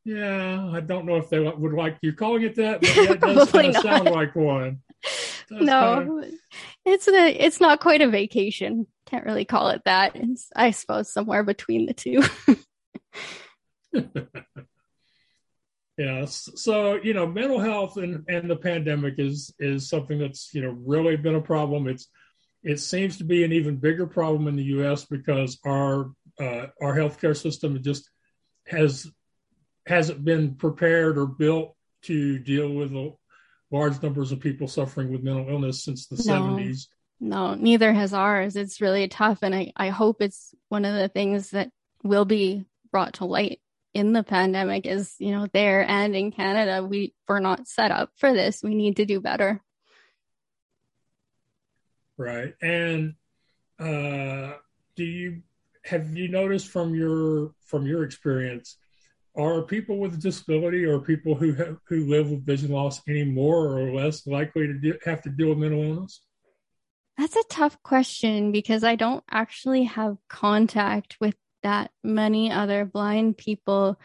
yeah, 0.04 0.70
I 0.74 0.82
don't 0.82 1.06
know 1.06 1.16
if 1.16 1.30
they 1.30 1.40
would 1.40 1.74
like 1.74 2.00
you 2.02 2.12
calling 2.12 2.44
it 2.44 2.56
that, 2.56 2.82
but 2.82 2.96
that 2.96 3.20
does 3.36 3.52
kind 3.52 3.76
of 3.76 3.82
sound 3.82 4.10
like 4.10 4.36
one 4.36 4.82
no, 5.50 6.24
it's 6.88 7.08
a, 7.08 7.46
it's 7.46 7.60
not 7.60 7.82
quite 7.82 8.02
a 8.02 8.10
vacation. 8.10 8.88
Can't 9.06 9.26
really 9.26 9.46
call 9.46 9.70
it 9.70 9.82
that. 9.86 10.16
It's, 10.16 10.50
I 10.56 10.72
suppose 10.72 11.12
somewhere 11.12 11.44
between 11.44 11.86
the 11.86 11.94
two. 11.94 12.24
yeah. 15.98 16.26
So, 16.26 16.96
you 16.96 17.14
know, 17.14 17.28
mental 17.28 17.60
health 17.60 17.98
and, 17.98 18.24
and 18.30 18.50
the 18.50 18.56
pandemic 18.56 19.16
is, 19.18 19.54
is 19.60 19.90
something 19.90 20.18
that's, 20.18 20.54
you 20.54 20.62
know, 20.62 20.78
really 20.86 21.18
been 21.18 21.36
a 21.36 21.42
problem. 21.42 21.88
It's, 21.88 22.08
it 22.64 22.80
seems 22.80 23.18
to 23.18 23.24
be 23.24 23.44
an 23.44 23.52
even 23.52 23.78
bigger 23.78 24.08
problem 24.08 24.48
in 24.48 24.56
the 24.56 24.64
U.S. 24.64 25.06
because 25.06 25.60
our, 25.66 26.12
uh, 26.40 26.68
our 26.82 26.96
healthcare 26.96 27.36
system 27.36 27.82
just 27.84 28.10
has, 28.66 29.08
hasn't 29.86 30.24
been 30.24 30.56
prepared 30.56 31.18
or 31.18 31.26
built 31.26 31.76
to 32.04 32.40
deal 32.40 32.70
with 32.70 32.92
large 33.72 34.02
numbers 34.02 34.32
of 34.32 34.40
people 34.40 34.68
suffering 34.68 35.12
with 35.12 35.24
mental 35.24 35.48
illness 35.50 35.84
since 35.84 36.08
the 36.08 36.16
no, 36.28 36.42
70s. 36.42 36.88
No, 37.20 37.56
neither 37.56 37.94
has 37.94 38.14
ours. 38.14 38.56
It's 38.56 38.82
really 38.82 39.08
tough. 39.08 39.40
And 39.42 39.54
I, 39.54 39.74
I 39.76 39.90
hope 39.90 40.22
it's 40.22 40.54
one 40.70 40.86
of 40.86 40.96
the 40.96 41.10
things 41.10 41.52
that 41.52 41.72
will 42.04 42.26
be 42.26 42.66
brought 42.92 43.16
to 43.16 43.26
light 43.26 43.60
in 43.94 44.14
the 44.14 44.24
pandemic 44.24 44.86
is, 44.86 45.16
you 45.18 45.32
know, 45.32 45.48
there 45.54 45.88
and 45.88 46.16
in 46.16 46.32
Canada, 46.32 46.86
we, 46.86 47.14
we're 47.28 47.40
not 47.40 47.68
set 47.68 47.92
up 47.92 48.12
for 48.18 48.34
this. 48.34 48.62
We 48.62 48.76
need 48.76 48.98
to 48.98 49.06
do 49.06 49.20
better. 49.20 49.62
Right. 52.18 52.54
And 52.62 53.16
uh, 53.80 54.54
do 54.96 55.04
you 55.04 55.42
have 55.84 56.16
you 56.16 56.28
noticed 56.28 56.68
from 56.68 56.96
your 56.96 57.52
from 57.62 57.86
your 57.86 58.04
experience 58.04 58.78
are 59.38 59.62
people 59.62 60.00
with 60.00 60.16
a 60.16 60.18
disability 60.18 60.84
or 60.84 61.00
people 61.00 61.36
who 61.36 61.54
have, 61.54 61.78
who 61.88 62.06
live 62.08 62.32
with 62.32 62.46
vision 62.46 62.72
loss 62.72 63.02
any 63.08 63.24
more 63.24 63.78
or 63.80 63.94
less 63.94 64.26
likely 64.26 64.68
to 64.68 64.98
have 65.06 65.22
to 65.22 65.30
deal 65.30 65.50
with 65.50 65.60
mental 65.60 65.84
illness? 65.84 66.22
That's 67.18 67.36
a 67.36 67.44
tough 67.50 67.82
question 67.84 68.52
because 68.52 68.84
I 68.84 68.96
don't 68.96 69.24
actually 69.30 69.84
have 69.84 70.18
contact 70.28 71.18
with 71.20 71.36
that 71.64 71.92
many 72.04 72.52
other 72.52 72.86
blind 72.86 73.38
people. 73.38 74.00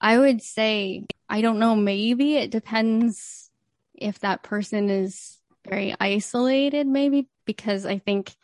I 0.00 0.18
would 0.18 0.42
say, 0.42 1.06
I 1.28 1.40
don't 1.40 1.58
know, 1.58 1.76
maybe 1.76 2.36
it 2.36 2.50
depends 2.50 3.50
if 3.94 4.20
that 4.20 4.42
person 4.42 4.90
is 4.90 5.38
very 5.68 5.94
isolated, 6.00 6.86
maybe 6.86 7.28
because 7.44 7.84
I 7.84 7.98
think 7.98 8.34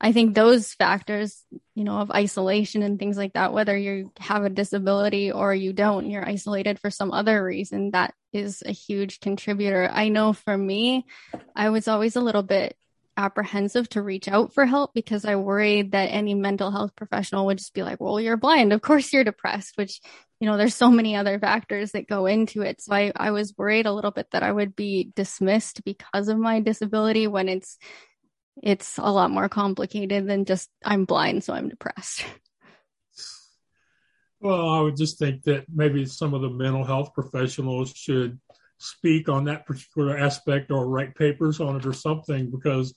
I 0.00 0.12
think 0.12 0.34
those 0.34 0.72
factors, 0.72 1.44
you 1.74 1.84
know, 1.84 1.98
of 1.98 2.10
isolation 2.10 2.82
and 2.82 2.98
things 2.98 3.18
like 3.18 3.34
that, 3.34 3.52
whether 3.52 3.76
you 3.76 4.12
have 4.18 4.44
a 4.44 4.50
disability 4.50 5.30
or 5.30 5.54
you 5.54 5.74
don't, 5.74 6.08
you're 6.08 6.26
isolated 6.26 6.78
for 6.78 6.90
some 6.90 7.12
other 7.12 7.44
reason, 7.44 7.90
that 7.90 8.14
is 8.32 8.62
a 8.64 8.72
huge 8.72 9.20
contributor. 9.20 9.90
I 9.92 10.08
know 10.08 10.32
for 10.32 10.56
me, 10.56 11.04
I 11.54 11.68
was 11.68 11.86
always 11.86 12.16
a 12.16 12.22
little 12.22 12.42
bit 12.42 12.76
apprehensive 13.16 13.86
to 13.90 14.00
reach 14.00 14.28
out 14.28 14.54
for 14.54 14.64
help 14.64 14.94
because 14.94 15.26
I 15.26 15.36
worried 15.36 15.92
that 15.92 16.06
any 16.06 16.32
mental 16.32 16.70
health 16.70 16.96
professional 16.96 17.44
would 17.46 17.58
just 17.58 17.74
be 17.74 17.82
like, 17.82 18.00
well, 18.00 18.18
you're 18.18 18.38
blind. 18.38 18.72
Of 18.72 18.80
course 18.80 19.12
you're 19.12 19.24
depressed, 19.24 19.76
which, 19.76 20.00
you 20.40 20.48
know, 20.48 20.56
there's 20.56 20.74
so 20.74 20.90
many 20.90 21.14
other 21.14 21.38
factors 21.38 21.92
that 21.92 22.08
go 22.08 22.24
into 22.24 22.62
it. 22.62 22.80
So 22.80 22.94
I, 22.94 23.12
I 23.14 23.32
was 23.32 23.54
worried 23.58 23.84
a 23.84 23.92
little 23.92 24.12
bit 24.12 24.28
that 24.30 24.42
I 24.42 24.50
would 24.50 24.74
be 24.74 25.12
dismissed 25.14 25.84
because 25.84 26.28
of 26.28 26.38
my 26.38 26.60
disability 26.60 27.26
when 27.26 27.50
it's 27.50 27.76
it's 28.62 28.98
a 28.98 29.10
lot 29.10 29.30
more 29.30 29.48
complicated 29.48 30.26
than 30.26 30.44
just 30.44 30.70
I'm 30.84 31.04
blind, 31.04 31.44
so 31.44 31.54
I'm 31.54 31.68
depressed. 31.68 32.24
Well, 34.42 34.70
I 34.70 34.80
would 34.80 34.96
just 34.96 35.18
think 35.18 35.42
that 35.42 35.66
maybe 35.68 36.06
some 36.06 36.32
of 36.32 36.40
the 36.40 36.48
mental 36.48 36.82
health 36.82 37.12
professionals 37.12 37.92
should 37.94 38.40
speak 38.78 39.28
on 39.28 39.44
that 39.44 39.66
particular 39.66 40.16
aspect 40.16 40.70
or 40.70 40.88
write 40.88 41.14
papers 41.14 41.60
on 41.60 41.76
it 41.76 41.84
or 41.84 41.92
something 41.92 42.50
because 42.50 42.94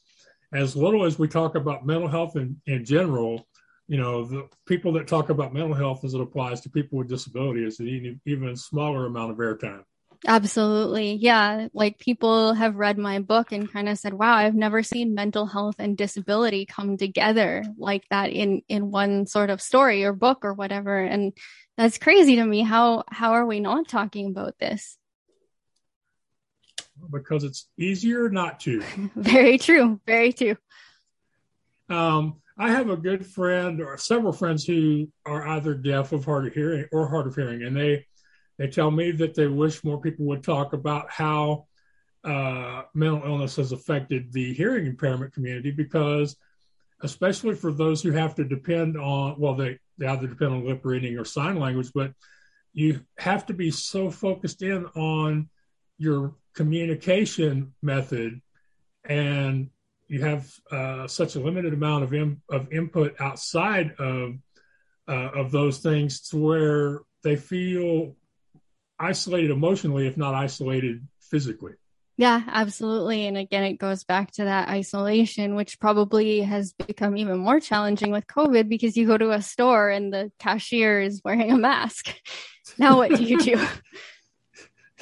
as 0.54 0.76
little 0.76 1.04
as 1.04 1.20
we 1.20 1.28
talk 1.28 1.56
about 1.56 1.86
mental 1.86 2.08
health 2.08 2.38
in, 2.38 2.62
in 2.66 2.86
general, 2.86 3.46
you 3.88 3.98
know, 3.98 4.24
the 4.24 4.48
people 4.66 4.94
that 4.94 5.08
talk 5.08 5.30
about 5.30 5.54
mental 5.54 5.74
health 5.74 6.06
as 6.06 6.14
it 6.14 6.22
applies 6.22 6.62
to 6.62 6.70
people 6.70 6.98
with 6.98 7.10
disabilities, 7.10 7.74
is 7.74 7.80
an 7.82 8.22
even 8.26 8.56
smaller 8.56 9.06
amount 9.06 9.32
of 9.32 9.38
airtime. 9.38 9.84
Absolutely. 10.26 11.16
Yeah. 11.16 11.68
Like 11.74 12.00
people 12.00 12.54
have 12.54 12.76
read 12.76 12.98
my 12.98 13.20
book 13.20 13.52
and 13.52 13.72
kind 13.72 13.90
of 13.90 13.98
said, 13.98 14.14
wow, 14.14 14.36
I've 14.36 14.56
never 14.56 14.82
seen 14.82 15.14
mental 15.14 15.46
health 15.46 15.76
and 15.80 15.98
disability 15.98 16.66
come 16.66 16.98
together 16.98 17.64
like 17.78 18.08
that 18.10 18.30
in, 18.30 18.62
in 18.70 18.90
one 18.90 19.26
sort 19.26 19.50
of 19.50 19.62
story 19.62 20.06
or 20.06 20.14
book 20.14 20.40
or 20.44 20.54
whatever. 20.54 20.98
And 20.98 21.34
that's 21.78 21.98
crazy 21.98 22.38
to 22.38 22.46
me. 22.46 22.62
How, 22.62 23.04
how 23.10 23.34
are 23.34 23.46
we 23.46 23.60
not 23.60 23.90
talking 23.90 24.28
about 24.28 24.58
this? 24.60 24.98
Because 27.12 27.44
it's 27.44 27.68
easier 27.78 28.30
not 28.30 28.62
to. 28.62 28.82
Very 29.16 29.58
true. 29.58 30.00
Very 30.06 30.32
true. 30.32 30.56
Um, 31.90 32.38
I 32.58 32.70
have 32.70 32.90
a 32.90 32.96
good 32.96 33.26
friend 33.26 33.82
or 33.82 33.98
several 33.98 34.32
friends 34.32 34.64
who 34.64 35.10
are 35.26 35.46
either 35.50 35.74
deaf 35.74 36.14
of 36.14 36.24
hard 36.24 36.48
of 36.48 36.54
hearing 36.54 36.86
or 36.92 37.10
hard 37.10 37.28
of 37.28 37.36
hearing, 37.36 37.64
and 37.64 37.76
they 37.76 38.06
they 38.58 38.68
tell 38.68 38.92
me 38.92 39.12
that 39.12 39.36
they 39.36 39.48
wish 39.48 39.84
more 39.84 40.00
people 40.00 40.26
would 40.26 40.44
talk 40.44 40.74
about 40.74 41.10
how 41.10 41.66
uh, 42.24 42.84
mental 42.94 43.22
illness 43.26 43.58
has 43.58 43.72
affected 43.72 44.32
the 44.32 44.54
hearing 44.54 44.86
impairment 44.86 45.34
community 45.34 45.72
because, 45.72 46.36
especially 47.02 47.56
for 47.56 47.72
those 47.72 48.02
who 48.02 48.12
have 48.12 48.36
to 48.36 48.44
depend 48.44 48.96
on, 48.98 49.36
well, 49.40 49.56
they, 49.56 49.78
they 49.98 50.06
either 50.06 50.28
depend 50.28 50.54
on 50.54 50.66
lip 50.66 50.82
reading 50.84 51.18
or 51.18 51.26
sign 51.26 51.60
language, 51.60 51.92
but 51.94 52.14
you 52.74 53.02
have 53.18 53.46
to 53.48 53.54
be 53.54 53.72
so 53.72 54.10
focused 54.10 54.62
in 54.62 54.86
on 54.96 55.50
your 55.98 56.36
communication 56.56 57.74
method 57.82 58.42
and 59.06 59.70
you 60.08 60.22
have 60.22 60.50
uh, 60.72 61.08
such 61.08 61.36
a 61.36 61.40
limited 61.40 61.74
amount 61.74 62.04
of, 62.04 62.14
in, 62.14 62.42
of 62.50 62.72
input 62.72 63.16
outside 63.20 63.92
of 64.00 64.36
uh, 65.08 65.32
of 65.36 65.52
those 65.52 65.80
things 65.80 66.22
to 66.22 66.38
where 66.38 67.02
they 67.24 67.36
feel 67.36 68.16
isolated 69.00 69.52
emotionally, 69.52 70.08
if 70.08 70.18
not 70.18 70.34
isolated 70.34 71.08
physically. 71.20 71.74
Yeah, 72.16 72.44
absolutely. 72.48 73.26
And 73.26 73.38
again, 73.38 73.64
it 73.64 73.80
goes 73.80 74.04
back 74.04 74.32
to 74.34 74.44
that 74.44 74.70
isolation, 74.70 75.56
which 75.56 75.80
probably 75.80 76.42
has 76.42 76.74
become 76.74 77.18
even 77.18 77.40
more 77.40 77.60
challenging 77.60 78.12
with 78.12 78.28
COVID 78.28 78.70
because 78.70 78.96
you 78.96 79.08
go 79.08 79.18
to 79.18 79.32
a 79.32 79.42
store 79.42 79.90
and 79.90 80.14
the 80.14 80.32
cashier 80.38 81.02
is 81.02 81.22
wearing 81.26 81.52
a 81.52 81.58
mask. 81.58 82.14
now, 82.78 82.98
what 82.98 83.16
do 83.16 83.24
you 83.24 83.40
do? 83.40 83.68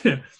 yeah. 0.03 0.19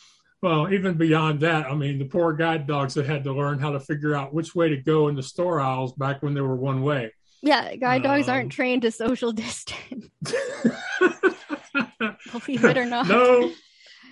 Well, 0.42 0.74
even 0.74 0.96
beyond 0.96 1.42
that, 1.42 1.68
I 1.68 1.76
mean, 1.76 2.00
the 2.00 2.06
poor 2.06 2.34
guide 2.34 2.66
dogs 2.66 2.96
that 2.96 3.06
had 3.06 3.26
to 3.26 3.32
learn 3.32 3.60
how 3.60 3.74
to 3.74 3.80
figure 3.80 4.16
out 4.16 4.34
which 4.34 4.56
way 4.56 4.70
to 4.70 4.78
go 4.78 5.08
in 5.08 5.16
the 5.16 5.22
store 5.22 5.60
aisles 5.60 5.94
back 5.94 6.24
when 6.24 6.34
they 6.34 6.42
were 6.42 6.56
one 6.56 6.82
way. 6.82 7.12
Yeah, 7.44 7.76
guide 7.76 8.02
dogs 8.02 8.28
um, 8.28 8.34
aren't 8.34 8.52
trained 8.52 8.82
to 8.82 8.92
social 8.92 9.32
distance. 9.32 10.10
Believe 12.32 12.64
it 12.64 12.78
or 12.78 12.86
not. 12.86 13.08
No, 13.08 13.52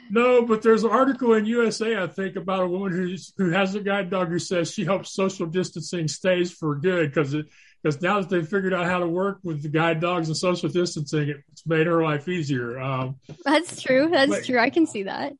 no, 0.09 0.45
but 0.45 0.61
there's 0.61 0.83
an 0.83 0.89
article 0.89 1.33
in 1.33 1.45
USA, 1.45 2.01
I 2.01 2.07
think, 2.07 2.35
about 2.35 2.63
a 2.63 2.67
woman 2.67 2.91
who's, 2.91 3.33
who 3.37 3.51
has 3.51 3.75
a 3.75 3.79
guide 3.79 4.09
dog 4.09 4.29
who 4.29 4.39
says 4.39 4.71
she 4.71 4.83
hopes 4.83 5.13
social 5.13 5.45
distancing 5.45 6.07
stays 6.07 6.51
for 6.51 6.75
good 6.75 7.13
because 7.13 7.35
because 7.81 8.01
now 8.01 8.19
that 8.19 8.29
they've 8.29 8.47
figured 8.47 8.73
out 8.73 8.85
how 8.85 8.99
to 8.99 9.07
work 9.07 9.39
with 9.43 9.63
the 9.63 9.69
guide 9.69 10.01
dogs 10.01 10.27
and 10.27 10.35
social 10.35 10.67
distancing, 10.67 11.33
it's 11.51 11.65
made 11.65 11.87
her 11.87 12.03
life 12.03 12.27
easier. 12.27 12.77
Um, 12.79 13.15
That's 13.45 13.81
true. 13.81 14.09
That's 14.11 14.31
but, 14.31 14.45
true. 14.45 14.59
I 14.59 14.69
can 14.69 14.85
see 14.85 15.03
that. 15.03 15.33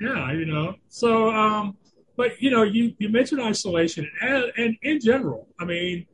Yeah, 0.00 0.32
you 0.32 0.44
know. 0.44 0.74
So, 0.88 1.30
um, 1.30 1.76
but 2.16 2.40
you 2.40 2.50
know, 2.50 2.62
you 2.62 2.94
you 2.98 3.10
mentioned 3.10 3.42
isolation, 3.42 4.10
and, 4.20 4.52
and 4.56 4.76
in 4.82 5.00
general, 5.00 5.48
I 5.60 5.64
mean, 5.64 6.06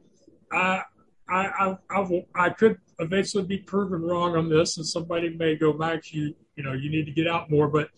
I 0.53 0.83
I 1.29 1.77
I, 1.91 2.25
I 2.35 2.51
could 2.51 2.79
eventually 2.99 3.45
be 3.45 3.59
proven 3.59 4.03
wrong 4.03 4.37
on 4.37 4.49
this, 4.49 4.77
and 4.77 4.87
somebody 4.87 5.31
may 5.31 5.57
go 5.57 5.73
back. 5.73 6.05
To 6.05 6.19
you 6.19 6.35
you 6.57 6.63
know 6.63 6.73
you 6.73 6.91
need 6.91 7.07
to 7.07 7.13
get 7.13 7.27
out 7.27 7.51
more, 7.51 7.69
but 7.69 7.91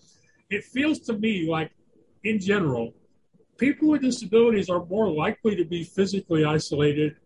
it 0.51 0.65
feels 0.65 1.01
to 1.01 1.13
me 1.15 1.49
like, 1.49 1.73
in 2.23 2.39
general, 2.39 2.95
people 3.59 3.89
with 3.89 4.03
disabilities 4.03 4.69
are 4.69 4.85
more 4.87 5.11
likely 5.11 5.57
to 5.57 5.65
be 5.65 5.85
physically 5.85 6.45
isolated, 6.45 7.17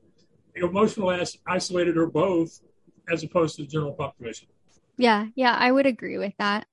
emotionally 0.54 1.24
isolated, 1.46 1.96
or 1.96 2.06
both, 2.06 2.60
as 3.10 3.22
opposed 3.22 3.56
to 3.56 3.62
the 3.62 3.68
general 3.68 3.92
population. 3.92 4.48
Yeah, 4.96 5.26
yeah, 5.34 5.54
I 5.54 5.70
would 5.70 5.86
agree 5.86 6.18
with 6.18 6.34
that. 6.38 6.66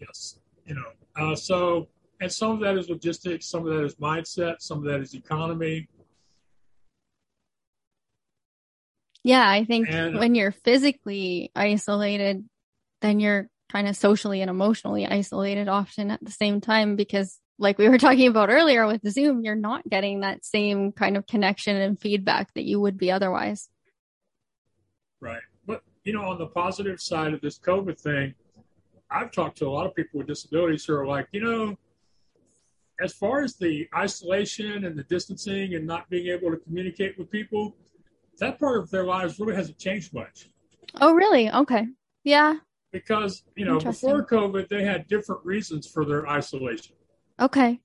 Yes, 0.00 0.38
you 0.64 0.74
know, 0.74 0.84
uh, 1.16 1.36
so 1.36 1.88
and 2.20 2.30
some 2.30 2.52
of 2.52 2.60
that 2.60 2.76
is 2.76 2.88
logistics, 2.88 3.46
some 3.46 3.66
of 3.66 3.74
that 3.74 3.84
is 3.84 3.94
mindset, 3.96 4.56
some 4.60 4.78
of 4.78 4.84
that 4.84 5.00
is 5.00 5.14
economy. 5.14 5.88
Yeah, 9.22 9.46
I 9.48 9.64
think 9.64 9.88
and, 9.90 10.18
when 10.18 10.34
you're 10.34 10.52
physically 10.52 11.50
isolated, 11.54 12.48
then 13.02 13.20
you're 13.20 13.48
kind 13.70 13.86
of 13.86 13.96
socially 13.96 14.40
and 14.40 14.50
emotionally 14.50 15.06
isolated 15.06 15.68
often 15.68 16.10
at 16.10 16.24
the 16.24 16.30
same 16.30 16.60
time 16.60 16.96
because 16.96 17.38
like 17.58 17.78
we 17.78 17.88
were 17.88 17.98
talking 18.06 18.26
about 18.26 18.50
earlier 18.50 18.86
with 18.86 19.08
Zoom, 19.08 19.44
you're 19.44 19.54
not 19.54 19.88
getting 19.88 20.20
that 20.20 20.44
same 20.44 20.92
kind 20.92 21.16
of 21.16 21.26
connection 21.26 21.76
and 21.76 22.00
feedback 22.00 22.52
that 22.54 22.64
you 22.64 22.80
would 22.80 22.98
be 22.98 23.12
otherwise. 23.12 23.68
Right. 25.20 25.42
But, 25.66 25.82
you 26.04 26.14
know, 26.14 26.24
on 26.24 26.38
the 26.38 26.46
positive 26.46 27.00
side 27.00 27.34
of 27.34 27.40
this 27.42 27.58
COVID 27.58 28.00
thing, 28.00 28.34
I've 29.10 29.32
talked 29.32 29.58
to 29.58 29.66
a 29.66 29.70
lot 29.70 29.86
of 29.86 29.94
people 29.94 30.18
with 30.18 30.28
disabilities 30.28 30.84
who 30.84 30.94
are 30.94 31.06
like, 31.06 31.28
you 31.32 31.42
know, 31.44 31.76
as 33.02 33.12
far 33.12 33.42
as 33.42 33.56
the 33.56 33.88
isolation 33.94 34.84
and 34.84 34.96
the 34.96 35.02
distancing 35.04 35.74
and 35.74 35.86
not 35.86 36.08
being 36.10 36.28
able 36.28 36.50
to 36.50 36.56
communicate 36.58 37.18
with 37.18 37.30
people, 37.30 37.76
that 38.40 38.58
part 38.58 38.78
of 38.78 38.90
their 38.90 39.04
lives 39.04 39.38
really 39.38 39.54
hasn't 39.54 39.78
changed 39.78 40.12
much. 40.12 40.50
Oh, 41.00 41.12
really? 41.12 41.50
Okay. 41.50 41.86
Yeah. 42.24 42.56
Because, 42.92 43.44
you 43.56 43.64
know, 43.64 43.78
before 43.78 44.26
COVID, 44.26 44.68
they 44.68 44.82
had 44.82 45.06
different 45.06 45.44
reasons 45.44 45.86
for 45.86 46.04
their 46.04 46.28
isolation. 46.28 46.96
Okay. 47.38 47.80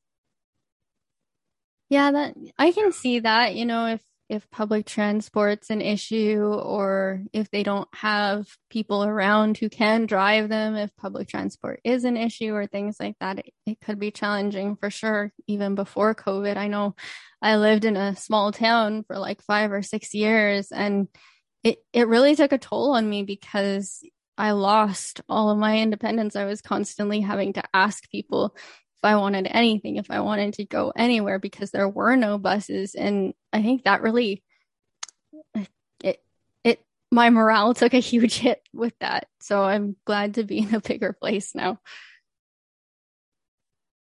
Yeah, 1.89 2.12
that 2.12 2.36
I 2.58 2.72
can 2.72 2.91
see 2.91 3.20
that, 3.20 3.56
you 3.56 3.66
know, 3.66 3.86
if 3.86 4.01
if 4.28 4.49
public 4.49 4.86
transport's 4.86 5.69
an 5.69 5.82
issue 5.82 6.43
or 6.43 7.21
if 7.32 7.51
they 7.51 7.61
don't 7.61 7.88
have 7.93 8.47
people 8.69 9.03
around 9.03 9.57
who 9.57 9.69
can 9.69 10.07
drive 10.07 10.49
them, 10.49 10.76
if 10.76 10.95
public 10.95 11.28
transport 11.28 11.80
is 11.84 12.05
an 12.05 12.17
issue 12.17 12.53
or 12.53 12.65
things 12.65 12.97
like 12.99 13.15
that, 13.19 13.39
it, 13.39 13.53
it, 13.67 13.82
could 13.82 13.99
be 13.99 14.09
challenging 14.09 14.76
for 14.78 14.89
sure, 14.89 15.32
even 15.47 15.76
before 15.76 16.15
COVID. 16.15 16.57
I 16.57 16.67
know 16.67 16.95
I 17.41 17.57
lived 17.57 17.86
in 17.86 17.97
a 17.97 18.15
small 18.15 18.51
town 18.51 19.03
for 19.03 19.17
like 19.19 19.41
five 19.43 19.71
or 19.71 19.84
six 19.84 20.13
years 20.15 20.71
and 20.71 21.07
it, 21.63 21.78
it 21.93 22.07
really 22.07 22.36
took 22.36 22.51
a 22.51 22.57
toll 22.57 22.93
on 22.93 23.07
me 23.07 23.23
because 23.23 24.01
I 24.38 24.51
lost 24.51 25.21
all 25.30 25.49
of 25.49 25.57
my 25.57 25.78
independence. 25.80 26.36
I 26.36 26.45
was 26.45 26.61
constantly 26.61 27.21
having 27.21 27.53
to 27.53 27.63
ask 27.73 28.09
people 28.09 28.55
I 29.03 29.15
wanted 29.17 29.47
anything, 29.49 29.97
if 29.97 30.09
I 30.09 30.19
wanted 30.21 30.55
to 30.55 30.65
go 30.65 30.91
anywhere 30.95 31.39
because 31.39 31.71
there 31.71 31.89
were 31.89 32.15
no 32.15 32.37
buses. 32.37 32.95
And 32.95 33.33
I 33.53 33.61
think 33.61 33.83
that 33.83 34.01
really, 34.01 34.43
it, 36.01 36.23
it, 36.63 36.85
my 37.11 37.29
morale 37.29 37.73
took 37.73 37.93
a 37.93 37.99
huge 37.99 38.37
hit 38.37 38.61
with 38.73 38.97
that. 38.99 39.27
So 39.41 39.63
I'm 39.63 39.95
glad 40.05 40.35
to 40.35 40.43
be 40.43 40.59
in 40.59 40.73
a 40.73 40.81
bigger 40.81 41.13
place 41.13 41.53
now. 41.53 41.79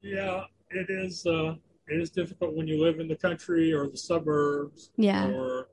Yeah. 0.00 0.44
it 0.70 0.90
is 0.90 1.26
uh, 1.26 1.54
it 1.88 2.00
is 2.00 2.10
difficult 2.10 2.54
when 2.54 2.66
you 2.66 2.80
live 2.82 2.98
in 2.98 3.08
the 3.08 3.16
country 3.16 3.72
or 3.72 3.88
the 3.88 3.96
suburbs, 3.96 4.90
yeah, 4.96 5.26
or 5.26 5.68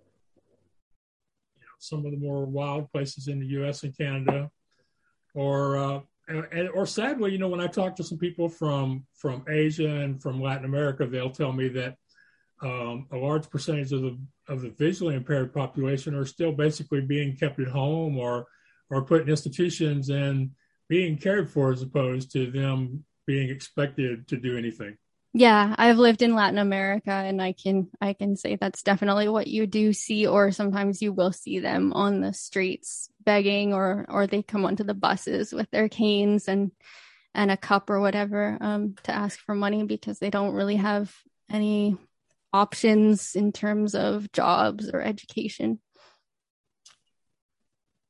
you 1.56 1.62
know 1.62 1.78
some 1.80 2.06
of 2.06 2.12
the 2.12 2.18
more 2.18 2.46
wild 2.46 2.92
places 2.92 3.28
in 3.28 3.40
the 3.40 3.46
U.S. 3.48 3.84
and 3.84 3.98
Canada, 3.98 4.50
or 5.34 5.78
uh, 5.78 6.00
and, 6.52 6.70
or 6.70 6.86
sadly, 6.86 7.32
you 7.32 7.38
know, 7.38 7.48
when 7.48 7.62
I 7.62 7.68
talk 7.68 7.96
to 7.96 8.04
some 8.04 8.18
people 8.18 8.50
from 8.50 9.06
from 9.16 9.44
Asia 9.50 9.90
and 9.90 10.22
from 10.22 10.42
Latin 10.42 10.66
America, 10.66 11.06
they'll 11.06 11.32
tell 11.32 11.52
me 11.52 11.68
that 11.70 11.96
um, 12.62 13.08
a 13.12 13.18
large 13.18 13.50
percentage 13.50 13.92
of 13.92 14.02
the 14.02 14.18
of 14.48 14.62
the 14.62 14.70
visually 14.70 15.16
impaired 15.16 15.54
population 15.54 16.16
are 16.16 16.26
still 16.26 16.52
basically 16.52 17.02
being 17.02 17.36
kept 17.36 17.60
at 17.60 17.68
home 17.68 18.18
or 18.18 18.46
or 18.90 19.04
put 19.04 19.22
in 19.22 19.30
institutions 19.30 20.10
and 20.10 20.52
being 20.90 21.18
cared 21.18 21.50
for 21.50 21.72
as 21.72 21.82
opposed 21.82 22.32
to 22.34 22.52
them 22.52 23.04
being 23.26 23.50
expected 23.50 24.28
to 24.28 24.38
do 24.38 24.58
anything. 24.58 24.98
Yeah, 25.34 25.76
I've 25.78 25.98
lived 25.98 26.22
in 26.22 26.36
Latin 26.36 26.58
America 26.58 27.12
and 27.12 27.42
I 27.42 27.54
can 27.54 27.90
I 28.02 28.14
can 28.14 28.36
say 28.36 28.58
that's 28.58 28.84
definitely 28.84 29.30
what 29.30 29.48
you 29.48 29.66
do 29.66 29.94
see 29.94 30.28
or 30.28 30.52
sometimes 30.52 31.02
you 31.02 31.14
will 31.14 31.32
see 31.32 31.60
them 31.60 31.94
on 31.94 32.20
the 32.20 32.34
streets 32.34 33.10
begging 33.24 33.74
or 33.74 34.06
or 34.10 34.28
they 34.28 34.44
come 34.44 34.66
onto 34.66 34.84
the 34.84 34.94
buses 34.94 35.54
with 35.54 35.72
their 35.72 35.88
canes 35.88 36.50
and 36.50 36.72
and 37.34 37.50
a 37.50 37.56
cup 37.56 37.90
or 37.90 38.02
whatever 38.02 38.58
um, 38.60 38.96
to 39.04 39.14
ask 39.14 39.40
for 39.40 39.56
money 39.56 39.84
because 39.84 40.20
they 40.20 40.30
don't 40.30 40.54
really 40.54 40.76
have 40.76 41.16
any 41.50 41.96
options 42.52 43.34
in 43.36 43.54
terms 43.54 43.96
of 43.96 44.30
jobs 44.34 44.90
or 44.90 45.02
education. 45.02 45.80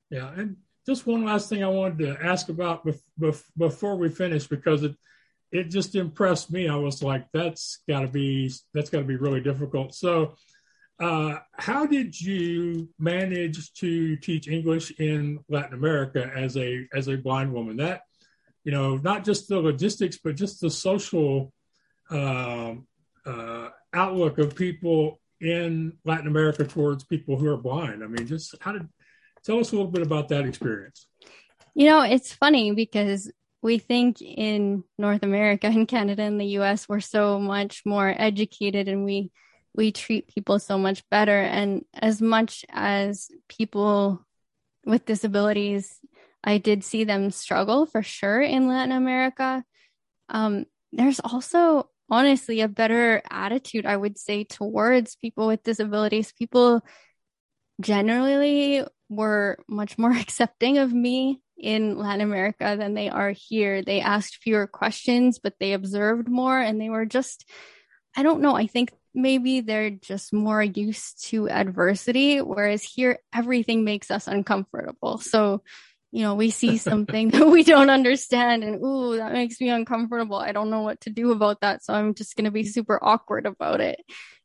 Yeah, 0.10 0.32
and 0.36 0.58
just 0.88 1.06
one 1.06 1.24
last 1.24 1.50
thing 1.50 1.64
I 1.64 1.68
wanted 1.68 2.00
to 2.00 2.26
ask 2.26 2.50
about 2.50 2.84
before 3.58 3.96
we 3.96 4.10
finish 4.10 4.48
because 4.48 4.82
it 4.82 4.96
it 5.52 5.66
just 5.66 5.95
impressed 5.95 6.52
me. 6.52 6.68
I 6.68 6.76
was 6.76 7.04
like, 7.04 7.26
that's 7.34 7.80
got 7.88 8.02
to 8.02 8.08
be 8.08 8.52
that's 8.74 8.89
got 8.89 8.99
to 8.99 9.06
be 9.06 9.18
really 9.18 9.41
difficult. 9.41 9.93
So, 9.93 10.36
uh, 10.99 11.39
how 11.54 11.86
did 11.86 12.20
you 12.20 12.89
manage 12.97 13.74
to 13.74 14.16
teach 14.18 14.47
English 14.47 14.91
in 14.99 15.39
Latin 15.49 15.74
America 15.74 16.32
as 16.34 16.56
a 16.58 16.88
as 16.93 17.08
a 17.08 17.18
blind 17.18 17.54
woman? 17.54 17.78
That 17.78 18.02
you 18.64 18.72
know, 18.72 18.97
not 18.97 19.26
just 19.26 19.47
the 19.47 19.60
logistics, 19.60 20.18
but 20.24 20.36
just 20.36 20.62
the 20.62 20.70
social 20.70 21.52
um, 22.10 22.88
uh, 23.26 23.70
outlook 23.93 24.38
of 24.38 24.56
people 24.56 25.20
in 25.39 25.93
Latin 26.06 26.28
America 26.28 26.64
towards 26.64 27.04
people 27.04 27.38
who 27.38 27.47
are 27.47 27.58
blind. 27.58 28.04
I 28.04 28.08
mean, 28.08 28.28
just 28.28 28.56
how 28.62 28.74
did 28.74 28.88
tell 29.43 29.60
us 29.60 29.72
a 29.72 29.76
little 29.76 29.91
bit 29.91 30.04
about 30.04 30.30
that 30.30 30.45
experience? 30.45 31.08
You 31.74 31.88
know, 31.88 32.02
it's 32.02 32.34
funny 32.34 32.74
because 32.74 33.32
we 33.62 33.78
think 33.78 34.22
in 34.22 34.84
North 34.97 35.24
America 35.24 35.68
and 35.68 35.88
Canada 35.88 36.24
and 36.24 36.39
the 36.39 36.57
US 36.59 36.89
we're 36.89 36.99
so 36.99 37.39
much 37.39 37.84
more 37.86 38.14
educated 38.16 38.88
and 38.88 39.05
we 39.05 39.32
we 39.74 39.91
treat 39.91 40.28
people 40.28 40.59
so 40.59 40.78
much 40.78 41.07
better. 41.09 41.39
And 41.39 41.86
as 41.93 42.22
much 42.22 42.66
as 42.70 43.30
people 43.47 44.26
with 44.86 45.05
disabilities 45.05 45.97
I 46.43 46.57
did 46.57 46.84
see 46.84 47.03
them 47.03 47.32
struggle 47.32 47.86
for 47.86 48.01
sure 48.01 48.41
in 48.41 48.68
Latin 48.68 48.91
America. 48.91 49.64
Um, 50.30 50.66
there's 50.91 51.20
also 51.20 51.89
honestly 52.09 52.62
a 52.62 52.68
better 52.68 53.22
attitude 53.30 53.86
I 53.86 53.95
would 53.95 54.18
say 54.18 54.43
towards 54.43 55.16
people 55.16 55.47
with 55.47 55.64
disabilities. 55.64 56.34
People 56.34 56.82
generally 57.80 58.84
were 59.12 59.57
much 59.68 59.97
more 59.97 60.12
accepting 60.18 60.80
of 60.80 60.91
me 60.91 61.41
in 61.57 61.97
Latin 61.97 62.22
America 62.22 62.76
than 62.80 62.95
they 62.95 63.09
are 63.09 63.32
here. 63.32 63.84
They 63.84 64.01
asked 64.01 64.38
fewer 64.41 64.66
questions, 64.66 65.38
but 65.38 65.53
they 65.59 65.74
observed 65.74 66.28
more 66.28 66.59
and 66.59 66.82
they 66.82 66.89
were 66.89 67.05
just, 67.05 67.47
I 68.16 68.24
don't 68.24 68.41
know, 68.41 68.55
I 68.55 68.66
think 68.66 68.91
maybe 69.14 69.62
they're 69.62 69.91
just 69.91 70.34
more 70.34 70.64
used 70.64 71.28
to 71.30 71.49
adversity, 71.49 72.39
whereas 72.39 72.82
here 72.82 73.20
everything 73.34 73.84
makes 73.84 74.09
us 74.09 74.28
uncomfortable. 74.28 75.20
So, 75.20 75.62
you 76.12 76.24
know, 76.24 76.34
we 76.36 76.49
see 76.49 76.78
something 76.78 77.30
that 77.30 77.45
we 77.45 77.64
don't 77.64 77.91
understand 77.91 78.64
and 78.64 78.82
ooh, 78.84 79.18
that 79.18 79.34
makes 79.34 79.62
me 79.62 79.70
uncomfortable. 79.70 80.38
I 80.38 80.53
don't 80.53 80.72
know 80.72 80.82
what 80.82 81.01
to 81.01 81.09
do 81.12 81.32
about 81.32 81.62
that. 81.62 81.84
So 81.84 81.93
I'm 81.93 82.16
just 82.16 82.36
going 82.36 82.45
to 82.45 82.51
be 82.51 82.62
mm-hmm. 82.62 82.70
super 82.70 82.97
awkward 83.03 83.45
about 83.45 83.82
it. 83.82 83.99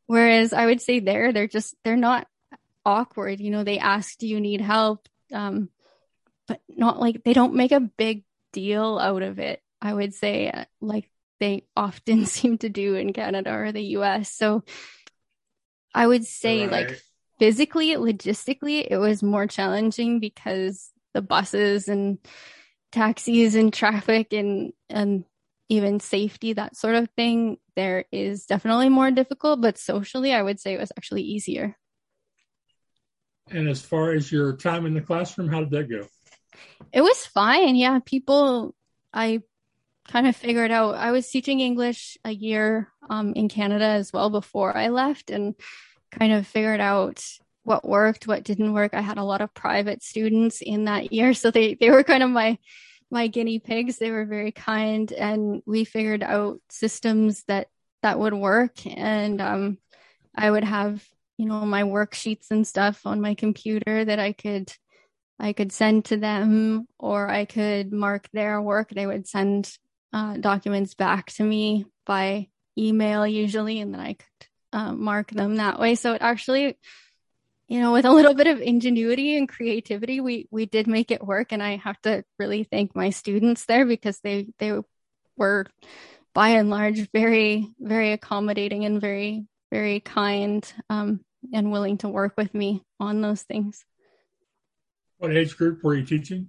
Whereas 0.06 0.52
I 0.52 0.66
would 0.66 0.82
say 0.82 1.00
there, 1.00 1.32
they're 1.32 1.48
just, 1.48 1.74
they're 1.82 1.96
not 1.96 2.26
awkward. 2.86 3.40
You 3.40 3.50
know, 3.50 3.64
they 3.64 3.78
ask, 3.78 4.16
do 4.16 4.26
you 4.26 4.40
need 4.40 4.60
help? 4.62 5.08
Um, 5.32 5.68
but 6.46 6.60
not 6.68 7.00
like 7.00 7.24
they 7.24 7.32
don't 7.32 7.54
make 7.54 7.72
a 7.72 7.80
big 7.80 8.24
deal 8.52 8.98
out 8.98 9.22
of 9.22 9.38
it. 9.38 9.60
I 9.82 9.92
would 9.92 10.14
say 10.14 10.50
uh, 10.50 10.64
like 10.80 11.10
they 11.40 11.66
often 11.76 12.24
seem 12.26 12.58
to 12.58 12.68
do 12.68 12.94
in 12.94 13.12
Canada 13.12 13.52
or 13.52 13.72
the 13.72 13.82
US. 13.98 14.32
So 14.32 14.62
I 15.94 16.06
would 16.06 16.24
say 16.24 16.62
right. 16.62 16.70
like 16.70 17.00
physically, 17.38 17.90
logistically, 17.90 18.86
it 18.88 18.98
was 18.98 19.22
more 19.22 19.46
challenging 19.46 20.20
because 20.20 20.90
the 21.12 21.22
buses 21.22 21.88
and 21.88 22.18
taxis 22.92 23.54
and 23.54 23.72
traffic 23.72 24.32
and, 24.32 24.72
and 24.88 25.24
even 25.68 25.98
safety, 25.98 26.52
that 26.52 26.76
sort 26.76 26.94
of 26.94 27.08
thing, 27.16 27.58
there 27.74 28.04
is 28.12 28.46
definitely 28.46 28.88
more 28.88 29.10
difficult, 29.10 29.60
but 29.60 29.78
socially, 29.78 30.32
I 30.32 30.42
would 30.42 30.60
say 30.60 30.74
it 30.74 30.80
was 30.80 30.92
actually 30.96 31.22
easier. 31.22 31.76
And 33.50 33.68
as 33.68 33.82
far 33.82 34.12
as 34.12 34.30
your 34.30 34.56
time 34.56 34.86
in 34.86 34.94
the 34.94 35.00
classroom, 35.00 35.48
how 35.48 35.60
did 35.60 35.70
that 35.70 35.88
go? 35.88 36.06
It 36.92 37.00
was 37.00 37.26
fine. 37.26 37.76
Yeah, 37.76 38.00
people, 38.04 38.74
I 39.12 39.42
kind 40.08 40.26
of 40.26 40.36
figured 40.36 40.70
out. 40.70 40.94
I 40.94 41.12
was 41.12 41.28
teaching 41.28 41.60
English 41.60 42.18
a 42.24 42.30
year 42.30 42.88
um, 43.08 43.32
in 43.34 43.48
Canada 43.48 43.84
as 43.84 44.12
well 44.12 44.30
before 44.30 44.76
I 44.76 44.88
left, 44.88 45.30
and 45.30 45.54
kind 46.10 46.32
of 46.32 46.46
figured 46.46 46.80
out 46.80 47.24
what 47.62 47.86
worked, 47.86 48.26
what 48.26 48.44
didn't 48.44 48.72
work. 48.72 48.94
I 48.94 49.00
had 49.00 49.18
a 49.18 49.24
lot 49.24 49.40
of 49.40 49.54
private 49.54 50.02
students 50.02 50.62
in 50.62 50.84
that 50.84 51.12
year, 51.12 51.34
so 51.34 51.50
they 51.50 51.74
they 51.74 51.90
were 51.90 52.04
kind 52.04 52.22
of 52.22 52.30
my 52.30 52.58
my 53.10 53.26
guinea 53.26 53.58
pigs. 53.58 53.98
They 53.98 54.10
were 54.10 54.24
very 54.24 54.52
kind, 54.52 55.10
and 55.12 55.62
we 55.66 55.84
figured 55.84 56.22
out 56.22 56.60
systems 56.68 57.44
that 57.44 57.68
that 58.02 58.18
would 58.18 58.34
work. 58.34 58.86
And 58.86 59.40
um, 59.40 59.78
I 60.34 60.50
would 60.50 60.64
have 60.64 61.04
you 61.38 61.46
know 61.46 61.66
my 61.66 61.82
worksheets 61.82 62.50
and 62.50 62.66
stuff 62.66 63.02
on 63.04 63.20
my 63.20 63.34
computer 63.34 64.04
that 64.04 64.18
I 64.18 64.32
could 64.32 64.72
I 65.38 65.52
could 65.52 65.72
send 65.72 66.06
to 66.06 66.16
them 66.16 66.86
or 66.98 67.28
I 67.28 67.44
could 67.44 67.92
mark 67.92 68.28
their 68.32 68.60
work. 68.60 68.90
They 68.90 69.06
would 69.06 69.28
send 69.28 69.70
uh, 70.12 70.38
documents 70.38 70.94
back 70.94 71.30
to 71.32 71.44
me 71.44 71.84
by 72.06 72.48
email 72.78 73.26
usually, 73.26 73.80
and 73.80 73.92
then 73.92 74.00
I 74.00 74.14
could 74.14 74.48
uh, 74.72 74.92
mark 74.92 75.30
them 75.30 75.56
that 75.56 75.78
way. 75.78 75.94
So 75.94 76.14
it 76.14 76.22
actually, 76.22 76.78
you 77.68 77.80
know, 77.80 77.92
with 77.92 78.06
a 78.06 78.12
little 78.12 78.34
bit 78.34 78.46
of 78.46 78.60
ingenuity 78.60 79.36
and 79.36 79.48
creativity, 79.48 80.20
we 80.20 80.48
we 80.50 80.64
did 80.64 80.86
make 80.86 81.10
it 81.10 81.24
work. 81.24 81.52
And 81.52 81.62
I 81.62 81.76
have 81.76 82.00
to 82.02 82.24
really 82.38 82.64
thank 82.64 82.96
my 82.96 83.10
students 83.10 83.66
there 83.66 83.84
because 83.84 84.20
they 84.20 84.46
they 84.58 84.72
were 85.36 85.66
by 86.32 86.50
and 86.50 86.70
large 86.70 87.10
very 87.12 87.68
very 87.78 88.12
accommodating 88.12 88.84
and 88.86 89.00
very 89.00 89.46
very 89.70 90.00
kind 90.00 90.70
um, 90.90 91.20
and 91.52 91.72
willing 91.72 91.98
to 91.98 92.08
work 92.08 92.34
with 92.36 92.54
me 92.54 92.82
on 93.00 93.20
those 93.20 93.42
things. 93.42 93.84
What 95.18 95.36
age 95.36 95.56
group 95.56 95.82
were 95.82 95.94
you 95.94 96.04
teaching? 96.04 96.48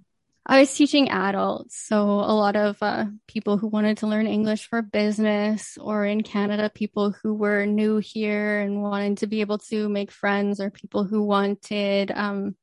I 0.50 0.60
was 0.60 0.74
teaching 0.74 1.10
adults, 1.10 1.76
so 1.76 2.04
a 2.04 2.32
lot 2.32 2.56
of 2.56 2.78
uh, 2.80 3.04
people 3.26 3.58
who 3.58 3.66
wanted 3.66 3.98
to 3.98 4.06
learn 4.06 4.26
English 4.26 4.66
for 4.66 4.80
business, 4.80 5.76
or 5.78 6.06
in 6.06 6.22
Canada, 6.22 6.70
people 6.74 7.14
who 7.22 7.34
were 7.34 7.66
new 7.66 7.98
here 7.98 8.60
and 8.60 8.82
wanted 8.82 9.18
to 9.18 9.26
be 9.26 9.42
able 9.42 9.58
to 9.70 9.90
make 9.90 10.10
friends, 10.10 10.58
or 10.58 10.70
people 10.70 11.04
who 11.04 11.22
wanted 11.22 12.10
um, 12.10 12.56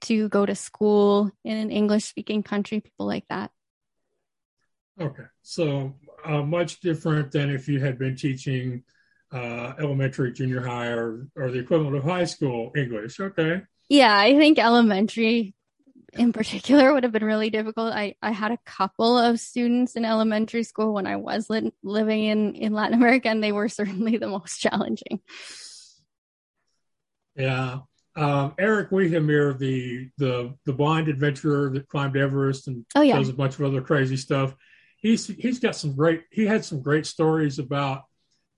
to 0.00 0.28
go 0.28 0.44
to 0.44 0.56
school 0.56 1.30
in 1.44 1.56
an 1.56 1.70
English 1.70 2.04
speaking 2.04 2.42
country, 2.42 2.80
people 2.80 3.06
like 3.06 3.26
that. 3.28 3.52
Okay, 5.00 5.26
so 5.42 5.94
uh, 6.24 6.42
much 6.42 6.80
different 6.80 7.30
than 7.30 7.50
if 7.50 7.68
you 7.68 7.78
had 7.78 7.96
been 7.96 8.16
teaching 8.16 8.82
uh, 9.32 9.74
elementary, 9.78 10.32
junior 10.32 10.60
high, 10.60 10.88
or, 10.88 11.26
or 11.36 11.50
the 11.50 11.58
equivalent 11.58 11.96
of 11.96 12.04
high 12.04 12.24
school 12.24 12.72
English. 12.76 13.20
Okay. 13.20 13.62
Yeah, 13.88 14.16
I 14.16 14.36
think 14.36 14.58
elementary 14.58 15.54
in 16.14 16.32
particular 16.32 16.92
would 16.92 17.04
have 17.04 17.12
been 17.12 17.24
really 17.24 17.50
difficult. 17.50 17.92
I, 17.92 18.14
I 18.22 18.32
had 18.32 18.52
a 18.52 18.58
couple 18.64 19.16
of 19.16 19.38
students 19.38 19.96
in 19.96 20.04
elementary 20.04 20.64
school 20.64 20.92
when 20.92 21.06
I 21.06 21.16
was 21.16 21.48
li- 21.48 21.72
living 21.82 22.24
in, 22.24 22.54
in 22.54 22.72
Latin 22.72 22.94
America, 22.94 23.28
and 23.28 23.42
they 23.42 23.52
were 23.52 23.68
certainly 23.68 24.16
the 24.16 24.28
most 24.28 24.58
challenging. 24.58 25.20
Yeah. 27.36 27.78
Um, 28.16 28.54
Eric 28.58 28.90
Weihenmayer, 28.90 29.56
the, 29.56 30.10
the 30.18 30.54
the 30.66 30.72
blind 30.72 31.08
adventurer 31.08 31.70
that 31.70 31.88
climbed 31.88 32.16
Everest 32.16 32.66
and 32.66 32.84
oh, 32.96 33.02
yeah. 33.02 33.16
does 33.16 33.28
a 33.28 33.34
bunch 33.34 33.54
of 33.54 33.64
other 33.64 33.80
crazy 33.80 34.16
stuff. 34.16 34.54
He's 34.98 35.28
he's 35.28 35.60
got 35.60 35.76
some 35.76 35.94
great. 35.94 36.24
He 36.30 36.44
had 36.44 36.64
some 36.64 36.82
great 36.82 37.06
stories 37.06 37.60
about 37.60 38.02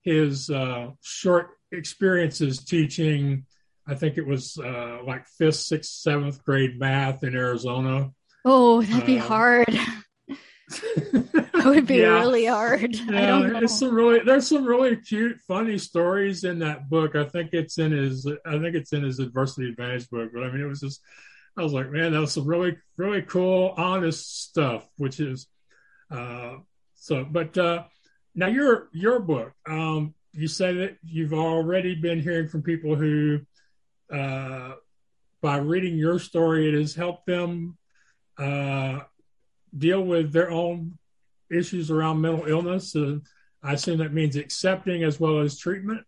his 0.03 0.51
uh, 0.51 0.91
short 1.01 1.51
experiences 1.71 2.65
teaching 2.65 3.47
I 3.87 3.95
think 3.95 4.17
it 4.17 4.27
was 4.27 4.59
uh, 4.59 4.99
like 5.05 5.27
fifth, 5.27 5.57
sixth, 5.57 5.91
seventh 5.91 6.45
grade 6.45 6.79
math 6.79 7.25
in 7.25 7.35
Arizona. 7.35 8.11
Oh, 8.45 8.83
that'd 8.83 9.07
be 9.07 9.19
uh, 9.19 9.23
hard. 9.23 9.79
That 11.53 11.67
would 11.67 11.87
be 11.87 11.97
yeah. 11.97 12.19
really 12.19 12.47
hard. 12.47 12.97
Yeah, 12.97 13.61
it's 13.63 13.79
some 13.79 13.95
really 13.95 14.21
there's 14.25 14.49
some 14.49 14.65
really 14.65 14.97
cute, 14.97 15.39
funny 15.47 15.79
stories 15.79 16.43
in 16.43 16.61
that 16.61 16.89
book. 16.89 17.15
I 17.15 17.25
think 17.25 17.51
it's 17.53 17.79
in 17.79 17.93
his 17.93 18.27
I 18.47 18.59
think 18.59 18.75
it's 18.75 18.93
in 18.93 19.05
his 19.05 19.21
adversity 19.21 19.69
advantage 19.69 20.09
book. 20.11 20.31
But 20.35 20.43
I 20.43 20.51
mean, 20.51 20.63
it 20.63 20.67
was 20.67 20.81
just 20.81 21.01
I 21.57 21.63
was 21.63 21.73
like, 21.73 21.91
man, 21.91 22.13
that 22.13 22.21
was 22.21 22.33
some 22.33 22.47
really 22.47 22.79
really 22.97 23.23
cool, 23.23 23.75
honest 23.77 24.43
stuff. 24.45 24.89
Which 24.97 25.21
is 25.21 25.47
uh, 26.11 26.57
so. 26.95 27.25
But 27.31 27.57
uh, 27.57 27.85
now 28.35 28.47
your 28.47 28.89
your 28.93 29.21
book, 29.21 29.53
um, 29.67 30.15
you 30.33 30.49
say 30.49 30.73
that 30.75 30.97
you've 31.05 31.35
already 31.35 31.95
been 31.95 32.21
hearing 32.21 32.49
from 32.49 32.63
people 32.63 32.95
who, 32.95 33.41
uh, 34.13 34.73
by 35.41 35.59
reading 35.59 35.97
your 35.97 36.19
story, 36.19 36.69
it 36.69 36.75
has 36.75 36.95
helped 36.95 37.27
them 37.27 37.77
uh, 38.39 39.01
deal 39.77 40.03
with 40.03 40.33
their 40.33 40.51
own 40.51 40.99
issues 41.51 41.91
around 41.91 42.21
mental 42.21 42.47
illness. 42.47 42.97
Uh, 42.97 43.19
I 43.63 43.75
assume 43.75 43.99
that 43.99 44.13
means 44.13 44.37
accepting 44.37 45.05
as 45.05 45.21
well 45.21 45.41
as 45.41 45.59
treatment. 45.59 46.05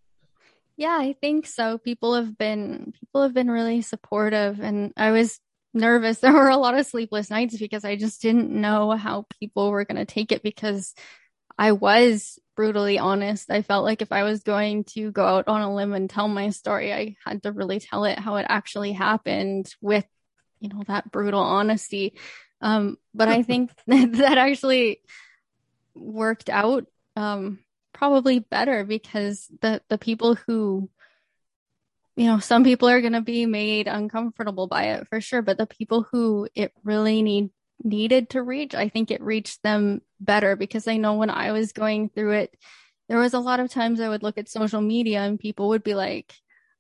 Yeah, 0.77 0.97
I 0.99 1.15
think 1.21 1.47
so. 1.47 1.79
People 1.79 2.15
have 2.15 2.37
been 2.37 2.93
people 2.99 3.23
have 3.23 3.35
been 3.35 3.51
really 3.51 3.83
supportive, 3.83 4.61
and 4.61 4.93
I 4.97 5.13
was 5.13 5.39
nervous. 5.73 6.19
There 6.21 6.33
were 6.33 6.49
a 6.49 6.57
lot 6.57 6.79
of 6.79 6.87
sleepless 6.87 7.31
nights 7.31 7.59
because 7.59 7.85
I 7.85 7.97
just 7.97 8.23
didn't 8.23 8.51
know 8.51 8.93
how 8.93 9.27
people 9.39 9.71
were 9.71 9.85
going 9.85 10.05
to 10.05 10.05
take 10.05 10.33
it 10.33 10.43
because 10.43 10.95
I 11.59 11.73
was 11.73 12.39
brutally 12.57 12.99
honest. 12.99 13.51
I 13.51 13.63
felt 13.63 13.85
like 13.85 14.03
if 14.03 14.13
I 14.13 14.23
was 14.23 14.43
going 14.43 14.85
to 14.95 15.11
go 15.11 15.25
out 15.25 15.49
on 15.49 15.61
a 15.63 15.75
limb 15.75 15.93
and 15.93 16.09
tell 16.09 16.29
my 16.29 16.51
story, 16.51 16.93
I 16.93 17.17
had 17.25 17.43
to 17.43 17.53
really 17.53 17.81
tell 17.81 18.05
it 18.05 18.19
how 18.19 18.37
it 18.37 18.47
actually 18.49 18.93
happened 18.93 19.73
with, 19.81 20.07
you 20.61 20.69
know, 20.69 20.83
that 20.87 21.11
brutal 21.11 21.41
honesty. 21.41 22.15
Um, 22.61 22.97
but 23.13 23.29
I 23.29 23.43
think 23.43 23.71
that 23.87 24.39
actually 24.39 25.01
worked 25.95 26.51
out 26.51 26.87
um, 27.17 27.61
probably 27.93 28.41
better 28.41 28.85
because 28.85 29.47
the 29.61 29.81
the 29.89 29.99
people 29.99 30.35
who 30.35 30.91
you 32.17 32.27
know 32.27 32.39
some 32.39 32.65
people 32.65 32.89
are 32.89 33.01
going 33.01 33.13
to 33.13 33.21
be 33.21 33.47
made 33.47 33.87
uncomfortable 33.87 34.67
by 34.67 34.85
it 34.95 35.09
for 35.09 35.21
sure 35.21 35.43
but 35.43 35.57
the 35.57 35.67
people 35.67 36.07
who 36.11 36.49
it 36.55 36.73
really 36.83 37.23
need 37.23 37.51
needed 37.83 38.31
to 38.31 38.43
reach 38.43 38.75
i 38.75 38.89
think 38.89 39.11
it 39.11 39.23
reached 39.23 39.63
them 39.63 40.01
better 40.25 40.57
because 40.57 40.89
i 40.89 40.97
know 40.97 41.15
when 41.15 41.31
i 41.31 41.53
was 41.53 41.73
going 41.73 42.09
through 42.09 42.33
it 42.33 42.57
there 43.09 43.19
was 43.19 43.35
a 43.35 43.39
lot 43.39 43.61
of 43.61 43.71
times 43.71 44.01
i 44.01 44.09
would 44.09 44.23
look 44.23 44.39
at 44.39 44.49
social 44.49 44.81
media 44.81 45.21
and 45.21 45.39
people 45.39 45.69
would 45.69 45.85
be 45.85 45.95
like 45.95 46.35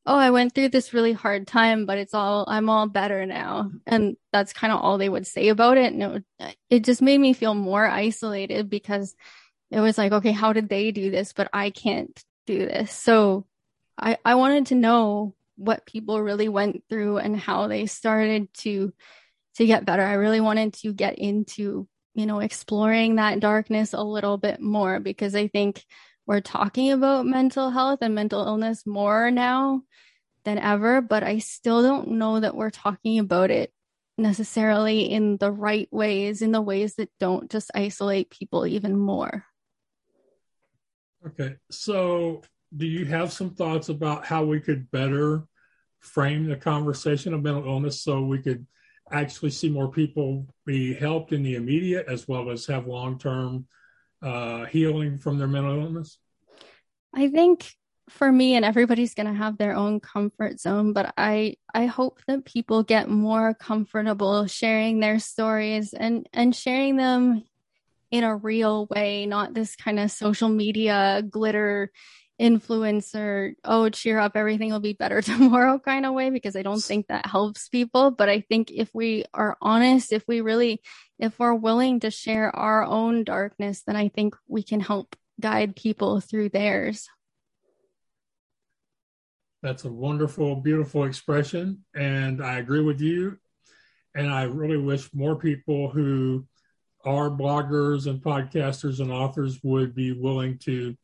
oh 0.06 0.16
i 0.16 0.30
went 0.30 0.54
through 0.54 0.68
this 0.68 0.92
really 0.92 1.12
hard 1.12 1.46
time 1.46 1.86
but 1.86 1.98
it's 1.98 2.14
all 2.14 2.44
i'm 2.48 2.68
all 2.68 2.86
better 2.86 3.26
now. 3.26 3.70
And 3.86 4.16
that's 4.32 4.52
kind 4.52 4.72
of 4.72 4.80
all 4.80 4.98
they 4.98 5.08
would 5.08 5.26
say 5.26 5.48
about 5.48 5.78
it. 5.78 5.92
And 5.92 6.02
it, 6.02 6.10
would, 6.10 6.24
it 6.70 6.84
just 6.84 7.02
made 7.02 7.18
me 7.18 7.32
feel 7.32 7.54
more 7.54 7.86
isolated 7.86 8.68
because 8.68 9.14
it 9.70 9.80
was 9.80 9.98
like 9.98 10.12
okay 10.12 10.32
how 10.32 10.52
did 10.52 10.68
they 10.68 10.90
do 10.90 11.10
this 11.10 11.32
but 11.32 11.48
i 11.52 11.70
can't 11.70 12.22
do 12.46 12.58
this? 12.58 12.92
So 12.92 13.46
i 13.98 14.18
i 14.24 14.34
wanted 14.34 14.66
to 14.66 14.74
know 14.74 15.34
what 15.56 15.86
people 15.86 16.20
really 16.20 16.48
went 16.48 16.82
through 16.88 17.18
and 17.18 17.38
how 17.38 17.68
they 17.68 17.86
started 17.86 18.52
to 18.54 18.92
to 19.56 19.66
get 19.66 19.84
better. 19.84 20.02
I 20.02 20.14
really 20.14 20.40
wanted 20.40 20.74
to 20.74 20.92
get 20.92 21.18
into 21.18 21.86
you 22.14 22.26
know 22.26 22.40
exploring 22.40 23.16
that 23.16 23.40
darkness 23.40 23.92
a 23.92 24.02
little 24.02 24.38
bit 24.38 24.60
more 24.60 25.00
because 25.00 25.34
i 25.34 25.48
think 25.48 25.84
we're 26.26 26.40
talking 26.40 26.90
about 26.90 27.26
mental 27.26 27.70
health 27.70 27.98
and 28.02 28.14
mental 28.14 28.46
illness 28.46 28.86
more 28.86 29.30
now 29.30 29.82
than 30.44 30.58
ever, 30.58 31.00
but 31.00 31.22
I 31.22 31.38
still 31.38 31.82
don't 31.82 32.12
know 32.12 32.40
that 32.40 32.54
we're 32.54 32.70
talking 32.70 33.18
about 33.18 33.50
it 33.50 33.72
necessarily 34.16 35.10
in 35.10 35.36
the 35.38 35.50
right 35.50 35.88
ways, 35.90 36.42
in 36.42 36.52
the 36.52 36.60
ways 36.60 36.94
that 36.96 37.10
don't 37.18 37.50
just 37.50 37.70
isolate 37.74 38.30
people 38.30 38.66
even 38.66 38.96
more. 38.96 39.44
Okay. 41.26 41.56
So, 41.70 42.42
do 42.76 42.86
you 42.86 43.06
have 43.06 43.32
some 43.32 43.54
thoughts 43.54 43.88
about 43.88 44.26
how 44.26 44.44
we 44.44 44.60
could 44.60 44.90
better 44.90 45.44
frame 46.00 46.46
the 46.46 46.56
conversation 46.56 47.32
of 47.32 47.42
mental 47.42 47.64
illness 47.64 48.02
so 48.02 48.22
we 48.22 48.42
could 48.42 48.66
actually 49.10 49.50
see 49.50 49.68
more 49.68 49.90
people 49.90 50.46
be 50.66 50.94
helped 50.94 51.32
in 51.32 51.42
the 51.42 51.54
immediate 51.54 52.06
as 52.08 52.26
well 52.26 52.50
as 52.50 52.66
have 52.66 52.86
long 52.86 53.18
term 53.18 53.66
uh, 54.22 54.64
healing 54.66 55.18
from 55.18 55.38
their 55.38 55.48
mental 55.48 55.78
illness? 55.78 56.18
I 57.14 57.28
think 57.28 57.70
for 58.08 58.30
me 58.30 58.54
and 58.54 58.64
everybody's 58.64 59.14
going 59.14 59.26
to 59.26 59.32
have 59.32 59.56
their 59.56 59.74
own 59.74 59.98
comfort 59.98 60.60
zone 60.60 60.92
but 60.92 61.14
i 61.16 61.54
i 61.72 61.86
hope 61.86 62.20
that 62.26 62.44
people 62.44 62.82
get 62.82 63.08
more 63.08 63.54
comfortable 63.54 64.46
sharing 64.46 65.00
their 65.00 65.18
stories 65.18 65.94
and 65.94 66.28
and 66.32 66.54
sharing 66.54 66.96
them 66.96 67.42
in 68.10 68.24
a 68.24 68.36
real 68.36 68.86
way 68.94 69.24
not 69.26 69.54
this 69.54 69.74
kind 69.74 69.98
of 69.98 70.10
social 70.10 70.48
media 70.48 71.22
glitter 71.28 71.90
influencer 72.40 73.54
oh 73.64 73.88
cheer 73.88 74.18
up 74.18 74.32
everything 74.34 74.72
will 74.72 74.80
be 74.80 74.92
better 74.92 75.22
tomorrow 75.22 75.78
kind 75.78 76.04
of 76.04 76.14
way 76.14 76.30
because 76.30 76.56
i 76.56 76.62
don't 76.62 76.82
think 76.82 77.06
that 77.06 77.26
helps 77.26 77.68
people 77.68 78.10
but 78.10 78.28
i 78.28 78.40
think 78.40 78.70
if 78.70 78.90
we 78.92 79.24
are 79.32 79.56
honest 79.62 80.12
if 80.12 80.24
we 80.26 80.40
really 80.40 80.80
if 81.18 81.38
we're 81.38 81.54
willing 81.54 82.00
to 82.00 82.10
share 82.10 82.54
our 82.56 82.84
own 82.84 83.22
darkness 83.22 83.82
then 83.86 83.94
i 83.94 84.08
think 84.08 84.34
we 84.48 84.62
can 84.62 84.80
help 84.80 85.14
guide 85.40 85.76
people 85.76 86.20
through 86.20 86.48
theirs 86.48 87.08
that's 89.64 89.86
a 89.86 89.90
wonderful, 89.90 90.56
beautiful 90.56 91.04
expression. 91.04 91.86
And 91.94 92.44
I 92.44 92.58
agree 92.58 92.82
with 92.82 93.00
you. 93.00 93.38
And 94.14 94.30
I 94.30 94.42
really 94.42 94.76
wish 94.76 95.08
more 95.14 95.36
people 95.36 95.88
who 95.88 96.46
are 97.02 97.30
bloggers 97.30 98.06
and 98.06 98.20
podcasters 98.20 99.00
and 99.00 99.10
authors 99.10 99.60
would 99.62 99.94
be 99.94 100.12
willing 100.12 100.58
to 100.64 100.94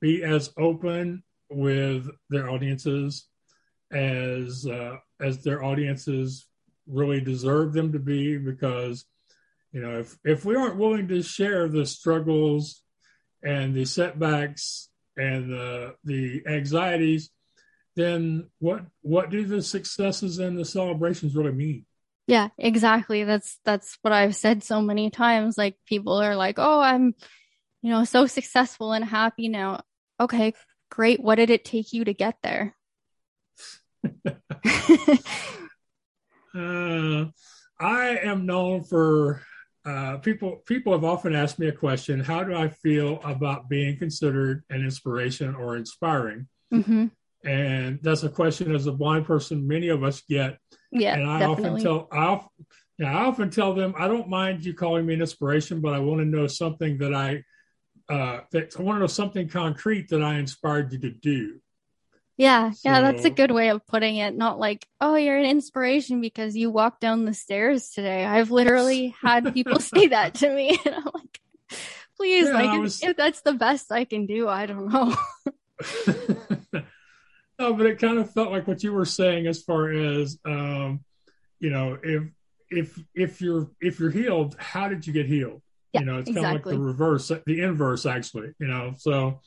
be 0.00 0.22
as 0.22 0.52
open 0.56 1.22
with 1.50 2.08
their 2.28 2.48
audiences 2.48 3.26
as 3.92 4.66
uh, 4.66 4.96
as 5.20 5.42
their 5.42 5.64
audiences 5.64 6.46
really 6.86 7.20
deserve 7.20 7.72
them 7.72 7.92
to 7.92 7.98
be 7.98 8.38
because 8.38 9.04
you 9.72 9.80
know 9.80 9.98
if 9.98 10.16
if 10.24 10.44
we 10.44 10.54
aren't 10.54 10.76
willing 10.76 11.08
to 11.08 11.22
share 11.22 11.68
the 11.68 11.84
struggles 11.84 12.82
and 13.42 13.74
the 13.74 13.84
setbacks 13.84 14.88
and 15.16 15.50
the 15.50 15.94
the 16.04 16.42
anxieties 16.46 17.30
then 17.96 18.48
what 18.58 18.84
what 19.02 19.30
do 19.30 19.44
the 19.44 19.62
successes 19.62 20.38
and 20.38 20.56
the 20.56 20.64
celebrations 20.64 21.34
really 21.34 21.52
mean? 21.52 21.86
Yeah, 22.26 22.48
exactly. 22.58 23.24
That's 23.24 23.58
that's 23.64 23.98
what 24.02 24.12
I've 24.12 24.36
said 24.36 24.62
so 24.62 24.80
many 24.80 25.10
times. 25.10 25.58
Like 25.58 25.76
people 25.86 26.14
are 26.14 26.36
like, 26.36 26.56
"Oh, 26.58 26.80
I'm, 26.80 27.14
you 27.82 27.90
know, 27.90 28.04
so 28.04 28.26
successful 28.26 28.92
and 28.92 29.04
happy 29.04 29.48
now." 29.48 29.80
Okay, 30.20 30.52
great. 30.90 31.20
What 31.20 31.36
did 31.36 31.50
it 31.50 31.64
take 31.64 31.92
you 31.92 32.04
to 32.04 32.12
get 32.12 32.36
there? 32.42 32.76
uh, 36.54 37.24
I 37.80 38.18
am 38.22 38.44
known 38.44 38.84
for 38.84 39.42
uh, 39.84 40.18
people. 40.18 40.62
People 40.66 40.92
have 40.92 41.04
often 41.04 41.34
asked 41.34 41.58
me 41.58 41.68
a 41.68 41.72
question: 41.72 42.20
How 42.20 42.44
do 42.44 42.54
I 42.54 42.68
feel 42.68 43.20
about 43.24 43.68
being 43.70 43.96
considered 43.98 44.62
an 44.68 44.84
inspiration 44.84 45.54
or 45.54 45.76
inspiring? 45.76 46.48
Mm-hmm. 46.72 47.06
And 47.44 47.98
that's 48.02 48.22
a 48.22 48.28
question 48.28 48.74
as 48.74 48.86
a 48.86 48.92
blind 48.92 49.24
person 49.24 49.66
many 49.66 49.88
of 49.88 50.04
us 50.04 50.22
get. 50.28 50.58
Yeah. 50.92 51.14
And 51.14 51.28
I 51.28 51.38
definitely. 51.38 51.86
often 51.86 52.08
tell 52.08 52.08
I, 52.12 52.40
yeah, 52.98 53.18
I 53.18 53.24
often 53.24 53.48
tell 53.48 53.72
them 53.72 53.94
I 53.98 54.08
don't 54.08 54.28
mind 54.28 54.64
you 54.64 54.74
calling 54.74 55.06
me 55.06 55.14
an 55.14 55.22
inspiration, 55.22 55.80
but 55.80 55.94
I 55.94 56.00
want 56.00 56.20
to 56.20 56.26
know 56.26 56.46
something 56.46 56.98
that 56.98 57.14
I 57.14 57.42
uh 58.10 58.40
that 58.50 58.74
I 58.78 58.82
want 58.82 58.96
to 58.96 59.00
know 59.00 59.06
something 59.06 59.48
concrete 59.48 60.08
that 60.10 60.22
I 60.22 60.34
inspired 60.34 60.92
you 60.92 60.98
to 61.00 61.10
do. 61.10 61.60
Yeah, 62.36 62.70
so, 62.70 62.88
yeah, 62.88 63.00
that's 63.02 63.26
a 63.26 63.30
good 63.30 63.50
way 63.50 63.68
of 63.68 63.86
putting 63.86 64.16
it. 64.16 64.34
Not 64.34 64.58
like, 64.58 64.86
oh, 64.98 65.14
you're 65.14 65.36
an 65.36 65.44
inspiration 65.44 66.22
because 66.22 66.56
you 66.56 66.70
walked 66.70 67.02
down 67.02 67.26
the 67.26 67.34
stairs 67.34 67.90
today. 67.90 68.24
I've 68.24 68.50
literally 68.50 69.14
had 69.22 69.52
people 69.52 69.78
say 69.78 70.08
that 70.08 70.36
to 70.36 70.48
me, 70.48 70.80
and 70.86 70.94
I'm 70.94 71.04
like, 71.12 71.40
please, 72.16 72.46
yeah, 72.46 72.52
like, 72.52 72.80
was... 72.80 73.02
if, 73.02 73.10
if 73.10 73.16
that's 73.16 73.42
the 73.42 73.52
best 73.52 73.92
I 73.92 74.04
can 74.06 74.26
do, 74.26 74.48
I 74.48 74.66
don't 74.66 74.88
know. 74.88 75.14
No, 77.60 77.74
but 77.74 77.84
it 77.84 77.98
kind 77.98 78.16
of 78.16 78.32
felt 78.32 78.50
like 78.50 78.66
what 78.66 78.82
you 78.82 78.94
were 78.94 79.04
saying 79.04 79.46
as 79.46 79.62
far 79.62 79.90
as 79.90 80.38
um, 80.46 81.04
you 81.58 81.68
know, 81.68 81.98
if 82.02 82.22
if 82.70 82.98
if 83.14 83.42
you're 83.42 83.68
if 83.82 84.00
you're 84.00 84.10
healed, 84.10 84.56
how 84.58 84.88
did 84.88 85.06
you 85.06 85.12
get 85.12 85.26
healed? 85.26 85.60
Yeah, 85.92 86.00
you 86.00 86.06
know, 86.06 86.18
it's 86.18 86.28
exactly. 86.28 86.42
kind 86.44 86.56
of 86.60 86.66
like 86.66 86.74
the 86.74 86.80
reverse, 86.80 87.32
the 87.46 87.62
inverse, 87.62 88.06
actually. 88.06 88.52
You 88.58 88.66
know, 88.66 88.94
so 88.98 89.40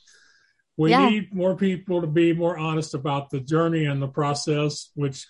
we 0.76 0.90
yeah. 0.90 1.08
need 1.08 1.34
more 1.34 1.56
people 1.56 2.00
to 2.00 2.06
be 2.06 2.32
more 2.32 2.58
honest 2.58 2.94
about 2.94 3.30
the 3.30 3.40
journey 3.40 3.86
and 3.86 4.02
the 4.02 4.08
process. 4.08 4.90
Which, 4.94 5.26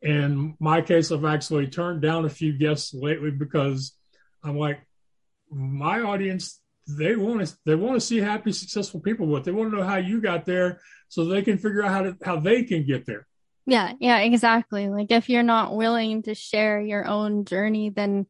in 0.00 0.56
my 0.58 0.80
case, 0.80 1.12
I've 1.12 1.24
actually 1.24 1.66
turned 1.68 2.02
down 2.02 2.24
a 2.24 2.30
few 2.30 2.52
guests 2.56 2.94
lately 2.94 3.30
because 3.30 3.94
I'm 4.42 4.58
like, 4.58 4.80
my 5.50 6.00
audience 6.00 6.60
they 6.86 7.16
want 7.16 7.46
to 7.46 7.56
they 7.64 7.74
want 7.74 7.94
to 7.94 8.00
see 8.00 8.18
happy, 8.18 8.52
successful 8.52 9.00
people. 9.00 9.26
But 9.26 9.44
they 9.44 9.52
want 9.52 9.70
to 9.70 9.76
know 9.76 9.84
how 9.84 9.96
you 9.96 10.20
got 10.20 10.44
there 10.44 10.80
so 11.08 11.24
they 11.24 11.42
can 11.42 11.58
figure 11.58 11.82
out 11.82 11.90
how 11.90 12.02
to 12.02 12.16
how 12.24 12.40
they 12.40 12.64
can 12.64 12.86
get 12.86 13.06
there. 13.06 13.26
Yeah, 13.66 13.92
yeah, 13.98 14.18
exactly. 14.18 14.88
Like 14.88 15.10
if 15.10 15.30
you're 15.30 15.42
not 15.42 15.74
willing 15.74 16.22
to 16.24 16.34
share 16.34 16.80
your 16.80 17.06
own 17.06 17.44
journey, 17.44 17.90
then 17.90 18.26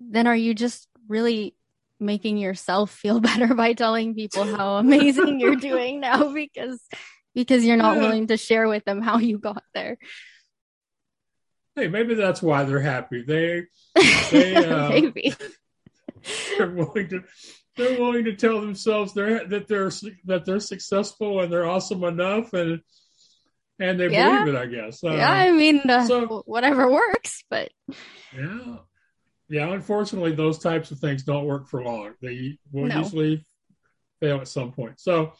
then 0.00 0.26
are 0.26 0.36
you 0.36 0.54
just 0.54 0.88
really 1.08 1.54
making 1.98 2.36
yourself 2.36 2.90
feel 2.90 3.20
better 3.28 3.54
by 3.54 3.72
telling 3.72 4.14
people 4.14 4.44
how 4.44 4.76
amazing 4.76 5.40
you're 5.40 5.56
doing 5.70 6.00
now 6.00 6.32
because 6.32 6.80
because 7.34 7.64
you're 7.64 7.76
not 7.76 7.98
willing 7.98 8.26
to 8.28 8.36
share 8.36 8.66
with 8.66 8.84
them 8.86 9.02
how 9.02 9.18
you 9.18 9.38
got 9.38 9.62
there. 9.74 9.98
Hey, 11.74 11.88
maybe 11.88 12.14
that's 12.14 12.40
why 12.40 12.64
they're 12.64 12.80
happy. 12.80 13.22
They, 13.22 13.64
they 14.30 14.56
uh, 14.66 14.88
maybe 14.88 15.34
they're 16.56 16.70
willing 16.70 17.08
to 17.08 17.22
they're 17.76 18.00
willing 18.00 18.24
to 18.24 18.34
tell 18.34 18.62
themselves 18.62 19.12
they're 19.12 19.46
that 19.46 19.68
they're 19.68 19.90
that 20.24 20.46
they're 20.46 20.60
successful 20.60 21.40
and 21.40 21.52
they're 21.52 21.66
awesome 21.66 22.02
enough 22.04 22.54
and 22.54 22.80
and 23.78 24.00
they 24.00 24.08
yeah. 24.08 24.42
believe 24.42 24.54
it. 24.54 24.58
I 24.58 24.66
guess. 24.66 25.04
Uh, 25.04 25.10
yeah, 25.10 25.30
I 25.30 25.52
mean, 25.52 25.80
uh, 25.88 26.06
so 26.06 26.42
whatever 26.46 26.90
works, 26.90 27.44
but 27.50 27.70
yeah, 28.34 28.76
yeah. 29.48 29.72
Unfortunately, 29.72 30.32
those 30.32 30.58
types 30.58 30.90
of 30.90 30.98
things 30.98 31.22
don't 31.22 31.46
work 31.46 31.68
for 31.68 31.82
long. 31.82 32.14
They 32.20 32.58
will 32.72 32.86
no. 32.86 32.98
usually 32.98 33.44
fail 34.20 34.40
at 34.40 34.48
some 34.48 34.72
point. 34.72 35.00
So, 35.00 35.32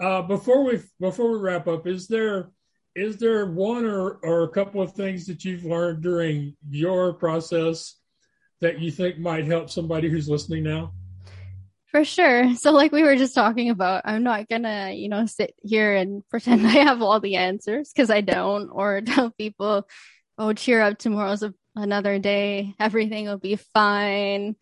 uh, 0.00 0.22
before 0.22 0.64
we 0.64 0.80
before 1.00 1.32
we 1.32 1.38
wrap 1.38 1.66
up, 1.66 1.86
is 1.86 2.08
there 2.08 2.50
is 2.94 3.16
there 3.16 3.46
one 3.46 3.84
or 3.84 4.18
or 4.22 4.44
a 4.44 4.48
couple 4.48 4.82
of 4.82 4.92
things 4.92 5.26
that 5.26 5.44
you've 5.44 5.64
learned 5.64 6.02
during 6.02 6.56
your 6.68 7.12
process 7.14 7.96
that 8.60 8.80
you 8.80 8.90
think 8.90 9.18
might 9.18 9.46
help 9.46 9.70
somebody 9.70 10.08
who's 10.08 10.28
listening 10.28 10.64
now? 10.64 10.92
For 11.90 12.04
sure. 12.04 12.54
So 12.56 12.72
like 12.72 12.92
we 12.92 13.02
were 13.02 13.16
just 13.16 13.34
talking 13.34 13.70
about, 13.70 14.02
I'm 14.04 14.22
not 14.22 14.48
gonna, 14.48 14.92
you 14.92 15.08
know, 15.08 15.26
sit 15.26 15.54
here 15.62 15.94
and 15.94 16.22
pretend 16.30 16.66
I 16.66 16.70
have 16.70 17.02
all 17.02 17.20
the 17.20 17.36
answers 17.36 17.90
because 17.92 18.10
I 18.10 18.20
don't, 18.20 18.68
or 18.70 19.00
tell 19.06 19.30
people, 19.30 19.86
oh, 20.36 20.52
cheer 20.52 20.80
up, 20.80 20.98
tomorrow's 20.98 21.42
a, 21.42 21.54
another 21.78 22.18
day, 22.18 22.74
everything 22.78 23.26
will 23.26 23.38
be 23.38 23.56
fine. 23.56 24.56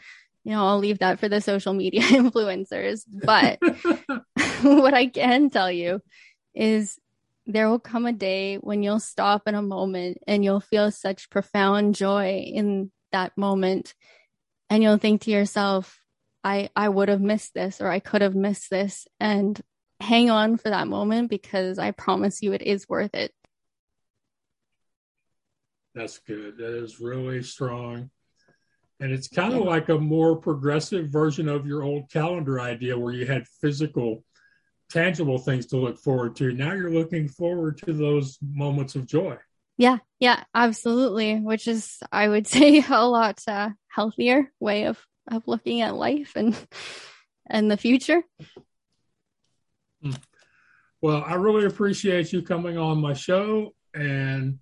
You 0.45 0.53
know, 0.53 0.67
I'll 0.67 0.79
leave 0.79 1.01
that 1.01 1.19
for 1.19 1.29
the 1.29 1.41
social 1.41 1.75
media 1.75 2.01
influencers. 2.03 3.03
But 3.07 3.59
what 4.63 4.95
I 4.95 5.07
can 5.07 5.51
tell 5.51 5.71
you 5.71 6.01
is 6.55 6.99
there 7.47 7.69
will 7.69 7.79
come 7.79 8.07
a 8.07 8.13
day 8.13 8.57
when 8.57 8.83
you'll 8.83 9.01
stop 9.01 9.47
in 9.47 9.55
a 9.55 9.63
moment 9.63 10.19
and 10.27 10.45
you'll 10.45 10.61
feel 10.61 10.91
such 10.91 11.31
profound 11.31 11.95
joy 11.95 12.45
in 12.47 12.91
that 13.13 13.37
moment. 13.37 13.95
And 14.69 14.83
you'll 14.83 14.99
think 14.99 15.23
to 15.23 15.31
yourself, 15.31 16.01
I 16.43 16.71
I 16.77 16.89
would 16.89 17.09
have 17.09 17.21
missed 17.21 17.55
this 17.55 17.81
or 17.81 17.89
I 17.89 18.01
could 18.01 18.23
have 18.23 18.35
missed 18.35 18.71
this 18.71 19.07
and 19.19 19.61
hang 20.01 20.31
on 20.31 20.57
for 20.57 20.71
that 20.71 20.89
moment 20.89 21.31
because 21.31 21.79
I 21.79 21.91
promise 21.91 22.43
you 22.43 22.53
it 22.53 22.63
is 22.63 22.89
worth 22.89 23.15
it. 23.15 23.33
That's 25.97 26.19
good. 26.19 26.59
That 26.59 26.77
is 26.77 27.01
really 27.01 27.43
strong. 27.43 28.11
And 29.01 29.13
it's 29.13 29.29
kind 29.29 29.55
of 29.55 29.63
like 29.63 29.89
a 29.89 29.99
more 29.99 30.37
progressive 30.37 31.09
version 31.09 31.49
of 31.49 31.67
your 31.67 31.83
old 31.83 32.11
calendar 32.11 32.61
idea 32.61 32.99
where 32.99 33.15
you 33.15 33.25
had 33.25 33.49
physical, 33.63 34.23
tangible 34.91 35.39
things 35.39 35.65
to 35.67 35.79
look 35.79 35.99
forward 35.99 36.37
to. 36.37 36.53
Now 36.53 36.75
you're 36.75 36.93
looking 36.93 37.29
forward 37.29 37.79
to 37.79 37.95
those 37.95 38.39
moments 38.43 38.95
of 38.95 39.07
joy. 39.07 39.39
Yeah, 39.79 39.99
yeah, 40.21 40.45
absolutely. 40.55 41.37
Which 41.41 41.67
is, 41.67 41.99
I 42.13 42.29
would 42.29 42.47
say, 42.47 42.85
a 42.87 43.07
lot 43.07 43.43
uh, 43.49 43.71
healthier 43.89 44.53
way 44.61 44.85
of 44.85 44.99
of 45.29 45.49
looking 45.49 45.81
at 45.81 45.95
life 45.95 46.33
and 46.37 46.55
and 47.49 47.71
the 47.71 47.77
future. 47.79 48.23
Hmm. 50.03 50.13
Well, 51.01 51.25
I 51.27 51.35
really 51.35 51.65
appreciate 51.65 52.33
you 52.35 52.43
coming 52.43 52.77
on 52.77 53.01
my 53.01 53.15
show, 53.15 53.75
and 53.95 54.59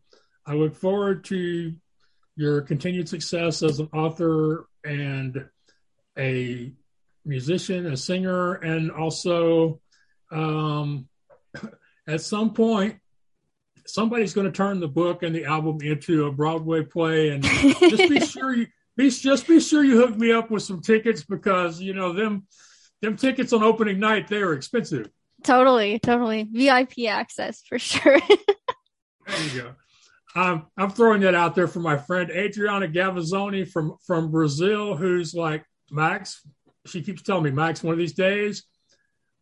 I 0.46 0.54
look 0.54 0.74
forward 0.74 1.24
to 1.24 1.74
your 2.36 2.60
continued 2.62 3.08
success 3.08 3.62
as 3.62 3.78
an 3.78 3.88
author 3.92 4.66
and 4.84 5.48
a 6.18 6.72
musician, 7.24 7.86
a 7.86 7.96
singer, 7.96 8.54
and 8.54 8.90
also 8.90 9.80
um, 10.30 11.08
at 12.06 12.20
some 12.20 12.52
point 12.52 12.98
somebody's 13.86 14.32
going 14.32 14.46
to 14.46 14.52
turn 14.52 14.80
the 14.80 14.88
book 14.88 15.22
and 15.22 15.34
the 15.34 15.44
album 15.44 15.78
into 15.82 16.26
a 16.26 16.32
Broadway 16.32 16.82
play, 16.82 17.30
and 17.30 17.42
just 17.42 18.08
be 18.08 18.20
sure 18.26 18.54
you 18.54 18.66
be 18.96 19.10
just 19.10 19.46
be 19.46 19.60
sure 19.60 19.84
you 19.84 19.98
hook 19.98 20.16
me 20.16 20.32
up 20.32 20.50
with 20.50 20.62
some 20.62 20.80
tickets 20.80 21.24
because 21.24 21.80
you 21.80 21.94
know 21.94 22.12
them 22.12 22.46
them 23.02 23.16
tickets 23.16 23.52
on 23.52 23.62
opening 23.62 23.98
night 23.98 24.28
they 24.28 24.38
are 24.38 24.52
expensive. 24.52 25.08
Totally, 25.42 25.98
totally 25.98 26.48
VIP 26.50 27.06
access 27.08 27.62
for 27.62 27.78
sure. 27.78 28.18
there 29.26 29.42
you 29.52 29.62
go. 29.62 29.74
Um, 30.36 30.66
I'm 30.76 30.90
throwing 30.90 31.20
that 31.20 31.34
out 31.34 31.54
there 31.54 31.68
for 31.68 31.80
my 31.80 31.96
friend 31.96 32.30
Adriana 32.30 32.88
Gavazzoni 32.88 33.68
from 33.68 33.96
from 34.06 34.30
Brazil, 34.30 34.96
who's 34.96 35.34
like 35.34 35.64
Max. 35.90 36.40
She 36.86 37.02
keeps 37.02 37.22
telling 37.22 37.44
me, 37.44 37.50
Max, 37.50 37.82
one 37.82 37.92
of 37.92 37.98
these 37.98 38.14
days, 38.14 38.64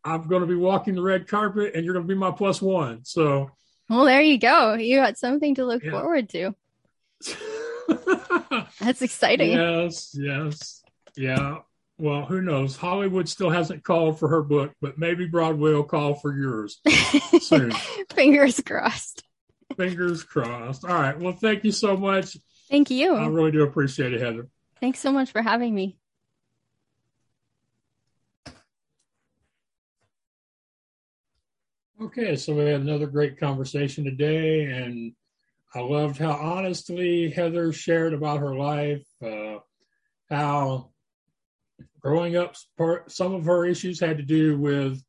I'm 0.04 0.28
going 0.28 0.42
to 0.42 0.46
be 0.46 0.54
walking 0.54 0.94
the 0.94 1.02
red 1.02 1.26
carpet, 1.28 1.72
and 1.74 1.84
you're 1.84 1.94
going 1.94 2.06
to 2.06 2.14
be 2.14 2.18
my 2.18 2.30
plus 2.30 2.60
one. 2.60 3.04
So, 3.04 3.50
well, 3.88 4.04
there 4.04 4.20
you 4.20 4.38
go. 4.38 4.74
You 4.74 4.98
got 4.98 5.18
something 5.18 5.54
to 5.56 5.64
look 5.64 5.82
yeah. 5.82 5.90
forward 5.92 6.28
to. 6.30 6.54
That's 8.80 9.02
exciting. 9.02 9.52
Yes, 9.52 10.14
yes. 10.18 10.82
Yeah. 11.16 11.58
Well, 11.98 12.24
who 12.24 12.42
knows? 12.42 12.76
Hollywood 12.76 13.28
still 13.28 13.50
hasn't 13.50 13.84
called 13.84 14.18
for 14.18 14.28
her 14.28 14.42
book, 14.42 14.72
but 14.80 14.98
maybe 14.98 15.26
Broadway 15.26 15.72
will 15.72 15.84
call 15.84 16.14
for 16.14 16.34
yours 16.34 16.80
soon. 17.40 17.72
Fingers 18.10 18.60
crossed. 18.60 19.24
Fingers 19.76 20.22
crossed. 20.24 20.84
All 20.84 20.94
right. 20.94 21.18
Well, 21.18 21.32
thank 21.32 21.64
you 21.64 21.72
so 21.72 21.96
much. 21.96 22.36
Thank 22.70 22.90
you. 22.90 23.14
I 23.14 23.26
really 23.26 23.50
do 23.50 23.62
appreciate 23.62 24.12
it, 24.12 24.20
Heather. 24.20 24.48
Thanks 24.80 24.98
so 24.98 25.12
much 25.12 25.30
for 25.30 25.42
having 25.42 25.74
me. 25.74 25.96
Okay, 32.00 32.34
so 32.34 32.54
we 32.54 32.64
had 32.64 32.80
another 32.80 33.06
great 33.06 33.38
conversation 33.38 34.04
today, 34.04 34.64
and 34.64 35.12
I 35.72 35.80
loved 35.80 36.18
how 36.18 36.32
honestly 36.32 37.30
Heather 37.30 37.72
shared 37.72 38.12
about 38.12 38.40
her 38.40 38.56
life, 38.56 39.06
uh, 39.24 39.58
how 40.28 40.90
growing 42.00 42.36
up, 42.36 42.56
part, 42.76 43.12
some 43.12 43.34
of 43.34 43.44
her 43.44 43.66
issues 43.66 44.00
had 44.00 44.16
to 44.16 44.24
do 44.24 44.58
with 44.58 45.00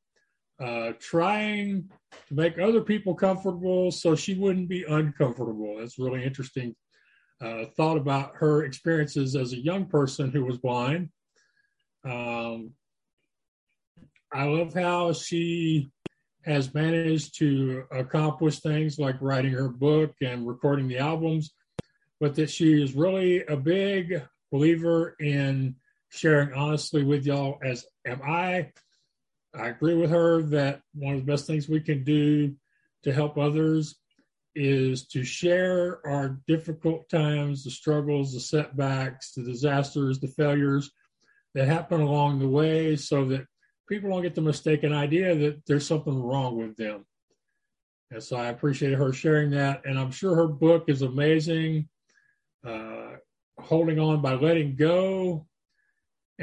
uh, 0.62 0.94
trying 1.00 1.90
to 2.28 2.34
make 2.34 2.60
other 2.60 2.82
people 2.82 3.16
comfortable 3.16 3.92
so 3.92 4.16
she 4.16 4.36
wouldn't 4.36 4.70
be 4.70 4.84
uncomfortable. 4.84 5.78
That's 5.80 6.00
really 6.00 6.24
interesting 6.24 6.76
uh, 7.42 7.66
thought 7.76 7.98
about 7.98 8.36
her 8.36 8.64
experiences 8.64 9.36
as 9.36 9.54
a 9.54 9.60
young 9.60 9.86
person 9.86 10.32
who 10.32 10.46
was 10.46 10.58
blind. 10.58 11.10
Um, 12.06 12.72
I 14.32 14.46
love 14.46 14.74
how 14.74 15.14
she 15.14 15.92
has 16.46 16.74
managed 16.74 17.38
to 17.40 17.84
accomplish 17.92 18.60
things 18.60 19.00
like 19.00 19.22
writing 19.22 19.54
her 19.54 19.70
book 19.70 20.14
and 20.22 20.48
recording 20.48 20.88
the 20.88 20.98
albums, 20.98 21.54
but 22.20 22.36
that 22.36 22.50
she 22.50 22.82
is 22.82 22.96
really 22.96 23.44
a 23.46 23.56
big 23.56 24.22
believer 24.52 25.16
in 25.20 25.76
sharing 26.10 26.54
honestly 26.54 27.04
with 27.04 27.26
y'all, 27.26 27.60
as 27.64 27.86
am 28.06 28.22
I. 28.24 28.72
I 29.56 29.68
agree 29.68 29.96
with 29.96 30.10
her 30.10 30.42
that 30.44 30.82
one 30.94 31.16
of 31.16 31.26
the 31.26 31.32
best 31.32 31.46
things 31.46 31.70
we 31.70 31.80
can 31.80 32.04
do 32.04 32.56
to 33.04 33.14
help 33.14 33.38
others 33.38 33.96
is 34.56 35.08
to 35.08 35.24
share 35.24 36.00
our 36.06 36.40
difficult 36.48 37.10
times, 37.10 37.64
the 37.64 37.72
struggles, 37.72 38.34
the 38.34 38.40
setbacks, 38.40 39.34
the 39.34 39.44
disasters, 39.44 40.20
the 40.20 40.28
failures 40.28 40.92
that 41.54 41.68
happen 41.68 42.02
along 42.02 42.40
the 42.40 42.48
way 42.48 42.96
so 42.96 43.26
that 43.26 43.46
people 43.88 44.10
don't 44.10 44.22
get 44.22 44.36
the 44.36 44.42
mistaken 44.42 44.94
idea 44.94 45.36
that 45.36 45.66
there's 45.66 45.88
something 45.88 46.22
wrong 46.22 46.58
with 46.58 46.76
them. 46.76 47.06
And 48.12 48.24
so 48.24 48.38
I 48.38 48.48
appreciate 48.48 48.94
her 48.94 49.12
sharing 49.12 49.52
that. 49.52 49.86
And 49.86 49.98
I'm 49.98 50.12
sure 50.12 50.36
her 50.36 50.48
book 50.48 50.86
is 50.88 51.02
amazing. 51.02 51.90
Uh, 52.66 53.14
holding 53.60 54.00
on 54.00 54.22
by 54.22 54.34
letting 54.36 54.76
go. 54.76 55.48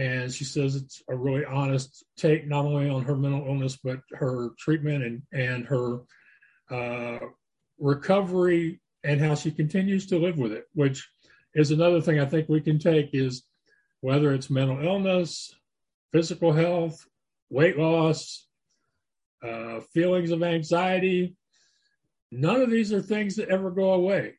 And 0.00 0.32
she 0.32 0.44
says 0.44 0.76
it's 0.76 1.02
a 1.10 1.14
really 1.14 1.44
honest 1.44 2.06
take, 2.16 2.48
not 2.48 2.64
only 2.64 2.88
on 2.88 3.02
her 3.02 3.14
mental 3.14 3.46
illness, 3.46 3.76
but 3.84 4.00
her 4.12 4.48
treatment 4.58 5.04
and, 5.04 5.22
and 5.30 5.66
her 5.66 6.00
uh, 6.70 7.18
recovery 7.78 8.80
and 9.04 9.20
how 9.20 9.34
she 9.34 9.50
continues 9.50 10.06
to 10.06 10.18
live 10.18 10.38
with 10.38 10.52
it, 10.52 10.64
which 10.72 11.06
is 11.54 11.70
another 11.70 12.00
thing 12.00 12.18
I 12.18 12.24
think 12.24 12.48
we 12.48 12.62
can 12.62 12.78
take 12.78 13.10
is 13.12 13.42
whether 14.00 14.32
it's 14.32 14.48
mental 14.48 14.82
illness, 14.82 15.54
physical 16.12 16.52
health, 16.52 17.06
weight 17.50 17.76
loss, 17.76 18.46
uh, 19.46 19.80
feelings 19.92 20.30
of 20.30 20.42
anxiety. 20.42 21.36
None 22.30 22.62
of 22.62 22.70
these 22.70 22.90
are 22.90 23.02
things 23.02 23.36
that 23.36 23.50
ever 23.50 23.70
go 23.70 23.92
away. 23.92 24.36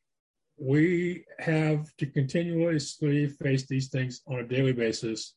We 0.57 1.25
have 1.37 1.95
to 1.97 2.07
continuously 2.07 3.27
face 3.27 3.67
these 3.67 3.89
things 3.89 4.21
on 4.25 4.39
a 4.39 4.47
daily 4.47 4.73
basis. 4.73 5.35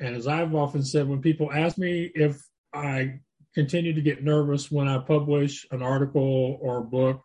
And 0.00 0.16
as 0.16 0.26
I've 0.26 0.54
often 0.54 0.82
said, 0.82 1.08
when 1.08 1.20
people 1.20 1.52
ask 1.52 1.78
me 1.78 2.10
if 2.14 2.42
I 2.72 3.20
continue 3.54 3.92
to 3.92 4.02
get 4.02 4.24
nervous 4.24 4.70
when 4.70 4.88
I 4.88 4.98
publish 4.98 5.66
an 5.70 5.82
article 5.82 6.58
or 6.60 6.78
a 6.78 6.84
book 6.84 7.22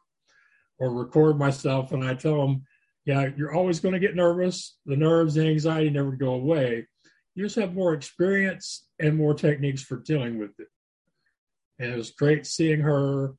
or 0.77 0.93
record 0.93 1.37
myself, 1.37 1.91
and 1.91 2.03
I 2.03 2.13
tell 2.13 2.39
them, 2.39 2.63
yeah, 3.05 3.29
you're 3.35 3.53
always 3.53 3.79
going 3.79 3.93
to 3.93 3.99
get 3.99 4.15
nervous. 4.15 4.77
The 4.85 4.95
nerves, 4.95 5.33
the 5.33 5.47
anxiety 5.47 5.89
never 5.89 6.11
go 6.11 6.33
away 6.33 6.85
you 7.39 7.45
just 7.45 7.55
have 7.55 7.73
more 7.73 7.93
experience 7.93 8.85
and 8.99 9.15
more 9.15 9.33
techniques 9.33 9.81
for 9.81 9.95
dealing 9.95 10.39
with 10.39 10.59
it. 10.59 10.67
And 11.79 11.93
it 11.93 11.95
was 11.95 12.11
great 12.11 12.45
seeing 12.45 12.81
her. 12.81 13.33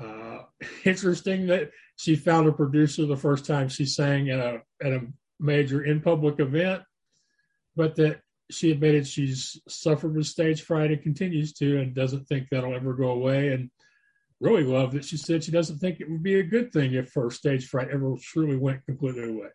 Uh, 0.00 0.42
interesting 0.84 1.46
that 1.48 1.70
she 1.96 2.14
found 2.14 2.48
a 2.48 2.52
producer 2.52 3.06
the 3.06 3.16
first 3.16 3.44
time 3.44 3.68
she 3.68 3.86
sang 3.86 4.30
at 4.30 4.38
a 4.38 4.62
at 4.80 4.92
a 4.92 5.06
major 5.40 5.82
in 5.84 6.00
public 6.00 6.38
event, 6.38 6.82
but 7.74 7.96
that 7.96 8.20
she 8.50 8.70
admitted 8.70 9.06
she's 9.06 9.60
suffered 9.68 10.14
with 10.14 10.26
stage 10.26 10.62
fright 10.62 10.90
and 10.90 11.02
continues 11.02 11.52
to, 11.54 11.78
and 11.78 11.94
doesn't 11.94 12.26
think 12.26 12.48
that'll 12.50 12.74
ever 12.74 12.94
go 12.94 13.10
away. 13.10 13.52
And 13.52 13.70
really 14.40 14.64
loved 14.64 14.92
that 14.92 15.04
she 15.04 15.16
said 15.16 15.42
she 15.42 15.50
doesn't 15.50 15.78
think 15.78 16.00
it 16.00 16.10
would 16.10 16.22
be 16.22 16.38
a 16.38 16.42
good 16.42 16.72
thing 16.72 16.94
if 16.94 17.14
her 17.14 17.30
stage 17.30 17.68
fright 17.68 17.88
ever 17.90 18.14
truly 18.20 18.56
went 18.56 18.84
completely 18.84 19.30
away. 19.30 19.48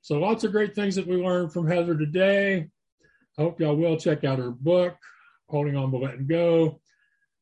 So 0.00 0.18
lots 0.18 0.44
of 0.44 0.52
great 0.52 0.74
things 0.74 0.96
that 0.96 1.06
we 1.06 1.16
learned 1.16 1.52
from 1.52 1.66
Heather 1.66 1.96
today. 1.96 2.68
I 3.38 3.42
hope 3.42 3.60
y'all 3.60 3.76
will 3.76 3.96
check 3.96 4.24
out 4.24 4.38
her 4.38 4.50
book, 4.50 4.96
Holding 5.48 5.76
On 5.76 5.90
But 5.90 6.02
Letting 6.02 6.26
Go. 6.26 6.80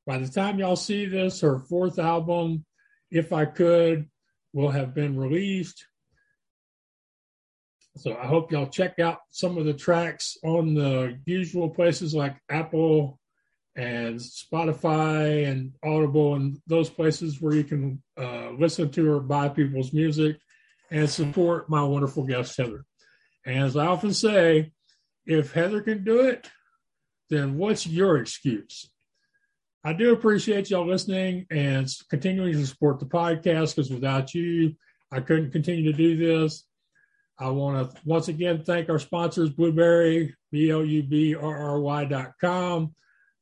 By 0.07 0.19
the 0.19 0.29
time 0.29 0.59
y'all 0.59 0.77
see 0.77 1.07
this, 1.07 1.41
her 1.43 1.59
fourth 1.59 1.99
album, 1.99 2.65
If 3.11 3.33
I 3.33 3.45
Could, 3.45 4.09
will 4.53 4.71
have 4.71 4.95
been 4.95 5.17
released. 5.17 5.87
So 7.97 8.17
I 8.17 8.27
hope 8.27 8.51
y'all 8.51 8.67
check 8.67 8.99
out 8.99 9.19
some 9.31 9.59
of 9.59 9.67
the 9.67 9.75
tracks 9.75 10.37
on 10.43 10.75
the 10.75 11.19
usual 11.27 11.69
places 11.69 12.15
like 12.15 12.37
Apple 12.49 13.19
and 13.77 14.19
Spotify 14.19 15.47
and 15.47 15.73
Audible 15.85 16.35
and 16.35 16.59
those 16.67 16.89
places 16.89 17.41
where 17.41 17.55
you 17.55 17.65
can 17.65 18.03
uh, 18.19 18.51
listen 18.51 18.91
to 18.91 19.13
or 19.13 19.21
buy 19.21 19.49
people's 19.49 19.93
music 19.93 20.39
and 20.91 21.09
support 21.09 21.69
my 21.69 21.83
wonderful 21.83 22.25
guest, 22.25 22.57
Heather. 22.57 22.85
And 23.45 23.65
as 23.65 23.77
I 23.77 23.87
often 23.87 24.15
say, 24.15 24.73
if 25.27 25.53
Heather 25.53 25.81
can 25.81 26.05
do 26.05 26.21
it, 26.21 26.51
then 27.31 27.57
what's 27.57 27.87
your 27.87 28.19
excuse? 28.19 28.91
I 29.85 29.93
do 29.95 30.13
appreciate 30.13 30.71
y'all 30.71 30.87
listening 30.87 31.47
and 31.51 31.89
continuing 32.09 32.53
to 32.53 32.67
support 32.67 33.01
the 33.01 33.07
podcast 33.07 33.75
because 33.75 33.91
without 33.91 34.35
you, 34.35 34.77
I 35.11 35.21
couldn't 35.21 35.51
continue 35.51 35.91
to 35.91 35.97
do 35.97 36.17
this. 36.17 36.65
I 37.39 37.51
want 37.51 37.95
to 37.95 38.01
once 38.05 38.29
again 38.29 38.63
thank 38.63 38.89
our 38.89 38.99
sponsors, 38.99 39.51
Blubrry, 39.51 40.35
B-L-U-B-R-R-Y 40.51 42.05
dot 42.05 42.33
com, 42.41 42.95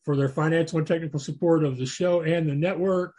for 0.05 0.17
their 0.17 0.29
financial 0.29 0.79
and 0.79 0.87
technical 0.87 1.21
support 1.21 1.65
of 1.65 1.77
the 1.77 1.87
show 1.87 2.23
and 2.23 2.49
the 2.49 2.55
network. 2.55 3.15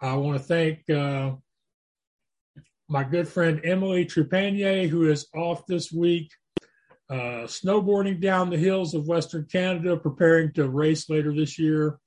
I 0.00 0.14
want 0.14 0.38
to 0.38 0.44
thank 0.44 0.88
uh, 0.90 1.32
my 2.88 3.04
good 3.04 3.28
friend 3.28 3.60
Emily 3.62 4.04
Trepanier, 4.04 4.88
who 4.88 5.10
is 5.10 5.28
off 5.34 5.66
this 5.66 5.92
week 5.92 6.32
uh, 7.10 7.44
snowboarding 7.46 8.20
down 8.20 8.50
the 8.50 8.56
hills 8.56 8.94
of 8.94 9.08
Western 9.08 9.44
Canada, 9.44 9.96
preparing 9.96 10.52
to 10.52 10.68
race 10.68 11.10
later 11.10 11.34
this 11.34 11.58
year, 11.58 11.98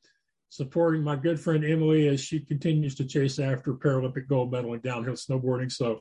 supporting 0.50 1.04
my 1.04 1.18
good 1.18 1.38
friend 1.38 1.66
Emily 1.66 2.08
as 2.08 2.22
she 2.22 2.40
continues 2.40 2.96
to 2.96 3.06
chase 3.06 3.38
after 3.38 3.74
Paralympic 3.74 4.28
gold 4.28 4.52
medal 4.52 4.74
in 4.74 4.80
downhill 4.80 5.16
snowboarding. 5.16 5.70
So, 5.70 6.00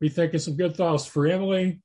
be 0.00 0.08
thinking 0.08 0.40
some 0.40 0.56
good 0.56 0.76
thoughts 0.76 1.06
for 1.06 1.26
Emily. 1.26 1.80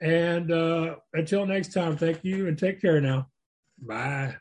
And 0.00 0.52
uh, 0.52 0.96
until 1.12 1.46
next 1.46 1.72
time, 1.72 1.96
thank 1.96 2.22
you 2.22 2.46
and 2.46 2.56
take 2.56 2.80
care 2.80 3.00
now. 3.00 3.28
Bye. 3.80 4.36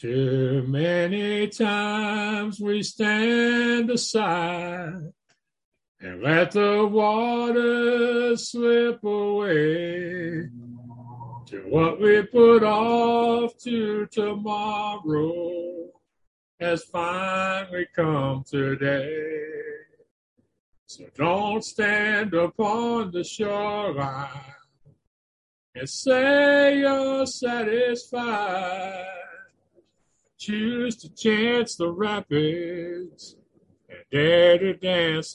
Too 0.00 0.64
many 0.66 1.48
times 1.48 2.58
we 2.58 2.82
stand 2.82 3.90
aside 3.90 5.12
and 6.00 6.22
let 6.22 6.50
the 6.50 6.86
water 6.86 8.36
slip 8.36 9.02
away 9.04 10.48
to 11.46 11.62
what 11.68 12.00
we 12.00 12.22
put 12.22 12.64
off 12.64 13.56
to 13.58 14.06
tomorrow 14.10 15.90
has 16.60 16.84
finally 16.84 17.86
come 17.94 18.42
today. 18.44 19.63
So 20.86 21.04
don't 21.14 21.64
stand 21.64 22.34
upon 22.34 23.10
the 23.10 23.24
shoreline 23.24 24.28
and 25.74 25.88
say 25.88 26.78
you're 26.78 27.26
satisfied. 27.26 29.06
Choose 30.38 30.96
to 30.96 31.14
chance 31.14 31.76
the 31.76 31.90
rapids 31.90 33.36
and 33.88 33.98
dare 34.10 34.58
to 34.58 34.74
dance 34.74 35.34